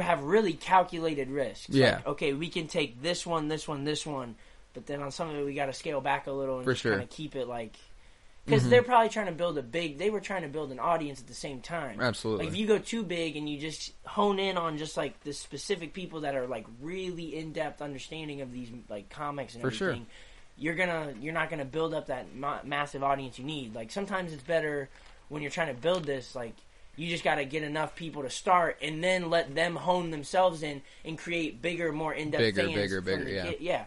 have 0.00 0.22
really 0.22 0.54
calculated 0.54 1.28
risks. 1.28 1.68
Yeah. 1.68 1.96
Like, 1.96 2.06
okay, 2.06 2.32
we 2.32 2.48
can 2.48 2.66
take 2.66 3.02
this 3.02 3.26
one, 3.26 3.48
this 3.48 3.68
one, 3.68 3.84
this 3.84 4.06
one, 4.06 4.36
but 4.72 4.86
then 4.86 5.02
on 5.02 5.10
some 5.10 5.28
of 5.28 5.36
it 5.36 5.44
we 5.44 5.52
got 5.52 5.66
to 5.66 5.74
scale 5.74 6.00
back 6.00 6.28
a 6.28 6.32
little 6.32 6.56
and 6.56 6.64
For 6.64 6.72
just 6.72 6.82
sure. 6.82 6.92
kind 6.92 7.02
of 7.02 7.10
keep 7.10 7.36
it 7.36 7.46
like 7.46 7.76
because 8.46 8.62
mm-hmm. 8.62 8.70
they're 8.70 8.82
probably 8.82 9.10
trying 9.10 9.26
to 9.26 9.32
build 9.32 9.58
a 9.58 9.62
big. 9.62 9.98
They 9.98 10.08
were 10.08 10.20
trying 10.20 10.42
to 10.42 10.48
build 10.48 10.72
an 10.72 10.78
audience 10.78 11.20
at 11.20 11.26
the 11.26 11.34
same 11.34 11.60
time. 11.60 12.00
Absolutely. 12.00 12.46
Like 12.46 12.54
if 12.54 12.58
you 12.58 12.66
go 12.66 12.78
too 12.78 13.02
big 13.02 13.36
and 13.36 13.46
you 13.46 13.60
just 13.60 13.92
hone 14.06 14.38
in 14.38 14.56
on 14.56 14.78
just 14.78 14.96
like 14.96 15.20
the 15.24 15.34
specific 15.34 15.92
people 15.92 16.22
that 16.22 16.34
are 16.34 16.46
like 16.46 16.64
really 16.80 17.36
in 17.36 17.52
depth 17.52 17.82
understanding 17.82 18.40
of 18.40 18.50
these 18.50 18.70
like 18.88 19.10
comics 19.10 19.52
and 19.52 19.62
For 19.62 19.70
sure. 19.70 19.88
everything, 19.90 20.06
you're 20.56 20.74
gonna 20.74 21.12
you're 21.20 21.34
not 21.34 21.50
gonna 21.50 21.66
build 21.66 21.92
up 21.92 22.06
that 22.06 22.34
ma- 22.34 22.62
massive 22.64 23.02
audience 23.02 23.38
you 23.38 23.44
need. 23.44 23.74
Like 23.74 23.90
sometimes 23.90 24.32
it's 24.32 24.42
better 24.42 24.88
when 25.32 25.42
you're 25.42 25.50
trying 25.50 25.74
to 25.74 25.80
build 25.80 26.04
this 26.04 26.34
like. 26.34 26.54
You 26.94 27.08
just 27.08 27.24
got 27.24 27.36
to 27.36 27.46
get 27.46 27.62
enough 27.62 27.96
people 27.96 28.20
to 28.22 28.28
start, 28.28 28.76
and 28.82 29.02
then 29.02 29.30
let 29.30 29.54
them 29.54 29.76
hone 29.76 30.10
themselves 30.10 30.62
in 30.62 30.82
and 31.06 31.16
create 31.16 31.62
bigger, 31.62 31.90
more 31.90 32.12
in-depth 32.12 32.42
Bigger, 32.42 32.62
fans 32.64 32.74
bigger, 32.74 32.96
from 32.96 33.04
bigger, 33.24 33.30
yeah. 33.30 33.52
yeah. 33.58 33.84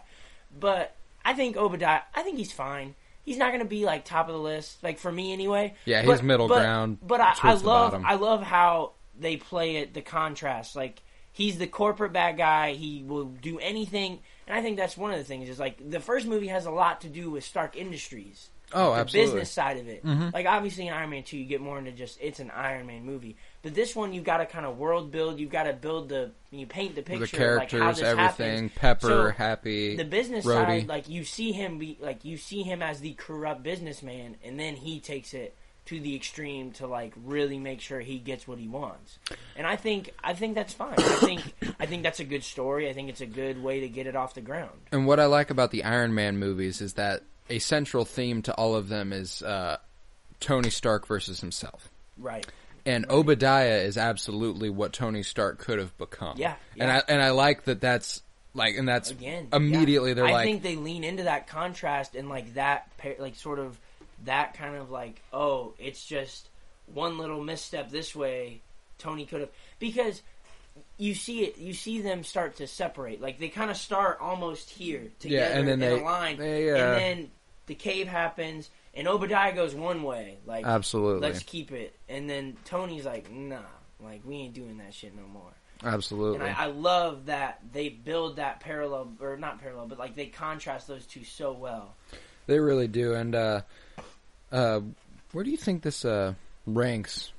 But 0.58 0.92
I 1.24 1.32
think 1.34 1.56
Obadiah, 1.56 2.00
I 2.16 2.22
think 2.24 2.36
he's 2.36 2.50
fine. 2.50 2.96
He's 3.24 3.36
not 3.36 3.50
going 3.50 3.60
to 3.60 3.64
be 3.64 3.84
like 3.84 4.04
top 4.04 4.26
of 4.26 4.34
the 4.34 4.40
list, 4.40 4.82
like 4.82 4.98
for 4.98 5.12
me 5.12 5.32
anyway. 5.32 5.74
Yeah, 5.84 6.00
he's 6.02 6.10
But- 6.10 6.24
middle 6.24 6.48
but- 6.48 6.58
ground 6.58 6.98
But 7.00 7.20
I, 7.20 7.34
I 7.44 7.54
love. 7.54 7.94
I 8.04 8.16
love 8.16 8.42
how 8.42 8.94
they 9.16 9.36
play 9.36 9.76
it. 9.76 9.94
The 9.94 10.02
contrast, 10.02 10.74
like 10.74 11.00
he's 11.30 11.58
the 11.58 11.68
corporate 11.68 12.12
bad 12.12 12.36
guy. 12.36 12.72
He 12.72 13.04
will 13.06 13.26
do 13.26 13.60
anything, 13.60 14.18
and 14.48 14.58
I 14.58 14.62
think 14.62 14.76
that's 14.78 14.96
one 14.96 15.12
of 15.12 15.18
the 15.18 15.24
things. 15.24 15.48
Is 15.48 15.60
like 15.60 15.78
the 15.90 16.00
first 16.00 16.26
movie 16.26 16.48
has 16.48 16.66
a 16.66 16.72
lot 16.72 17.02
to 17.02 17.08
do 17.08 17.30
with 17.30 17.44
Stark 17.44 17.76
Industries. 17.76 18.50
Oh, 18.72 18.94
the 18.94 19.00
absolutely. 19.00 19.32
business 19.32 19.50
side 19.50 19.76
of 19.78 19.88
it. 19.88 20.04
Mm-hmm. 20.04 20.30
Like 20.34 20.46
obviously 20.46 20.88
in 20.88 20.92
Iron 20.92 21.10
Man 21.10 21.22
two, 21.22 21.38
you 21.38 21.44
get 21.44 21.60
more 21.60 21.78
into 21.78 21.92
just 21.92 22.18
it's 22.20 22.40
an 22.40 22.50
Iron 22.50 22.86
Man 22.86 23.04
movie. 23.04 23.36
But 23.62 23.74
this 23.74 23.94
one, 23.94 24.12
you've 24.12 24.24
got 24.24 24.38
to 24.38 24.46
kind 24.46 24.66
of 24.66 24.76
world 24.76 25.10
build. 25.12 25.38
You've 25.38 25.50
got 25.52 25.64
to 25.64 25.72
build 25.72 26.08
the 26.08 26.32
you 26.50 26.66
paint 26.66 26.94
the 26.96 27.02
picture. 27.02 27.26
the 27.54 27.56
like, 27.58 27.68
characters, 27.68 27.98
this 27.98 28.04
everything. 28.06 28.68
happens. 28.68 28.72
Pepper, 28.74 29.06
So, 29.06 29.30
happy. 29.30 29.96
the 29.96 30.04
business 30.04 30.44
Rhodey. 30.44 30.80
side, 30.80 30.88
like 30.88 31.08
you 31.08 31.24
see 31.24 31.52
him 31.52 31.78
be 31.78 31.96
like 32.00 32.24
you 32.24 32.36
see 32.36 32.62
him 32.62 32.82
as 32.82 33.00
the 33.00 33.12
corrupt 33.14 33.62
businessman, 33.62 34.36
and 34.44 34.58
then 34.58 34.74
he 34.76 34.98
takes 35.00 35.32
it 35.32 35.56
to 35.86 36.00
the 36.00 36.16
extreme 36.16 36.72
to 36.72 36.88
like 36.88 37.12
really 37.24 37.60
make 37.60 37.80
sure 37.80 38.00
he 38.00 38.18
gets 38.18 38.48
what 38.48 38.58
he 38.58 38.66
wants. 38.66 39.20
And 39.56 39.64
I 39.64 39.76
think 39.76 40.10
I 40.24 40.34
think 40.34 40.56
that's 40.56 40.72
fine. 40.74 40.94
I 40.98 41.02
think 41.20 41.42
I 41.78 41.86
think 41.86 42.02
that's 42.02 42.18
a 42.18 42.24
good 42.24 42.42
story. 42.42 42.88
I 42.88 42.92
think 42.92 43.08
it's 43.08 43.20
a 43.20 43.26
good 43.26 43.62
way 43.62 43.78
to 43.80 43.88
get 43.88 44.08
it 44.08 44.16
off 44.16 44.34
the 44.34 44.40
ground. 44.40 44.72
And 44.90 45.06
what 45.06 45.20
I 45.20 45.26
like 45.26 45.50
about 45.50 45.70
the 45.70 45.84
Iron 45.84 46.12
Man 46.14 46.38
movies 46.38 46.80
is 46.80 46.94
that 46.94 47.22
a 47.48 47.58
central 47.58 48.04
theme 48.04 48.42
to 48.42 48.54
all 48.54 48.74
of 48.74 48.88
them 48.88 49.12
is 49.12 49.42
uh, 49.42 49.76
Tony 50.40 50.70
Stark 50.70 51.06
versus 51.06 51.40
himself. 51.40 51.88
Right. 52.18 52.46
And 52.84 53.06
Obadiah 53.10 53.78
is 53.78 53.98
absolutely 53.98 54.70
what 54.70 54.92
Tony 54.92 55.22
Stark 55.22 55.58
could 55.58 55.78
have 55.78 55.96
become. 55.98 56.36
Yeah, 56.38 56.54
And. 56.78 56.90
I 56.90 57.02
and 57.08 57.20
I 57.20 57.30
like 57.30 57.64
that 57.64 57.80
that's 57.80 58.22
like 58.54 58.76
and 58.76 58.88
that's 58.88 59.10
Again, 59.10 59.48
immediately 59.52 60.10
yeah. 60.10 60.14
they're 60.14 60.26
I 60.26 60.32
like 60.32 60.40
I 60.42 60.44
think 60.44 60.62
they 60.62 60.76
lean 60.76 61.02
into 61.04 61.24
that 61.24 61.48
contrast 61.48 62.14
and 62.14 62.28
like 62.28 62.54
that, 62.54 62.88
like 63.18 63.34
sort 63.34 63.58
of 63.58 63.78
that 64.24 64.54
kind 64.54 64.76
of 64.76 64.90
like, 64.90 65.20
oh, 65.32 65.74
it's 65.78 66.04
just 66.04 66.48
one 66.92 67.18
little 67.18 67.42
misstep 67.42 67.90
this 67.90 68.14
way. 68.14 68.60
Tony 68.98 69.26
could 69.26 69.40
have 69.40 69.50
because 69.78 70.22
you 70.96 71.14
see 71.14 71.40
it. 71.44 71.58
You 71.58 71.74
see 71.74 72.00
them 72.00 72.22
start 72.24 72.56
to 72.56 72.66
separate. 72.66 73.20
Like 73.20 73.38
they 73.38 73.48
kind 73.48 73.70
of 73.70 73.76
start 73.76 74.18
almost 74.20 74.70
here 74.70 75.02
together 75.18 75.52
and 75.54 75.66
then 75.68 75.74
in 75.74 75.80
they- 75.80 76.00
a 76.00 76.04
line, 76.04 76.36
they, 76.38 76.70
uh, 76.70 76.76
and 76.76 76.94
then 77.00 77.30
the 77.66 77.74
cave 77.74 78.08
happens, 78.08 78.70
and 78.94 79.08
Obadiah 79.08 79.54
goes 79.54 79.74
one 79.74 80.02
way, 80.02 80.38
like 80.46 80.64
Absolutely. 80.64 81.28
let's 81.28 81.42
keep 81.42 81.72
it, 81.72 81.96
and 82.08 82.28
then 82.28 82.56
Tony's 82.64 83.04
like, 83.04 83.30
nah, 83.30 83.60
like 84.00 84.22
we 84.24 84.36
ain't 84.36 84.54
doing 84.54 84.78
that 84.78 84.94
shit 84.94 85.14
no 85.16 85.26
more. 85.26 85.52
absolutely. 85.84 86.46
And 86.46 86.56
I, 86.56 86.64
I 86.64 86.66
love 86.66 87.26
that 87.26 87.60
they 87.72 87.88
build 87.88 88.36
that 88.36 88.60
parallel, 88.60 89.12
or 89.20 89.36
not 89.36 89.60
parallel, 89.60 89.86
but 89.86 89.98
like 89.98 90.14
they 90.14 90.26
contrast 90.26 90.86
those 90.88 91.06
two 91.06 91.24
so 91.24 91.52
well. 91.52 91.94
They 92.46 92.58
really 92.58 92.88
do. 92.88 93.14
And 93.14 93.34
uh, 93.34 93.60
uh, 94.52 94.80
where 95.32 95.44
do 95.44 95.50
you 95.50 95.56
think 95.56 95.82
this 95.82 96.04
uh, 96.04 96.34
ranks 96.66 97.32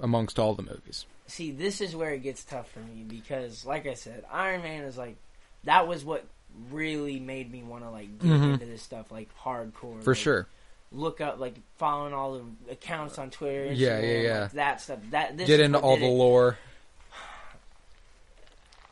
amongst 0.00 0.38
all 0.38 0.54
the 0.54 0.62
movies? 0.62 1.06
See, 1.26 1.52
this 1.52 1.80
is 1.80 1.96
where 1.96 2.12
it 2.12 2.22
gets 2.22 2.44
tough 2.44 2.70
for 2.70 2.80
me 2.80 3.04
because, 3.06 3.64
like 3.64 3.86
I 3.86 3.94
said, 3.94 4.24
Iron 4.30 4.62
Man 4.62 4.84
is 4.84 4.98
like 4.98 5.16
that 5.64 5.88
was 5.88 6.04
what 6.04 6.26
really 6.70 7.18
made 7.20 7.50
me 7.50 7.62
want 7.62 7.82
to 7.84 7.90
like 7.90 8.18
get 8.18 8.28
Mhm. 8.30 8.52
into 8.54 8.66
this 8.66 8.82
stuff 8.82 9.10
like 9.10 9.28
hardcore. 9.42 10.02
For 10.02 10.12
like, 10.12 10.18
sure. 10.18 10.46
Look 10.92 11.20
up 11.20 11.38
like 11.40 11.54
following 11.76 12.14
all 12.14 12.34
the 12.66 12.72
accounts 12.72 13.18
on 13.18 13.30
Twitter. 13.30 13.66
Instagram, 13.66 13.76
Yeah, 13.76 14.00
yeah, 14.00 14.20
yeah. 14.20 14.40
Like, 14.42 14.52
that 14.52 14.80
stuff. 14.80 14.98
That 15.10 15.36
this 15.36 15.46
Get 15.48 15.60
into 15.60 15.78
all 15.78 15.96
the 15.96 16.04
it. 16.06 16.08
lore. 16.10 16.56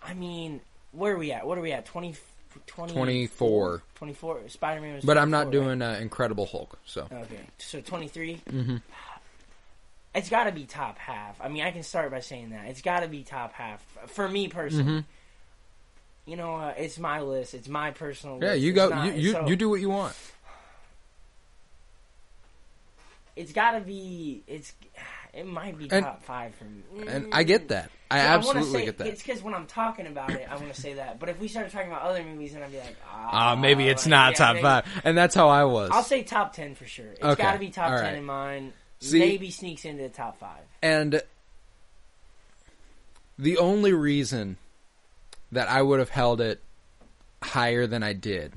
I 0.02 0.14
mean, 0.14 0.60
where 0.92 1.14
are 1.14 1.18
we 1.18 1.32
at? 1.32 1.46
What 1.46 1.58
are 1.58 1.60
we 1.60 1.72
at? 1.72 1.86
Twenty 1.86 2.14
20, 2.66 2.92
24. 2.92 3.82
24. 3.94 4.40
Spider 4.48 4.80
Man 4.80 4.96
was. 4.96 5.04
But 5.04 5.16
I'm 5.16 5.30
not 5.30 5.44
24, 5.44 5.60
right? 5.60 5.66
doing 5.78 5.82
uh, 5.82 5.98
Incredible 6.00 6.46
Hulk. 6.46 6.78
So 6.84 7.02
Okay, 7.10 7.40
so 7.58 7.80
23. 7.80 8.42
Mm-hmm. 8.50 8.76
It's 10.14 10.28
got 10.28 10.44
to 10.44 10.52
be 10.52 10.66
top 10.66 10.98
half. 10.98 11.40
I 11.40 11.48
mean, 11.48 11.62
I 11.62 11.70
can 11.70 11.82
start 11.82 12.10
by 12.10 12.20
saying 12.20 12.50
that 12.50 12.66
it's 12.66 12.82
got 12.82 13.00
to 13.00 13.08
be 13.08 13.22
top 13.22 13.54
half 13.54 13.82
for 14.08 14.28
me 14.28 14.48
personally. 14.48 14.84
Mm-hmm. 14.84 15.00
You 16.26 16.36
know, 16.36 16.54
uh, 16.56 16.74
it's 16.76 16.98
my 16.98 17.20
list. 17.20 17.52
It's 17.54 17.68
my 17.68 17.90
personal. 17.90 18.38
yeah, 18.40 18.50
list. 18.50 18.62
you 18.62 18.72
go. 18.72 18.88
not- 18.90 19.06
you 19.06 19.12
you, 19.20 19.32
so 19.32 19.46
you 19.48 19.56
do 19.56 19.68
what 19.68 19.80
you 19.80 19.90
want. 19.90 20.14
It's 23.34 23.52
got 23.52 23.72
to 23.72 23.80
be. 23.80 24.42
It's. 24.46 24.72
It 25.32 25.46
might 25.46 25.78
be 25.78 25.88
And- 25.90 26.04
top 26.04 26.22
five 26.24 26.54
for 26.54 26.64
me. 26.64 26.82
And 27.08 27.32
I 27.32 27.42
get 27.42 27.68
that. 27.68 27.90
I 28.10 28.16
wanna 28.18 28.28
absolutely 28.36 28.80
say- 28.80 28.84
get 28.84 28.98
that. 28.98 29.06
It's 29.06 29.22
because 29.22 29.42
when 29.42 29.54
I'm 29.54 29.64
talking 29.66 30.06
about 30.06 30.30
it, 30.30 30.46
I 30.50 30.56
want 30.56 30.74
to 30.74 30.78
say 30.78 30.92
that. 30.94 31.18
But 31.18 31.30
if 31.30 31.40
we 31.40 31.48
start 31.48 31.70
talking 31.72 31.88
about 31.90 32.02
other 32.02 32.22
movies, 32.22 32.52
then 32.52 32.62
I'd 32.62 32.70
be 32.70 32.76
like, 32.78 32.96
ah, 33.10 33.28
Ah, 33.32 33.54
maybe 33.56 33.88
it's 33.88 34.04
like, 34.04 34.10
not 34.10 34.32
yeah, 34.32 34.36
top 34.36 34.54
maybe- 34.56 34.62
five, 34.64 34.84
and 35.04 35.16
that's 35.16 35.34
how 35.34 35.48
I 35.48 35.64
was. 35.64 35.88
I'll 35.90 36.02
say 36.02 36.22
top 36.22 36.52
ten 36.52 36.74
for 36.74 36.84
sure. 36.84 37.06
It's 37.12 37.22
Okay, 37.24 37.42
got 37.42 37.54
to 37.54 37.58
be 37.58 37.70
top 37.70 37.90
all 37.92 37.98
ten 38.00 38.16
in 38.16 38.24
mine. 38.26 38.74
See- 39.00 39.18
maybe 39.18 39.50
sneaks 39.50 39.86
into 39.86 40.02
the 40.02 40.10
top 40.10 40.38
five. 40.38 40.60
And 40.82 41.22
the 43.38 43.56
only 43.56 43.94
reason 43.94 44.58
that 45.52 45.68
I 45.68 45.80
would 45.82 45.98
have 45.98 46.08
held 46.10 46.40
it 46.40 46.62
higher 47.42 47.86
than 47.86 48.02
I 48.02 48.12
did 48.12 48.52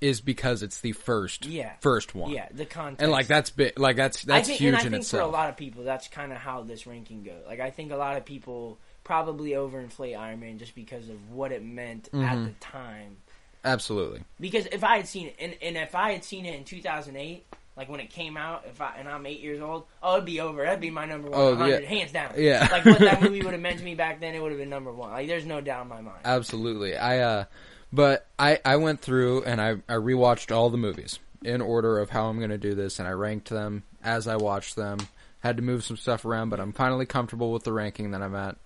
is 0.00 0.20
because 0.20 0.62
it's 0.62 0.80
the 0.80 0.92
first 0.92 1.46
Yeah. 1.46 1.72
first 1.80 2.14
one. 2.14 2.30
Yeah, 2.30 2.48
the 2.52 2.66
context. 2.66 3.02
And 3.02 3.10
like 3.10 3.26
that's 3.28 3.50
big 3.50 3.78
like 3.78 3.96
that's 3.96 4.22
that's 4.22 4.44
I 4.46 4.46
think, 4.46 4.58
huge 4.60 4.68
and 4.74 4.76
I 4.76 4.80
in 4.86 4.90
think 4.92 5.00
itself. 5.02 5.22
for 5.22 5.28
a 5.28 5.32
lot 5.32 5.48
of 5.48 5.56
people, 5.56 5.84
that's 5.84 6.08
kind 6.08 6.32
of 6.32 6.38
how 6.38 6.62
this 6.62 6.86
ranking 6.86 7.22
goes. 7.22 7.42
Like, 7.46 7.60
I 7.60 7.70
think 7.70 7.92
a 7.92 7.96
lot 7.96 8.16
of 8.16 8.24
people 8.26 8.76
probably 9.04 9.50
overinflate 9.50 10.18
Iron 10.18 10.40
Man 10.40 10.58
just 10.58 10.74
because 10.74 11.08
of 11.08 11.30
what 11.32 11.52
it 11.52 11.64
meant 11.64 12.10
Mm-hmm. 12.12 12.24
at 12.24 12.44
the 12.44 12.50
time. 12.60 13.16
Absolutely. 13.64 14.22
Because 14.38 14.66
if 14.66 14.84
I 14.84 14.98
had 14.98 15.08
seen 15.08 15.28
it, 15.28 15.36
and, 15.40 15.54
and 15.62 15.76
if 15.76 15.94
I 15.94 16.12
had 16.12 16.24
seen 16.24 16.46
it 16.46 16.54
in 16.54 16.64
2008, 16.64 17.44
like 17.76 17.88
when 17.88 18.00
it 18.00 18.10
came 18.10 18.36
out, 18.36 18.64
if 18.70 18.80
I 18.80 18.94
and 18.98 19.08
I'm 19.08 19.26
eight 19.26 19.40
years 19.40 19.60
old, 19.60 19.84
oh, 20.02 20.14
it'd 20.14 20.24
be 20.24 20.40
over. 20.40 20.64
That'd 20.64 20.80
be 20.80 20.90
my 20.90 21.04
number 21.06 21.28
one, 21.30 21.38
Oh, 21.40 21.50
100, 21.50 21.82
yeah. 21.82 21.88
hands 21.88 22.12
down. 22.12 22.32
Yeah. 22.36 22.68
like 22.70 22.84
what 22.84 22.98
that 23.00 23.22
movie 23.22 23.42
would 23.44 23.52
have 23.52 23.60
meant 23.60 23.78
to 23.78 23.84
me 23.84 23.94
back 23.94 24.20
then, 24.20 24.34
it 24.34 24.40
would 24.42 24.50
have 24.52 24.58
been 24.60 24.70
number 24.70 24.92
one. 24.92 25.10
Like, 25.10 25.26
there's 25.28 25.44
no 25.46 25.60
doubt 25.60 25.82
in 25.82 25.88
my 25.88 26.00
mind. 26.00 26.18
Absolutely. 26.24 26.96
I 26.96 27.18
uh 27.20 27.44
but 27.92 28.26
I 28.38 28.58
I 28.64 28.76
went 28.76 29.00
through 29.00 29.44
and 29.44 29.60
I 29.60 29.72
I 29.88 29.94
rewatched 29.94 30.54
all 30.54 30.70
the 30.70 30.78
movies 30.78 31.18
in 31.42 31.60
order 31.60 31.98
of 31.98 32.10
how 32.10 32.26
I'm 32.28 32.38
going 32.38 32.50
to 32.50 32.58
do 32.58 32.74
this 32.74 32.98
and 32.98 33.06
I 33.06 33.12
ranked 33.12 33.50
them 33.50 33.84
as 34.02 34.26
I 34.26 34.36
watched 34.36 34.74
them. 34.76 34.98
Had 35.40 35.58
to 35.58 35.62
move 35.62 35.84
some 35.84 35.96
stuff 35.96 36.24
around, 36.24 36.48
but 36.48 36.58
I'm 36.58 36.72
finally 36.72 37.06
comfortable 37.06 37.52
with 37.52 37.62
the 37.62 37.72
ranking 37.72 38.10
that 38.12 38.22
I'm 38.22 38.34
at. 38.34 38.56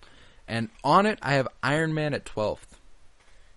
And 0.47 0.69
on 0.83 1.05
it, 1.05 1.19
I 1.21 1.33
have 1.33 1.47
Iron 1.61 1.93
Man 1.93 2.13
at 2.15 2.25
12th. 2.25 2.59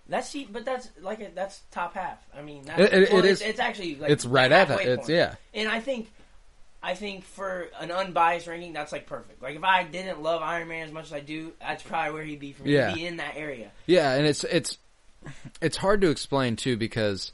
That's 0.07 0.29
see, 0.29 0.47
but 0.49 0.65
that's 0.65 0.89
like 1.01 1.19
a, 1.21 1.29
that's 1.33 1.61
top 1.71 1.95
half. 1.95 2.19
I 2.37 2.41
mean, 2.43 2.63
that's, 2.65 2.79
It- 2.79 2.93
it- 2.93 3.09
well, 3.11 3.25
it 3.25 3.29
it's, 3.29 3.41
is- 3.41 3.47
It's 3.47 3.59
actually 3.59 3.95
like 3.95 4.11
it's 4.11 4.25
right 4.25 4.51
at 4.51 4.69
it. 4.69 4.87
It's- 4.87 5.09
yeah. 5.09 5.35
And 5.53 5.67
I 5.67 5.79
think, 5.79 6.11
I 6.83 6.93
think 6.93 7.23
for 7.23 7.67
an 7.79 7.89
unbiased 7.89 8.45
ranking, 8.45 8.73
that's 8.73 8.91
like 8.91 9.07
perfect. 9.07 9.41
Like 9.41 9.55
if 9.55 9.63
I 9.63 9.83
didn't 9.83 10.21
love 10.21 10.43
Iron 10.43 10.67
Man 10.67 10.85
as 10.85 10.93
much 10.93 11.05
as 11.05 11.13
I 11.13 11.21
do, 11.21 11.53
that's 11.59 11.81
probably 11.81 12.13
where 12.13 12.23
he'd 12.23 12.39
be 12.39 12.51
for 12.53 12.61
me. 12.63 12.73
Yeah. 12.73 12.89
He'd 12.89 12.95
be 12.95 13.05
in 13.07 13.17
that 13.17 13.33
area. 13.35 13.71
Yeah, 13.87 14.13
and 14.13 14.27
it's 14.27 14.43
it's 14.43 14.77
it's 15.59 15.77
hard 15.77 16.01
to 16.01 16.11
explain 16.11 16.55
too 16.55 16.77
because 16.77 17.31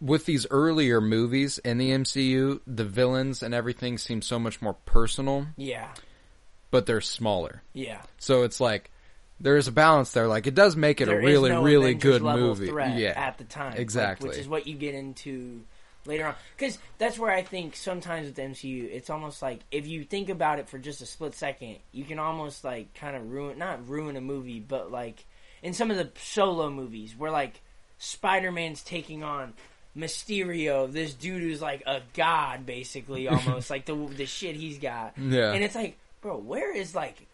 with 0.00 0.24
these 0.26 0.46
earlier 0.52 1.00
movies 1.00 1.58
in 1.58 1.78
the 1.78 1.90
MCU, 1.90 2.60
the 2.68 2.84
villains 2.84 3.42
and 3.42 3.52
everything 3.52 3.98
seem 3.98 4.22
so 4.22 4.38
much 4.38 4.62
more 4.62 4.74
personal, 4.84 5.46
Yeah, 5.56 5.88
but 6.70 6.86
they're 6.86 7.00
smaller. 7.00 7.62
yeah. 7.72 8.02
So 8.18 8.44
it's 8.44 8.60
like 8.60 8.91
there's 9.42 9.68
a 9.68 9.72
balance 9.72 10.12
there. 10.12 10.28
Like 10.28 10.46
it 10.46 10.54
does 10.54 10.76
make 10.76 11.00
it 11.00 11.06
There 11.06 11.18
a 11.18 11.22
is 11.22 11.26
really, 11.26 11.50
no 11.50 11.62
really 11.62 11.90
Avengers 11.90 12.20
good 12.20 12.22
movie. 12.22 12.68
Threat 12.68 12.96
Yeah, 12.96 13.10
at 13.10 13.38
the 13.38 13.44
time, 13.44 13.72
like, 13.72 13.80
exactly. 13.80 14.28
which 14.28 14.38
is 14.38 14.48
what 14.48 14.66
you 14.66 14.74
get 14.74 14.94
into 14.94 15.60
later 16.06 16.26
on. 16.26 16.34
Because 16.56 16.78
that's 16.98 17.18
where 17.18 17.32
I 17.32 17.42
think 17.42 17.76
sometimes 17.76 18.26
with 18.26 18.36
the 18.36 18.42
MCU, 18.42 18.88
it's 18.90 19.10
almost 19.10 19.42
like 19.42 19.60
if 19.70 19.86
you 19.86 20.04
think 20.04 20.28
about 20.28 20.58
it 20.58 20.68
for 20.68 20.78
just 20.78 21.02
a 21.02 21.06
split 21.06 21.34
second, 21.34 21.76
you 21.90 22.04
can 22.04 22.18
almost 22.18 22.64
like 22.64 22.94
kind 22.94 23.16
of 23.16 23.30
ruin, 23.30 23.58
not 23.58 23.88
ruin 23.88 24.16
a 24.16 24.20
movie, 24.20 24.60
but 24.60 24.90
like 24.92 25.24
in 25.62 25.74
some 25.74 25.90
of 25.90 25.96
the 25.96 26.10
solo 26.20 26.70
movies 26.70 27.14
where 27.18 27.30
like 27.30 27.60
Spider 27.98 28.52
Man's 28.52 28.82
taking 28.82 29.22
on. 29.22 29.52
Mysterio, 29.94 30.90
this 30.90 31.12
dude 31.12 31.42
who's 31.42 31.60
like 31.60 31.82
a 31.86 32.00
god, 32.14 32.64
basically, 32.64 33.28
almost 33.28 33.68
like 33.68 33.84
the 33.84 33.94
the 33.94 34.24
shit 34.24 34.56
he's 34.56 34.78
got. 34.78 35.12
Yeah. 35.18 35.52
and 35.52 35.62
it's 35.62 35.74
like, 35.74 35.98
bro, 36.22 36.38
where 36.38 36.74
is 36.74 36.94
like, 36.94 37.26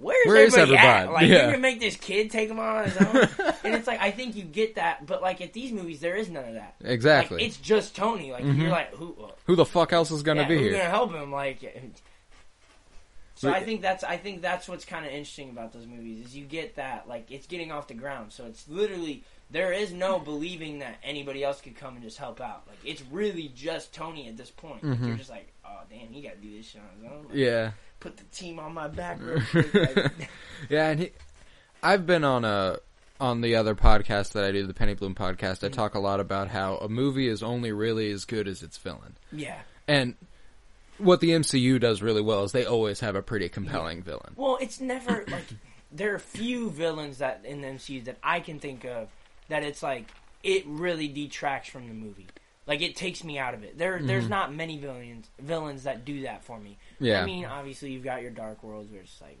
Where 0.00 0.44
is 0.44 0.56
everybody, 0.56 0.76
at? 0.78 0.96
everybody? 1.02 1.12
Like, 1.12 1.22
Yeah. 1.30 1.36
you're 1.36 1.46
gonna 1.52 1.58
make 1.58 1.80
this 1.80 1.96
kid 1.96 2.30
take 2.30 2.48
him 2.50 2.58
on 2.58 2.84
his 2.84 2.96
own, 2.96 3.16
and 3.64 3.74
it's 3.74 3.86
like 3.86 4.00
I 4.00 4.10
think 4.10 4.36
you 4.36 4.44
get 4.44 4.76
that, 4.76 5.06
but 5.06 5.20
like 5.22 5.40
at 5.40 5.52
these 5.52 5.72
movies, 5.72 6.00
there 6.00 6.16
is 6.16 6.28
none 6.30 6.44
of 6.44 6.54
that. 6.54 6.76
exactly. 6.82 7.36
Like, 7.38 7.46
it's 7.46 7.56
just 7.58 7.94
Tony. 7.96 8.32
Like 8.32 8.44
you're 8.44 8.68
like, 8.70 8.94
who? 8.94 9.14
uh, 9.22 9.30
Who 9.46 9.56
the 9.56 9.64
fuck 9.66 9.92
else 9.92 10.10
is 10.10 10.22
gonna 10.22 10.42
yeah, 10.42 10.48
be 10.48 10.58
here? 10.58 10.72
gonna 10.72 10.84
help 10.84 11.12
him? 11.12 11.30
Like, 11.32 11.60
so 13.34 13.48
But- 13.48 13.56
I 13.56 13.62
think 13.64 13.80
that's 13.80 14.04
I 14.04 14.16
think 14.18 14.42
that's 14.42 14.68
what's 14.68 14.84
kind 14.84 15.06
of 15.06 15.12
interesting 15.12 15.50
about 15.50 15.72
those 15.72 15.86
movies 15.86 16.26
is 16.26 16.36
you 16.36 16.44
get 16.44 16.76
that 16.76 17.08
like 17.08 17.30
it's 17.30 17.46
getting 17.46 17.72
off 17.72 17.88
the 17.88 17.94
ground. 17.94 18.32
So 18.32 18.44
it's 18.46 18.68
literally 18.68 19.24
there 19.50 19.72
is 19.72 19.92
no 19.92 20.18
believing 20.18 20.78
that 20.80 20.96
anybody 21.02 21.42
else 21.42 21.60
could 21.60 21.74
come 21.76 21.94
and 21.94 22.02
just 22.02 22.18
help 22.18 22.40
out. 22.40 22.64
Like 22.68 22.78
it's 22.84 23.02
really 23.10 23.50
just 23.54 23.94
Tony 23.94 24.28
at 24.28 24.36
this 24.36 24.50
point. 24.50 24.84
Like, 24.84 25.00
you're 25.00 25.16
just 25.16 25.30
like, 25.30 25.48
oh 25.64 25.80
damn, 25.90 26.08
he 26.12 26.20
got 26.20 26.34
to 26.34 26.38
do 26.46 26.54
this 26.56 26.66
shit 26.68 26.80
on 26.82 27.02
his 27.02 27.10
own. 27.12 27.18
Like, 27.24 27.28
Mm-hmm. 27.28 27.38
Yeah, 27.38 27.70
put 28.00 28.16
the 28.16 28.24
team 28.24 28.58
on 28.58 28.74
my 28.74 28.88
back. 28.88 29.18
Real 29.20 29.40
quick. 29.50 29.74
Like, 29.74 30.30
yeah, 30.68 30.88
and 30.90 31.00
he, 31.00 31.10
I've 31.82 32.06
been 32.06 32.24
on 32.24 32.44
a 32.44 32.78
on 33.20 33.42
the 33.42 33.54
other 33.56 33.74
podcast 33.74 34.32
that 34.32 34.44
I 34.44 34.50
do, 34.52 34.66
the 34.66 34.74
Penny 34.74 34.94
Bloom 34.94 35.14
podcast. 35.14 35.62
I 35.62 35.66
Mm-hmm. 35.68 35.74
talk 35.74 35.94
a 35.94 35.98
lot 36.00 36.20
about 36.20 36.48
how 36.48 36.76
a 36.76 36.88
movie 36.88 37.28
is 37.28 37.42
only 37.42 37.70
really 37.72 38.10
as 38.10 38.24
good 38.24 38.48
as 38.48 38.62
its 38.62 38.76
villain, 38.78 39.16
yeah. 39.32 39.60
and 39.86 40.14
what 40.98 41.20
the 41.20 41.30
MCU 41.30 41.80
does 41.80 42.02
really 42.02 42.20
well 42.20 42.44
is 42.44 42.52
they 42.52 42.66
always 42.66 43.00
have 43.00 43.14
a 43.16 43.22
pretty 43.22 43.48
compelling 43.48 44.02
villain. 44.02 44.34
Well, 44.36 44.58
it's 44.60 44.80
never 44.80 45.24
like 45.28 45.44
there 45.92 46.14
are 46.14 46.18
few 46.18 46.70
villains 46.70 47.18
that 47.18 47.42
in 47.44 47.60
the 47.62 47.68
MCU 47.68 48.04
that 48.04 48.16
I 48.22 48.40
can 48.40 48.58
think 48.58 48.84
of 48.84 49.08
that 49.48 49.62
it's 49.64 49.82
like 49.82 50.06
it 50.42 50.64
really 50.66 51.08
detracts 51.08 51.68
from 51.68 51.88
the 51.88 51.94
movie. 51.94 52.26
Like 52.66 52.82
it 52.82 52.94
takes 52.96 53.24
me 53.24 53.38
out 53.38 53.54
of 53.54 53.64
it. 53.64 53.76
There, 53.78 53.98
there's 54.00 54.28
not 54.28 54.54
many 54.54 54.78
villains 54.78 55.26
villains 55.40 55.82
that 55.84 56.04
do 56.04 56.22
that 56.22 56.44
for 56.44 56.58
me. 56.60 56.78
Yeah. 57.00 57.22
I 57.22 57.26
mean, 57.26 57.44
obviously 57.46 57.92
you've 57.92 58.04
got 58.04 58.22
your 58.22 58.30
Dark 58.30 58.62
Worlds 58.62 58.90
where 58.92 59.00
it's 59.00 59.20
like, 59.20 59.38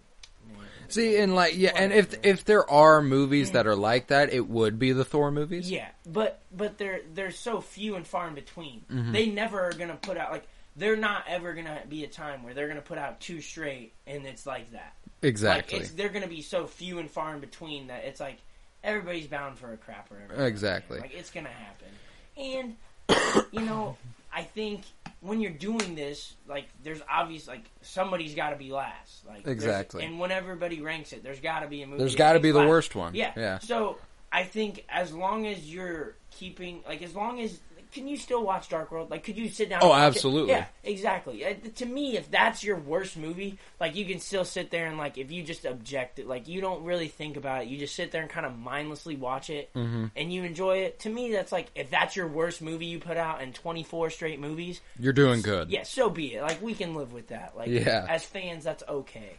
man, 0.48 0.56
See, 0.88 1.16
and 1.18 1.34
like, 1.34 1.56
yeah, 1.56 1.72
and 1.76 1.92
if 1.92 2.14
if 2.24 2.44
there 2.44 2.68
are 2.68 3.00
movies 3.02 3.52
that 3.52 3.66
are 3.66 3.76
like 3.76 4.08
that, 4.08 4.32
it 4.32 4.48
would 4.48 4.78
be 4.78 4.92
the 4.92 5.04
Thor 5.04 5.30
movies. 5.30 5.70
yeah, 5.70 5.88
but 6.06 6.40
but 6.50 6.78
they're 6.78 7.00
they're 7.14 7.30
so 7.30 7.60
few 7.60 7.94
and 7.96 8.06
far 8.06 8.26
in 8.28 8.34
between. 8.34 8.82
Mm-hmm. 8.90 9.12
They 9.12 9.26
never 9.26 9.60
are 9.60 9.72
gonna 9.72 9.96
put 10.00 10.16
out 10.16 10.32
like 10.32 10.46
they're 10.76 10.96
not 10.96 11.24
ever 11.28 11.52
gonna 11.54 11.80
be 11.88 12.04
a 12.04 12.08
time 12.08 12.42
where 12.42 12.54
they're 12.54 12.68
gonna 12.68 12.80
put 12.80 12.98
out 12.98 13.20
two 13.20 13.40
straight 13.40 13.92
and 14.06 14.24
it's 14.26 14.46
like 14.46 14.72
that. 14.72 14.94
exactly. 15.22 15.78
Like 15.78 15.86
it's 15.86 15.94
they're 15.94 16.08
gonna 16.08 16.26
be 16.26 16.42
so 16.42 16.66
few 16.66 16.98
and 16.98 17.10
far 17.10 17.34
in 17.34 17.40
between 17.40 17.88
that 17.88 18.04
it's 18.04 18.20
like 18.20 18.38
everybody's 18.82 19.26
bound 19.26 19.58
for 19.58 19.72
a 19.72 19.76
crapper. 19.76 20.12
every 20.22 20.28
now 20.28 20.34
and 20.36 20.46
Exactly. 20.46 21.00
Like 21.00 21.12
it's 21.14 21.30
gonna 21.30 21.50
happen. 21.50 22.76
And 23.08 23.44
you 23.52 23.60
know, 23.60 23.96
I 24.32 24.42
think 24.44 24.82
when 25.20 25.40
you're 25.40 25.52
doing 25.52 25.94
this, 25.94 26.36
like 26.48 26.66
there's 26.82 27.02
obvious 27.10 27.46
like 27.46 27.70
somebody's 27.82 28.34
got 28.34 28.50
to 28.50 28.56
be 28.56 28.70
last. 28.72 29.26
Like 29.26 29.46
Exactly. 29.46 30.04
And 30.04 30.18
when 30.18 30.30
everybody 30.30 30.80
ranks 30.80 31.12
it, 31.12 31.22
there's 31.22 31.40
got 31.40 31.60
to 31.60 31.68
be 31.68 31.82
a 31.82 31.86
movie. 31.86 31.98
There's 31.98 32.16
got 32.16 32.34
to 32.34 32.40
be 32.40 32.50
the 32.50 32.60
last. 32.60 32.68
worst 32.68 32.94
one. 32.94 33.14
Yeah. 33.14 33.32
yeah. 33.36 33.58
So 33.58 33.98
I 34.32 34.44
think 34.44 34.84
as 34.88 35.12
long 35.12 35.46
as 35.46 35.72
you're 35.72 36.16
keeping 36.30 36.82
like 36.86 37.02
as 37.02 37.14
long 37.14 37.40
as 37.40 37.60
can 37.92 38.06
you 38.08 38.16
still 38.16 38.42
watch 38.44 38.68
Dark 38.68 38.90
World? 38.90 39.10
Like, 39.10 39.24
could 39.24 39.36
you 39.36 39.48
sit 39.48 39.68
down? 39.68 39.80
Oh, 39.82 39.86
and 39.86 39.90
watch 39.90 40.00
it? 40.02 40.06
absolutely. 40.16 40.52
Yeah, 40.52 40.66
exactly. 40.84 41.44
Uh, 41.44 41.54
To 41.76 41.86
me, 41.86 42.16
if 42.16 42.30
that's 42.30 42.62
your 42.64 42.76
worst 42.76 43.16
movie, 43.16 43.58
like 43.80 43.94
you 43.96 44.04
can 44.04 44.18
still 44.20 44.44
sit 44.44 44.70
there 44.70 44.86
and 44.86 44.96
like 44.98 45.18
if 45.18 45.30
you 45.30 45.42
just 45.42 45.64
object 45.64 46.18
it, 46.18 46.26
like 46.26 46.48
you 46.48 46.60
don't 46.60 46.84
really 46.84 47.08
think 47.08 47.36
about 47.36 47.62
it, 47.62 47.68
you 47.68 47.78
just 47.78 47.94
sit 47.94 48.10
there 48.12 48.22
and 48.22 48.30
kind 48.30 48.46
of 48.46 48.58
mindlessly 48.58 49.16
watch 49.16 49.50
it, 49.50 49.72
Mm-hmm. 49.74 50.06
and 50.16 50.32
you 50.32 50.44
enjoy 50.44 50.78
it. 50.78 50.98
To 51.00 51.08
me, 51.10 51.32
that's 51.32 51.52
like 51.52 51.68
if 51.74 51.90
that's 51.90 52.16
your 52.16 52.26
worst 52.28 52.62
movie 52.62 52.86
you 52.86 52.98
put 52.98 53.16
out 53.16 53.42
in 53.42 53.52
24 53.52 54.10
straight 54.10 54.40
movies, 54.40 54.80
You're 54.98 55.12
doing 55.12 55.42
good. 55.42 55.70
yeah, 55.70 55.82
so 55.82 56.10
be 56.10 56.34
it. 56.34 56.42
Like 56.42 56.60
we 56.62 56.74
can 56.74 56.94
live 56.94 57.12
with 57.12 57.28
that. 57.28 57.56
Like 57.56 57.68
Yeah. 57.68 58.06
as 58.08 58.24
fans, 58.24 58.64
that's 58.64 58.82
okay. 58.88 59.32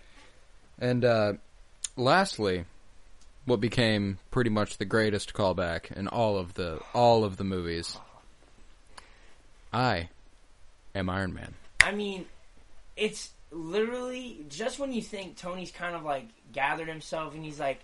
And 0.80 1.06
uh, 1.06 1.34
lastly, 1.96 2.66
what 3.46 3.60
became 3.60 4.18
pretty 4.30 4.50
much 4.50 4.78
the 4.78 4.86
greatest 4.86 5.34
callback 5.34 5.92
in 5.92 6.08
all 6.08 6.38
of 6.38 6.54
the 6.56 6.80
all 6.94 7.24
of 7.24 7.38
the 7.38 7.44
movies. 7.44 7.98
I 9.74 10.10
am 10.94 11.10
Iron 11.10 11.34
Man. 11.34 11.54
I 11.82 11.92
mean, 11.92 12.26
it's 12.96 13.32
literally 13.52 14.46
just 14.50 14.80
when 14.80 14.94
you 14.94 15.02
think 15.02 15.38
Tony's 15.38 15.72
kind 15.72 15.96
of 15.96 16.04
like 16.04 16.26
gathered 16.52 16.88
himself 16.88 17.34
and 17.34 17.44
he's 17.44 17.60
like, 17.60 17.80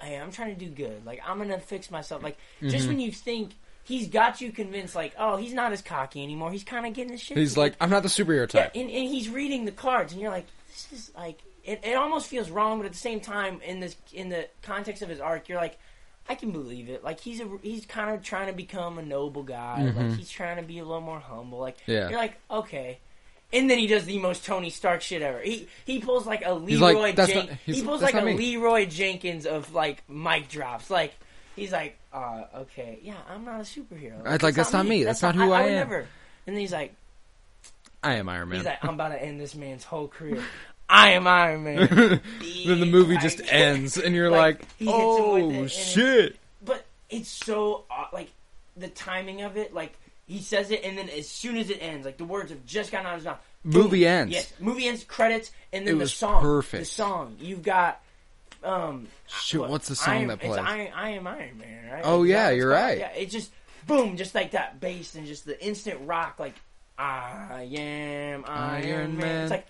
"Hey, 0.00 0.18
I'm 0.18 0.30
trying 0.30 0.56
to 0.56 0.64
do 0.64 0.70
good. 0.70 1.04
Like 1.04 1.20
I'm 1.26 1.38
gonna 1.38 1.58
fix 1.58 1.90
myself." 1.90 2.22
Like 2.22 2.36
just 2.60 2.76
mm-hmm. 2.76 2.88
when 2.88 3.00
you 3.00 3.12
think 3.12 3.52
he's 3.84 4.08
got 4.08 4.40
you 4.40 4.52
convinced, 4.52 4.94
like, 4.94 5.14
"Oh, 5.18 5.36
he's 5.36 5.52
not 5.52 5.72
as 5.72 5.82
cocky 5.82 6.22
anymore. 6.22 6.50
He's 6.50 6.64
kind 6.64 6.86
of 6.86 6.92
getting 6.92 7.12
his 7.12 7.22
shit." 7.22 7.36
He's 7.36 7.50
together." 7.50 7.70
like, 7.70 7.76
I'm 7.80 7.90
not 7.90 8.02
the 8.02 8.08
superhero 8.08 8.52
yeah, 8.52 8.62
type. 8.62 8.72
and, 8.74 8.90
and 8.90 9.08
he's 9.08 9.28
reading 9.28 9.64
the 9.64 9.72
cards, 9.72 10.12
and 10.12 10.20
you're 10.20 10.30
like, 10.30 10.46
"This 10.68 10.88
is 10.92 11.10
like." 11.16 11.40
It, 11.64 11.80
it 11.82 11.96
almost 11.96 12.28
feels 12.28 12.48
wrong, 12.48 12.78
but 12.78 12.86
at 12.86 12.92
the 12.92 12.98
same 12.98 13.18
time, 13.18 13.60
in 13.60 13.80
this 13.80 13.96
in 14.12 14.28
the 14.28 14.48
context 14.62 15.02
of 15.02 15.08
his 15.08 15.18
arc, 15.18 15.48
you're 15.48 15.60
like, 15.60 15.80
I 16.28 16.34
can 16.34 16.50
believe 16.50 16.88
it. 16.88 17.04
Like 17.04 17.20
he's 17.20 17.40
a 17.40 17.48
he's 17.62 17.86
kind 17.86 18.14
of 18.14 18.22
trying 18.22 18.48
to 18.48 18.52
become 18.52 18.98
a 18.98 19.02
noble 19.02 19.42
guy. 19.42 19.92
Like 19.96 20.16
he's 20.16 20.30
trying 20.30 20.56
to 20.56 20.62
be 20.62 20.78
a 20.78 20.84
little 20.84 21.00
more 21.00 21.20
humble. 21.20 21.58
Like 21.58 21.76
Mm-hmm. 21.82 21.90
Yeah. 21.92 22.08
you're 22.10 22.18
like 22.18 22.36
okay. 22.50 22.98
And 23.52 23.70
then 23.70 23.78
he 23.78 23.86
does 23.86 24.04
the 24.06 24.18
most 24.18 24.44
Tony 24.44 24.70
Stark 24.70 25.02
shit 25.02 25.22
ever. 25.22 25.40
He 25.40 25.68
he 25.84 26.00
pulls 26.00 26.26
like 26.26 26.42
a 26.44 26.52
like, 26.54 26.80
Leroy 26.80 27.12
Jen- 27.12 27.46
not- 27.46 27.48
he 27.64 27.82
pulls 27.82 28.02
like 28.02 28.14
a 28.14 28.22
me." 28.22 28.36
Leroy 28.36 28.86
Jenkins 28.86 29.46
of 29.46 29.72
like 29.72 30.02
mic 30.08 30.48
drops. 30.48 30.90
Like 30.90 31.14
he's 31.54 31.70
like, 31.70 31.96
uh, 32.12 32.42
okay, 32.56 32.98
yeah, 33.02 33.14
I'm 33.30 33.44
not 33.44 33.60
a 33.60 33.62
superhero. 33.64 34.20
It's 34.26 34.42
like, 34.42 34.54
"That's 34.56 34.72
not 34.72 34.84
me. 34.84 35.04
That's 35.04 35.22
not 35.22 35.36
who 35.36 35.52
I 35.52 35.62
would 35.62 35.70
am." 35.70 35.74
Never. 35.76 35.98
And 36.46 36.54
then 36.56 36.60
he's 36.60 36.72
like, 36.72 36.92
I 38.02 38.14
am 38.14 38.28
Iron 38.28 38.48
Man. 38.48 38.58
he's 38.58 38.66
like, 38.66 38.84
I'm 38.84 38.94
about 38.94 39.08
to 39.10 39.22
end 39.22 39.40
this 39.40 39.54
man's 39.54 39.84
whole 39.84 40.08
career. 40.08 40.42
I 40.88 41.10
am 41.12 41.26
Iron 41.26 41.64
Man. 41.64 41.78
then 42.66 42.80
the 42.80 42.86
movie 42.86 43.14
Like- 43.14 43.22
just 43.22 43.40
ends, 43.52 43.96
and 43.98 44.14
you're 44.14 44.30
Like, 44.30 44.60
like, 44.60 44.68
he 44.78 44.84
hits 44.86 45.18
him 45.18 45.32
with 45.48 45.54
it, 45.54 45.58
oh 45.62 45.66
shit. 45.66 46.36
but 46.64 46.84
it's 47.10 47.28
so 47.28 47.84
uh, 47.90 48.04
like 48.12 48.30
the 48.76 48.88
timing 48.88 49.42
of 49.42 49.56
it 49.56 49.72
like 49.72 49.96
he 50.26 50.40
says 50.40 50.70
it 50.70 50.82
and 50.84 50.98
then 50.98 51.08
as 51.08 51.28
soon 51.28 51.56
as 51.56 51.70
it 51.70 51.78
ends 51.80 52.04
like 52.04 52.18
the 52.18 52.24
words 52.24 52.50
have 52.50 52.64
just 52.66 52.90
gotten 52.92 53.06
out 53.06 53.12
of 53.14 53.18
his 53.20 53.24
mouth 53.26 53.38
Movie 53.64 54.00
boom. 54.00 54.08
ends. 54.08 54.34
yes 54.34 54.52
movie 54.60 54.86
ends 54.86 55.02
credits 55.04 55.50
and 55.72 55.86
then 55.86 55.94
It 55.94 55.98
the 55.98 56.02
was 56.02 56.12
song 56.14 56.42
perfect. 56.42 56.80
the 56.82 56.84
song 56.84 57.36
you've 57.40 57.62
got 57.62 58.00
um 58.64 59.06
Shoot, 59.28 59.60
what- 59.60 59.70
what's 59.70 59.88
the 59.88 59.94
song 59.96 60.14
Iron- 60.18 60.28
that 60.28 60.40
plays? 60.40 60.56
it's 60.56 60.66
Iron, 60.66 60.88
I 60.94 61.10
am 61.10 61.26
Iron 61.26 61.58
Man 61.58 61.90
right 61.92 62.02
Oh, 62.04 62.24
Is 62.24 62.30
yeah, 62.30 62.50
you're 62.50 62.72
called? 62.72 62.82
right. 62.84 62.98
yeah 62.98 63.12
it 63.12 63.30
just 63.30 63.50
boom 63.86 64.16
just 64.16 64.34
like 64.34 64.50
that 64.50 64.78
bass 64.80 65.14
and 65.14 65.26
just 65.26 65.46
the 65.46 65.64
instant 65.64 66.00
rock 66.04 66.38
like 66.38 66.54
I 66.98 67.68
am 67.76 68.44
Iron, 68.46 68.84
Iron 68.84 69.16
Man. 69.16 69.16
Man. 69.18 69.42
it's 69.44 69.50
like 69.50 69.66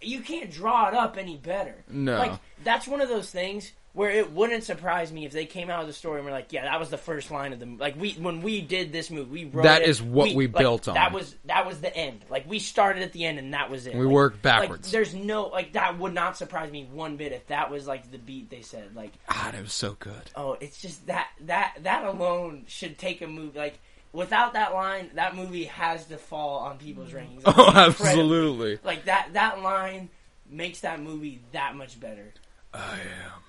you 0.00 0.20
can't 0.20 0.50
draw 0.50 0.88
it 0.88 0.94
up 0.94 1.16
any 1.16 1.36
better. 1.36 1.74
No. 1.88 2.16
Like 2.18 2.32
that's 2.64 2.86
one 2.88 3.00
of 3.00 3.08
those 3.08 3.30
things 3.30 3.72
where 3.92 4.10
it 4.10 4.30
wouldn't 4.32 4.62
surprise 4.62 5.12
me 5.12 5.26
if 5.26 5.32
they 5.32 5.44
came 5.46 5.68
out 5.68 5.80
with 5.80 5.90
a 5.90 5.92
story 5.92 6.18
and 6.18 6.24
were 6.24 6.30
like, 6.30 6.52
"Yeah, 6.52 6.62
that 6.62 6.78
was 6.78 6.90
the 6.90 6.96
first 6.96 7.32
line 7.32 7.52
of 7.52 7.58
the 7.58 7.66
like 7.66 7.98
we 8.00 8.12
when 8.12 8.40
we 8.40 8.60
did 8.60 8.92
this 8.92 9.10
movie, 9.10 9.28
we 9.28 9.44
wrote 9.50 9.64
That 9.64 9.82
it, 9.82 9.88
is 9.88 10.00
what 10.00 10.32
we 10.32 10.46
like, 10.46 10.56
built 10.56 10.86
on. 10.86 10.94
That 10.94 11.12
was 11.12 11.34
that 11.46 11.66
was 11.66 11.80
the 11.80 11.94
end. 11.96 12.24
Like 12.30 12.48
we 12.48 12.60
started 12.60 13.02
at 13.02 13.12
the 13.12 13.24
end 13.26 13.38
and 13.40 13.52
that 13.52 13.68
was 13.68 13.86
it. 13.88 13.94
We 13.96 14.04
Like- 14.06 14.14
worked 14.14 14.36
like, 14.36 14.42
backwards. 14.42 14.92
there's 14.92 15.12
no 15.14 15.46
like 15.48 15.72
that 15.72 15.98
would 15.98 16.14
not 16.14 16.36
surprise 16.36 16.70
me 16.70 16.88
one 16.92 17.16
bit 17.16 17.32
if 17.32 17.48
that 17.48 17.70
was 17.70 17.86
like 17.88 18.10
the 18.12 18.18
beat 18.18 18.48
they 18.48 18.62
said. 18.62 18.94
Like 18.94 19.12
God, 19.28 19.54
it 19.56 19.62
was 19.62 19.72
so 19.72 19.96
good. 19.98 20.30
oh, 20.36 20.56
it's 20.60 20.80
just 20.80 21.06
that 21.08 21.28
that 21.46 21.78
that 21.82 22.04
alone 22.04 22.64
should 22.68 22.96
take 22.96 23.22
a 23.22 23.26
movie 23.26 23.58
like. 23.58 23.78
Without 24.12 24.54
that 24.54 24.72
line, 24.74 25.10
that 25.14 25.36
movie 25.36 25.64
has 25.64 26.04
to 26.06 26.16
fall 26.16 26.58
on 26.60 26.78
people's 26.78 27.12
rankings. 27.12 27.42
Oh, 27.46 27.50
Incredibly. 27.68 27.80
absolutely. 28.08 28.78
Like 28.82 29.04
that 29.04 29.30
that 29.34 29.60
line 29.62 30.08
makes 30.50 30.80
that 30.80 31.00
movie 31.00 31.40
that 31.52 31.76
much 31.76 31.98
better. 32.00 32.32
I 32.74 32.94
am 32.94 33.42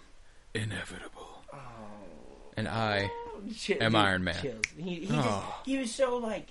inevitable. 0.54 1.28
Oh. 1.54 1.58
And 2.58 2.68
I 2.68 3.10
oh, 3.12 3.42
Chill, 3.58 3.78
Am 3.82 3.96
Iron 3.96 4.24
Man. 4.24 4.36
chills. 4.42 4.62
He 4.78 4.96
he, 4.96 5.08
just, 5.08 5.28
Oh. 5.28 5.56
he 5.66 5.78
was 5.80 5.94
so 5.94 6.18
like, 6.18 6.48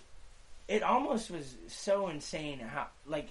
it 0.67 0.83
almost 0.83 1.31
was 1.31 1.55
so 1.69 2.09
insane 2.09 2.59
how 2.59 2.89
like 3.07 3.29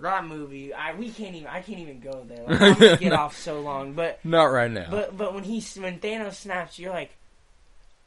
that 0.00 0.26
movie. 0.26 0.74
I 0.74 0.94
we 0.94 1.10
can't 1.10 1.34
even 1.34 1.48
I 1.48 1.62
can't 1.62 1.78
even 1.78 2.00
go 2.00 2.24
there. 2.28 2.44
Like, 2.46 2.60
I'm 2.60 2.74
gonna 2.74 2.96
get 2.96 3.12
off 3.14 3.36
so 3.38 3.60
long, 3.60 3.94
but 3.94 4.22
not 4.24 4.44
right 4.46 4.70
now. 4.70 4.88
but 4.90 5.16
but 5.16 5.32
when 5.34 5.44
he 5.44 5.62
when 5.80 5.98
Thanos 5.98 6.34
snaps, 6.34 6.78
you're 6.78 6.92
like, 6.92 7.10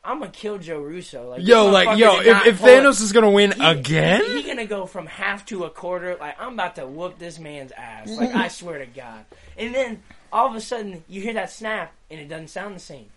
I'm 0.05 0.19
gonna 0.19 0.31
kill 0.31 0.57
Joe 0.57 0.79
Russo. 0.79 1.29
Like 1.31 1.45
yo, 1.47 1.67
like 1.69 1.97
yo, 1.97 2.19
if, 2.19 2.45
if. 2.47 2.59
Thanos 2.61 3.01
is 3.01 3.11
gonna 3.11 3.31
win 3.31 3.51
He- 3.53 3.65
again, 3.65 4.21
He, 4.23 4.41
he 4.41 4.47
gonna 4.47 4.65
go 4.65 4.85
from 4.85 5.05
half 5.07 5.45
to 5.47 5.63
a 5.65 5.69
quarter. 5.69 6.15
Like 6.19 6.39
I'm 6.39 6.53
about 6.53 6.75
to 6.75 6.85
whoop 6.87 7.17
this 7.19 7.39
man's 7.39 7.71
ass. 7.71 8.09
Like 8.11 8.33
I 8.35 8.47
swear 8.49 8.79
to 8.79 8.85
God. 8.85 9.25
And 9.57 9.73
then 9.73 10.03
all 10.31 10.47
of 10.47 10.55
a 10.55 10.61
sudden 10.61 11.03
you 11.07 11.21
hear 11.21 11.33
that 11.33 11.51
snap 11.51 11.93
and 12.11 12.19
it 12.19 12.27
doesn't 12.29 12.49
sound 12.49 12.75
the 12.75 12.79
same. 12.79 13.07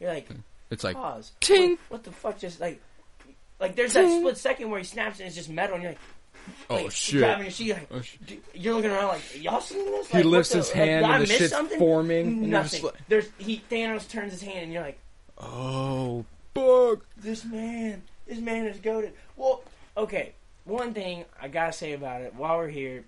You're 0.00 0.12
like, 0.12 0.28
it's 0.70 0.82
like 0.84 0.96
pause. 0.96 1.32
Ting. 1.40 1.70
What, 1.70 1.78
what 1.90 2.04
the 2.04 2.12
fuck? 2.12 2.38
Just 2.38 2.60
like, 2.60 2.80
like 3.60 3.76
there's 3.76 3.92
that 3.92 4.08
split 4.10 4.36
second 4.36 4.70
where 4.70 4.78
he 4.80 4.84
snaps 4.84 5.20
and 5.20 5.26
it's 5.28 5.36
just 5.36 5.48
metal, 5.48 5.74
and 5.74 5.82
you're 5.84 5.92
like, 5.92 6.00
oh 6.70 6.74
like, 6.76 6.90
shit. 6.90 7.20
your 7.20 7.50
sheet, 7.50 7.72
like, 7.74 7.88
Oh, 7.92 8.00
sh- 8.00 8.16
d- 8.26 8.40
you're 8.54 8.74
looking 8.74 8.90
around 8.90 9.08
like, 9.08 9.20
y'all 9.40 9.60
seen 9.60 9.84
this? 9.84 10.08
He 10.08 10.16
Like, 10.18 10.24
what 10.24 10.30
lifts 10.32 10.52
his 10.54 10.70
hand 10.72 11.06
I 11.06 11.18
and 11.18 11.22
the 11.22 11.32
shit's 11.32 11.50
something? 11.52 11.78
forming, 11.78 12.50
Nothing. 12.50 12.82
like- 12.82 12.94
There's 13.06 13.28
he 13.38 13.62
Thanos 13.70 14.08
turns 14.08 14.32
his 14.32 14.42
hand, 14.42 14.64
and 14.64 14.72
you're 14.72 14.82
like, 14.82 14.98
Oh 15.42 16.24
fuck. 16.54 17.04
this 17.16 17.44
man, 17.44 18.02
this 18.26 18.38
man 18.38 18.66
is 18.66 18.78
goaded. 18.78 19.12
Well, 19.36 19.62
okay. 19.96 20.32
One 20.64 20.94
thing 20.94 21.24
I 21.40 21.48
gotta 21.48 21.72
say 21.72 21.92
about 21.92 22.22
it 22.22 22.34
while 22.36 22.56
we're 22.58 22.68
here. 22.68 23.04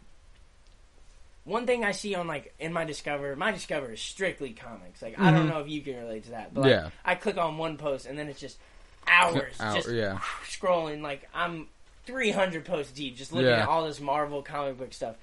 One 1.45 1.67
thing 1.67 1.85
I 1.85 1.93
see 1.93 2.15
on 2.15 2.27
like 2.27 2.55
in 2.59 2.73
my 2.73 2.85
Discover, 2.85 3.37
my 3.37 3.53
Discover 3.53 3.93
is 3.93 4.01
strictly 4.01 4.51
comics. 4.53 5.03
Like 5.03 5.19
I 5.21 5.31
don't 5.31 5.49
know 5.49 5.61
if 5.61 5.69
you 5.69 5.81
can 5.83 5.97
relate 5.97 6.25
to 6.25 6.31
that, 6.31 6.53
but 6.55 6.63
like, 6.63 6.73
Mm-hmm. 6.73 6.85
Yeah. 6.87 6.91
I 7.05 7.15
click 7.15 7.37
on 7.37 7.59
one 7.59 7.77
post 7.77 8.07
and 8.07 8.19
then 8.19 8.29
it's 8.29 8.41
just 8.41 8.59
hours, 9.07 9.55
Hour- 9.61 9.75
just 9.77 9.91
yeah. 9.93 10.19
scrolling. 10.49 11.03
Like 11.03 11.29
I'm 11.35 11.69
300 12.07 12.65
posts 12.65 12.93
deep, 12.93 13.17
just 13.17 13.33
looking 13.33 13.49
Yeah. 13.49 13.63
at 13.63 13.69
all 13.69 13.87
this 13.87 14.01
Marvel 14.01 14.43
comic 14.43 14.79
book 14.79 14.93
stuff. 14.95 15.17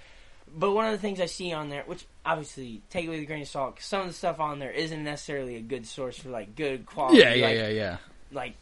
But 0.54 0.72
one 0.72 0.86
of 0.86 0.92
the 0.92 0.98
things 0.98 1.22
I 1.22 1.28
see 1.28 1.54
on 1.54 1.70
there, 1.70 1.84
which 1.86 2.06
obviously 2.26 2.82
take 2.90 3.06
it 3.06 3.10
with 3.10 3.20
a 3.22 3.26
grain 3.26 3.42
of 3.42 3.48
salt, 3.48 3.78
'cause 3.78 3.86
some 3.86 4.02
of 4.02 4.08
the 4.08 4.14
stuff 4.14 4.40
on 4.40 4.60
there 4.60 4.72
isn't 4.72 5.04
necessarily 5.04 5.56
a 5.56 5.62
good 5.62 5.86
source 5.88 6.18
for 6.18 6.30
like 6.30 6.56
good 6.56 6.86
quality. 6.86 7.20
Yeah, 7.20 7.34
yeah, 7.34 7.46
like, 7.48 7.56
yeah, 7.58 7.68
yeah. 7.70 7.98
like 8.32 8.54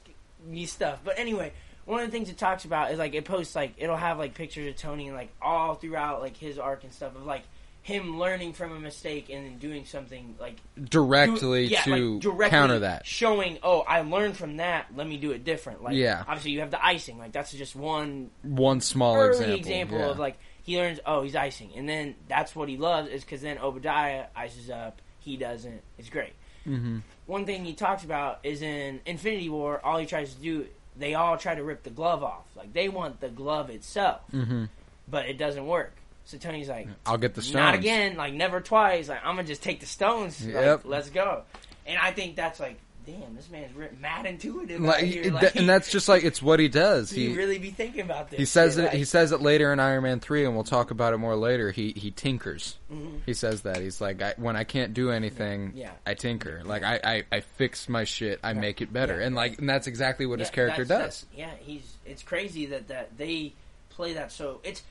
new 0.46 0.68
stuff. 0.68 1.00
But 1.04 1.18
anyway, 1.18 1.52
one 1.86 2.00
of 2.02 2.06
the 2.08 2.12
things 2.12 2.30
it 2.30 2.38
talks 2.38 2.64
about 2.66 2.92
is 2.92 3.00
like 3.00 3.16
it 3.16 3.26
posts 3.26 3.56
like 3.56 3.74
it'll 3.78 3.96
have 3.98 4.20
like 4.20 4.36
pictures 4.36 4.70
of 4.70 4.76
Tony 4.78 5.08
and 5.08 5.16
like 5.18 5.30
all 5.42 5.76
throughout 5.76 6.22
like 6.22 6.38
his 6.38 6.60
arc 6.60 6.84
and 6.84 6.94
stuff 6.94 7.16
of 7.16 7.26
like 7.26 7.42
him 7.82 8.20
learning 8.20 8.54
from 8.54 8.72
a 8.74 8.80
mistake 8.80 9.30
and 9.32 9.46
then 9.46 9.58
doing 9.58 9.86
something 9.86 10.36
like 10.40 10.58
Directly 10.90 11.68
do- 11.68 11.74
yeah, 11.74 11.82
to 11.84 11.96
like, 12.14 12.22
directly 12.22 12.50
counter 12.50 12.80
that. 12.80 13.06
showing 13.06 13.58
oh 13.64 13.80
I 13.82 14.02
learned 14.02 14.36
from 14.38 14.58
that 14.58 14.88
let 14.96 15.08
me 15.08 15.18
do 15.18 15.32
it 15.32 15.44
different 15.46 15.82
like 15.82 15.96
Yeah. 15.96 16.24
obviously 16.28 16.52
you 16.52 16.60
have 16.60 16.72
the 16.72 16.86
icing 16.86 17.18
like 17.18 17.32
that's 17.32 17.52
just 17.54 17.76
one 17.76 18.30
One 18.44 18.82
small 18.82 19.16
early 19.16 19.30
example. 19.32 19.56
example, 19.58 19.98
yeah. 20.00 20.06
of 20.10 20.20
like 20.20 20.38
he 20.70 20.78
learns 20.78 21.00
oh 21.06 21.24
he's 21.24 21.36
icing. 21.36 21.72
And 21.76 21.90
then 21.90 22.16
that's 22.28 22.56
what 22.56 22.70
he 22.70 22.78
loves 22.78 23.10
is 23.10 23.24
because 23.24 23.42
then 23.42 23.58
Obadiah 23.58 24.26
ices 24.36 24.70
up. 24.70 25.02
He 25.20 25.36
doesn't. 25.36 25.82
It's 25.98 26.10
great. 26.10 26.34
Mhm. 26.68 27.02
one 27.26 27.46
thing 27.46 27.64
he 27.66 27.74
talks 27.74 28.04
about 28.04 28.40
is 28.44 28.62
in 28.62 29.00
Infinity 29.06 29.50
War 29.50 29.80
all 29.84 29.98
he 29.98 30.06
tries 30.06 30.36
to 30.36 30.42
do 30.42 30.68
they 30.96 31.14
all 31.16 31.38
try 31.38 31.56
to 31.56 31.64
rip 31.64 31.82
the 31.84 31.90
glove 31.90 32.24
off. 32.24 32.44
Like 32.56 32.74
they 32.74 32.90
want 32.90 33.20
the 33.22 33.30
glove 33.30 33.70
itself 33.72 34.22
Mhm. 34.32 34.70
but 35.08 35.26
it 35.28 35.38
doesn't 35.38 35.66
work. 35.66 35.94
So 36.26 36.38
Tony's 36.38 36.70
like 36.70 36.88
I'll 37.08 37.18
get 37.18 37.34
the 37.34 37.42
stones. 37.42 37.56
not 37.56 37.74
again. 37.76 38.16
Like 38.18 38.34
never 38.34 38.62
twice. 38.62 39.10
Like 39.10 39.20
I'm 39.26 39.36
gonna 39.38 39.48
just 39.48 39.64
take 39.64 39.80
the 39.80 39.86
stones. 39.88 40.46
Like, 40.46 40.54
Yep. 40.54 40.82
let's 40.86 41.10
go. 41.10 41.44
And 41.88 41.98
I 41.98 42.12
think 42.12 42.36
that's 42.36 42.60
like 42.60 42.78
damn 43.12 43.36
this 43.36 43.50
man's 43.50 43.72
mad 44.00 44.26
intuitive 44.26 44.80
Like, 44.82 45.26
Like, 45.32 45.56
and 45.56 45.68
that's 45.68 45.92
just 45.92 46.08
like 46.10 46.24
it's 46.24 46.42
what 46.42 46.60
he 46.60 46.68
does. 46.68 47.10
he, 47.12 47.30
He 47.30 47.36
really 47.36 47.58
be 47.60 47.72
thinking 47.72 48.02
about 48.02 48.30
this 48.30 48.40
he 48.40 48.46
says 48.46 48.74
shit, 48.76 48.84
it. 48.84 48.88
like- 48.88 48.96
He 48.96 49.06
says 49.06 49.32
it 49.32 49.42
later 49.42 49.72
in 49.74 49.80
Iron 49.80 50.04
Man 50.04 50.20
three, 50.20 50.46
and 50.46 50.54
we'll 50.56 50.64
talk 50.64 50.92
about 50.92 51.14
it 51.14 51.18
more 51.18 51.36
later. 51.36 51.72
He 51.72 51.92
he 51.96 52.12
tinkers. 52.12 52.78
Mhm. 52.92 53.20
He 53.26 53.34
says 53.34 53.62
that 53.62 53.78
he's 53.78 54.00
like 54.02 54.22
I, 54.22 54.34
when 54.38 54.56
I 54.56 54.64
can't 54.64 54.94
do 54.94 55.12
anything, 55.12 55.74
Yeah. 55.76 55.92
I 56.06 56.14
tinker. 56.14 56.62
Like 56.64 56.84
I, 56.84 57.00
I, 57.04 57.24
I 57.32 57.40
fix 57.42 57.88
my 57.90 58.04
shit. 58.04 58.40
I 58.44 58.54
make 58.54 58.82
it 58.82 58.92
better, 58.94 59.20
Yeah. 59.20 59.26
and 59.28 59.36
like 59.36 59.60
and 59.60 59.70
that's 59.70 59.88
exactly 59.88 60.26
what 60.26 60.40
his 60.40 60.50
character 60.50 60.86
does. 60.86 61.26
yeah, 61.36 61.52
he's. 61.60 61.94
It's 62.06 62.24
crazy 62.24 62.66
that 62.68 62.88
that 62.90 63.18
they 63.18 63.54
play 63.92 64.14
that 64.14 64.32
so. 64.32 64.60
It's 64.64 64.82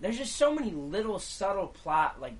there's 0.00 0.16
just 0.16 0.36
so 0.36 0.54
many 0.54 0.70
little 0.70 1.18
subtle 1.18 1.66
plot 1.66 2.20
like 2.20 2.34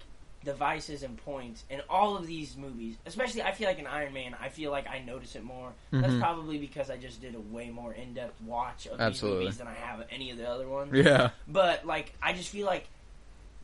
devices 0.45 1.03
and 1.03 1.17
points 1.25 1.65
in 1.69 1.83
all 1.91 2.17
of 2.17 2.27
these 2.27 2.57
movies. 2.57 2.97
Especially, 3.05 3.43
I 3.43 3.53
feel 3.53 3.69
like 3.69 3.79
in 3.79 3.87
Iron 3.87 4.13
Man, 4.15 4.35
I 4.41 4.49
feel 4.49 4.71
like 4.71 4.89
I 4.89 5.01
notice 5.01 5.37
it 5.37 5.45
more. 5.45 5.73
That's 5.91 6.15
Mhm. 6.15 6.21
probably 6.21 6.57
because 6.59 6.89
I 6.91 6.97
just 6.97 7.21
did 7.21 7.35
a 7.35 7.41
way 7.41 7.69
more 7.71 7.93
in 7.93 8.15
depth 8.15 8.41
watch 8.43 8.87
of 8.87 9.01
Absolutely. 9.01 9.41
these 9.41 9.45
movies 9.45 9.59
than 9.59 9.69
I 9.69 9.75
have 9.75 10.07
any 10.11 10.31
of 10.31 10.39
the 10.39 10.49
other 10.49 10.67
ones. 10.67 10.93
Yeah, 10.95 11.31
But 11.47 11.85
like, 11.85 12.15
I 12.23 12.33
just 12.33 12.49
feel 12.49 12.67
like 12.67 12.87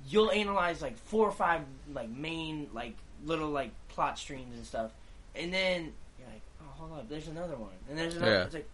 you'll 0.09 0.31
analyze 0.31 0.83
like 0.83 0.97
four 0.99 1.27
or 1.27 1.33
five 1.33 1.63
like 1.93 2.09
main 2.11 2.69
like 2.73 2.95
little 3.25 3.49
like 3.49 3.71
plot 3.89 4.19
streams 4.19 4.55
and 4.55 4.67
stuff, 4.67 4.93
and 5.35 5.53
then 5.53 5.93
you're 6.19 6.29
like, 6.29 6.43
oh, 6.61 6.65
hold 6.79 6.93
up, 6.99 7.09
there's 7.09 7.29
another 7.29 7.57
one, 7.57 7.73
and 7.89 7.99
there's 7.99 8.17
another. 8.17 8.33
Yeah. 8.33 8.45
It's 8.45 8.55
like, 8.55 8.69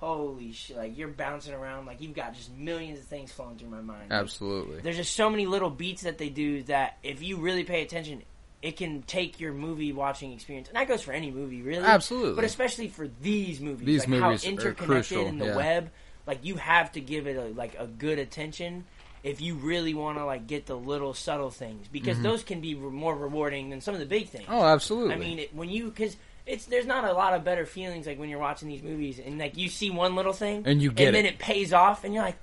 holy 0.00 0.52
shit! 0.52 0.76
Like 0.76 0.96
you're 0.96 1.08
bouncing 1.08 1.54
around, 1.54 1.86
like 1.86 2.00
you've 2.00 2.14
got 2.14 2.34
just 2.34 2.54
millions 2.56 2.98
of 2.98 3.06
things 3.06 3.32
flowing 3.32 3.56
through 3.56 3.70
my 3.70 3.80
mind. 3.80 4.10
Like, 4.10 4.20
absolutely. 4.20 4.80
there's 4.80 4.96
just 4.96 5.14
so 5.14 5.28
many 5.28 5.46
little 5.46 5.70
beats 5.70 6.02
that 6.02 6.18
they 6.18 6.28
do 6.28 6.62
that 6.64 6.98
if 7.02 7.22
you 7.22 7.38
really 7.38 7.64
pay 7.64 7.82
attention, 7.82 8.22
it 8.62 8.76
can 8.76 9.02
take 9.02 9.40
your 9.40 9.52
movie 9.52 9.92
watching 9.92 10.32
experience, 10.32 10.68
and 10.68 10.76
that 10.76 10.88
goes 10.88 11.02
for 11.02 11.12
any 11.12 11.30
movie, 11.30 11.62
really. 11.62 11.84
Absolutely. 11.84 12.34
But 12.34 12.44
especially 12.44 12.88
for 12.88 13.08
these 13.20 13.60
movies, 13.60 13.86
These 13.86 14.00
like 14.00 14.08
movies 14.08 14.42
how 14.44 14.48
are 14.48 14.52
interconnected 14.52 14.86
crucial, 14.86 15.26
in 15.26 15.38
the 15.38 15.46
yeah. 15.46 15.56
web, 15.56 15.90
like 16.26 16.44
you 16.44 16.56
have 16.56 16.92
to 16.92 17.00
give 17.00 17.26
it 17.26 17.36
a, 17.36 17.54
like 17.54 17.76
a 17.78 17.86
good 17.86 18.18
attention 18.18 18.84
if 19.22 19.40
you 19.40 19.54
really 19.54 19.94
want 19.94 20.18
to 20.18 20.24
like 20.24 20.46
get 20.46 20.66
the 20.66 20.76
little 20.76 21.12
subtle 21.12 21.50
things 21.50 21.88
because 21.88 22.20
those 22.20 22.44
can 22.44 22.60
be 22.60 22.74
re- 22.74 22.90
more 22.90 23.16
rewarding 23.16 23.70
than 23.70 23.80
some 23.80 23.94
of 23.94 24.00
the 24.00 24.06
big 24.06 24.28
things. 24.28 24.44
Mm-hmm. 24.44 24.54
Oh, 24.54 24.64
absolutely. 24.64 25.14
I 25.14 25.18
mean, 25.18 25.38
it, 25.40 25.54
when 25.54 25.68
you 25.68 25.90
because 25.90 26.16
it's 26.48 26.64
there's 26.66 26.86
not 26.86 27.04
a 27.04 27.12
lot 27.12 27.34
of 27.34 27.44
better 27.44 27.66
feelings 27.66 28.06
like 28.06 28.18
when 28.18 28.28
you're 28.28 28.38
watching 28.40 28.68
these 28.68 28.82
movies 28.82 29.20
and 29.24 29.38
like 29.38 29.56
you 29.56 29.68
see 29.68 29.90
one 29.90 30.16
little 30.16 30.32
thing 30.32 30.62
And 30.66 30.80
you 30.82 30.90
get 30.90 31.08
and 31.08 31.16
then 31.16 31.26
it. 31.26 31.34
it 31.34 31.38
pays 31.38 31.72
off 31.72 32.02
and 32.04 32.12
you're 32.14 32.22
like, 32.24 32.36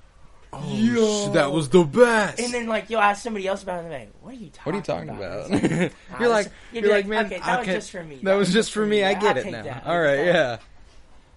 Oh, 0.52 1.32
that 1.34 1.52
was 1.52 1.68
the 1.68 1.84
best. 1.84 2.38
And 2.40 2.54
then 2.54 2.66
like 2.66 2.88
you'll 2.88 3.00
ask 3.00 3.22
somebody 3.22 3.46
else 3.46 3.62
about 3.62 3.80
it, 3.80 3.82
and 3.84 3.90
they're 3.92 3.98
like, 4.00 4.12
"What 4.22 4.32
are 4.32 4.38
you 4.38 4.48
talking? 4.48 4.62
What 4.64 4.74
are 4.74 4.78
you 4.78 4.82
talking 4.82 5.08
about?" 5.10 5.46
about? 5.50 5.62
It's 5.64 5.72
like, 5.82 5.92
"Ah, 6.12 6.16
you're 6.20 6.28
like, 6.30 6.46
you'd 6.72 6.84
you're 6.84 6.92
be 6.92 6.96
like, 6.96 7.06
man, 7.06 7.26
okay, 7.26 7.38
that 7.44 7.60
okay, 7.60 7.74
was 7.74 7.84
just 7.84 7.90
for 7.90 8.02
me. 8.04 8.20
That 8.22 8.34
was 8.34 8.52
just 8.52 8.72
for 8.72 8.86
me. 8.86 9.04
I 9.04 9.10
I'll 9.12 9.20
get 9.20 9.36
it 9.36 9.42
take 9.42 9.52
now. 9.52 9.62
that. 9.64 9.86
All 9.86 10.00
right, 10.00 10.18
It's 10.20 10.34
yeah. 10.34 10.58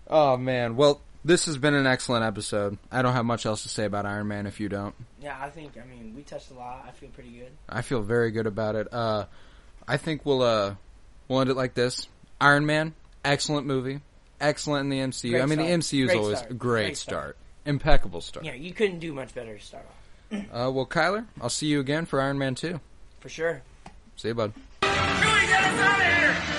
Oh 0.08 0.38
man, 0.38 0.76
well, 0.78 1.02
this 1.26 1.48
has 1.48 1.58
been 1.58 1.74
an 1.74 1.86
excellent 1.88 2.24
episode. 2.24 2.78
I 2.92 3.02
don't 3.02 3.14
have 3.14 3.26
much 3.26 3.46
else 3.46 3.64
to 3.64 3.70
say 3.70 3.84
about 3.86 4.06
Iron 4.06 4.28
Man. 4.28 4.46
If 4.46 4.60
you 4.62 4.70
don't, 4.70 4.96
Yeah, 5.22 5.36
I 5.42 5.50
think. 5.50 5.74
I 5.78 5.86
mean, 5.86 6.14
we 6.16 6.22
touched 6.22 6.52
a 6.52 6.54
lot. 6.54 6.86
I 6.88 6.92
feel 6.92 7.10
pretty 7.10 7.32
good. 7.32 7.52
I 7.68 7.82
feel 7.82 8.02
very 8.02 8.32
good 8.32 8.48
about 8.48 8.76
it. 8.76 8.88
Uh, 8.94 9.26
I 9.88 9.98
think 9.98 10.26
we'll 10.26 10.44
uh, 10.44 10.76
we'll 11.28 11.42
end 11.42 11.50
it 11.50 11.58
like 11.58 11.74
this. 11.74 12.08
Iron 12.42 12.66
Man, 12.66 12.94
excellent 13.26 13.68
movie, 13.68 14.00
excellent 14.40 14.84
in 14.86 14.90
the 14.90 15.00
MCU. 15.00 15.32
Great 15.32 15.42
I 15.42 15.46
mean, 15.46 15.58
start. 15.60 15.68
the 15.68 15.74
MCU 15.76 16.10
is 16.10 16.16
always 16.16 16.38
start. 16.38 16.52
a 16.52 16.54
great, 16.54 16.84
Great 16.86 16.98
start. 16.98 17.22
start. 17.24 17.38
impeccable 17.66 18.22
start. 18.22 18.46
Yeah, 18.46 18.54
you 18.54 18.74
couldn't 18.74 19.00
do 19.00 19.14
much 19.14 19.34
better 19.36 19.58
to 19.58 19.64
start 19.64 19.86
off. 19.86 19.96
Uh, 20.54 20.70
well, 20.72 20.86
Kyler, 20.86 21.26
I'll 21.42 21.50
see 21.50 21.66
you 21.68 21.80
again 21.80 22.06
for 22.06 22.22
Iron 22.22 22.38
Man 22.38 22.54
two. 22.56 22.80
For 23.20 23.30
sure. 23.30 23.62
See 24.16 24.28
you, 24.30 24.36
bud. 24.36 24.54
Chewie, 24.82 25.48
get 25.48 25.64
us 25.64 25.80
out 25.80 26.00
of 26.00 26.06
here! 26.06 26.59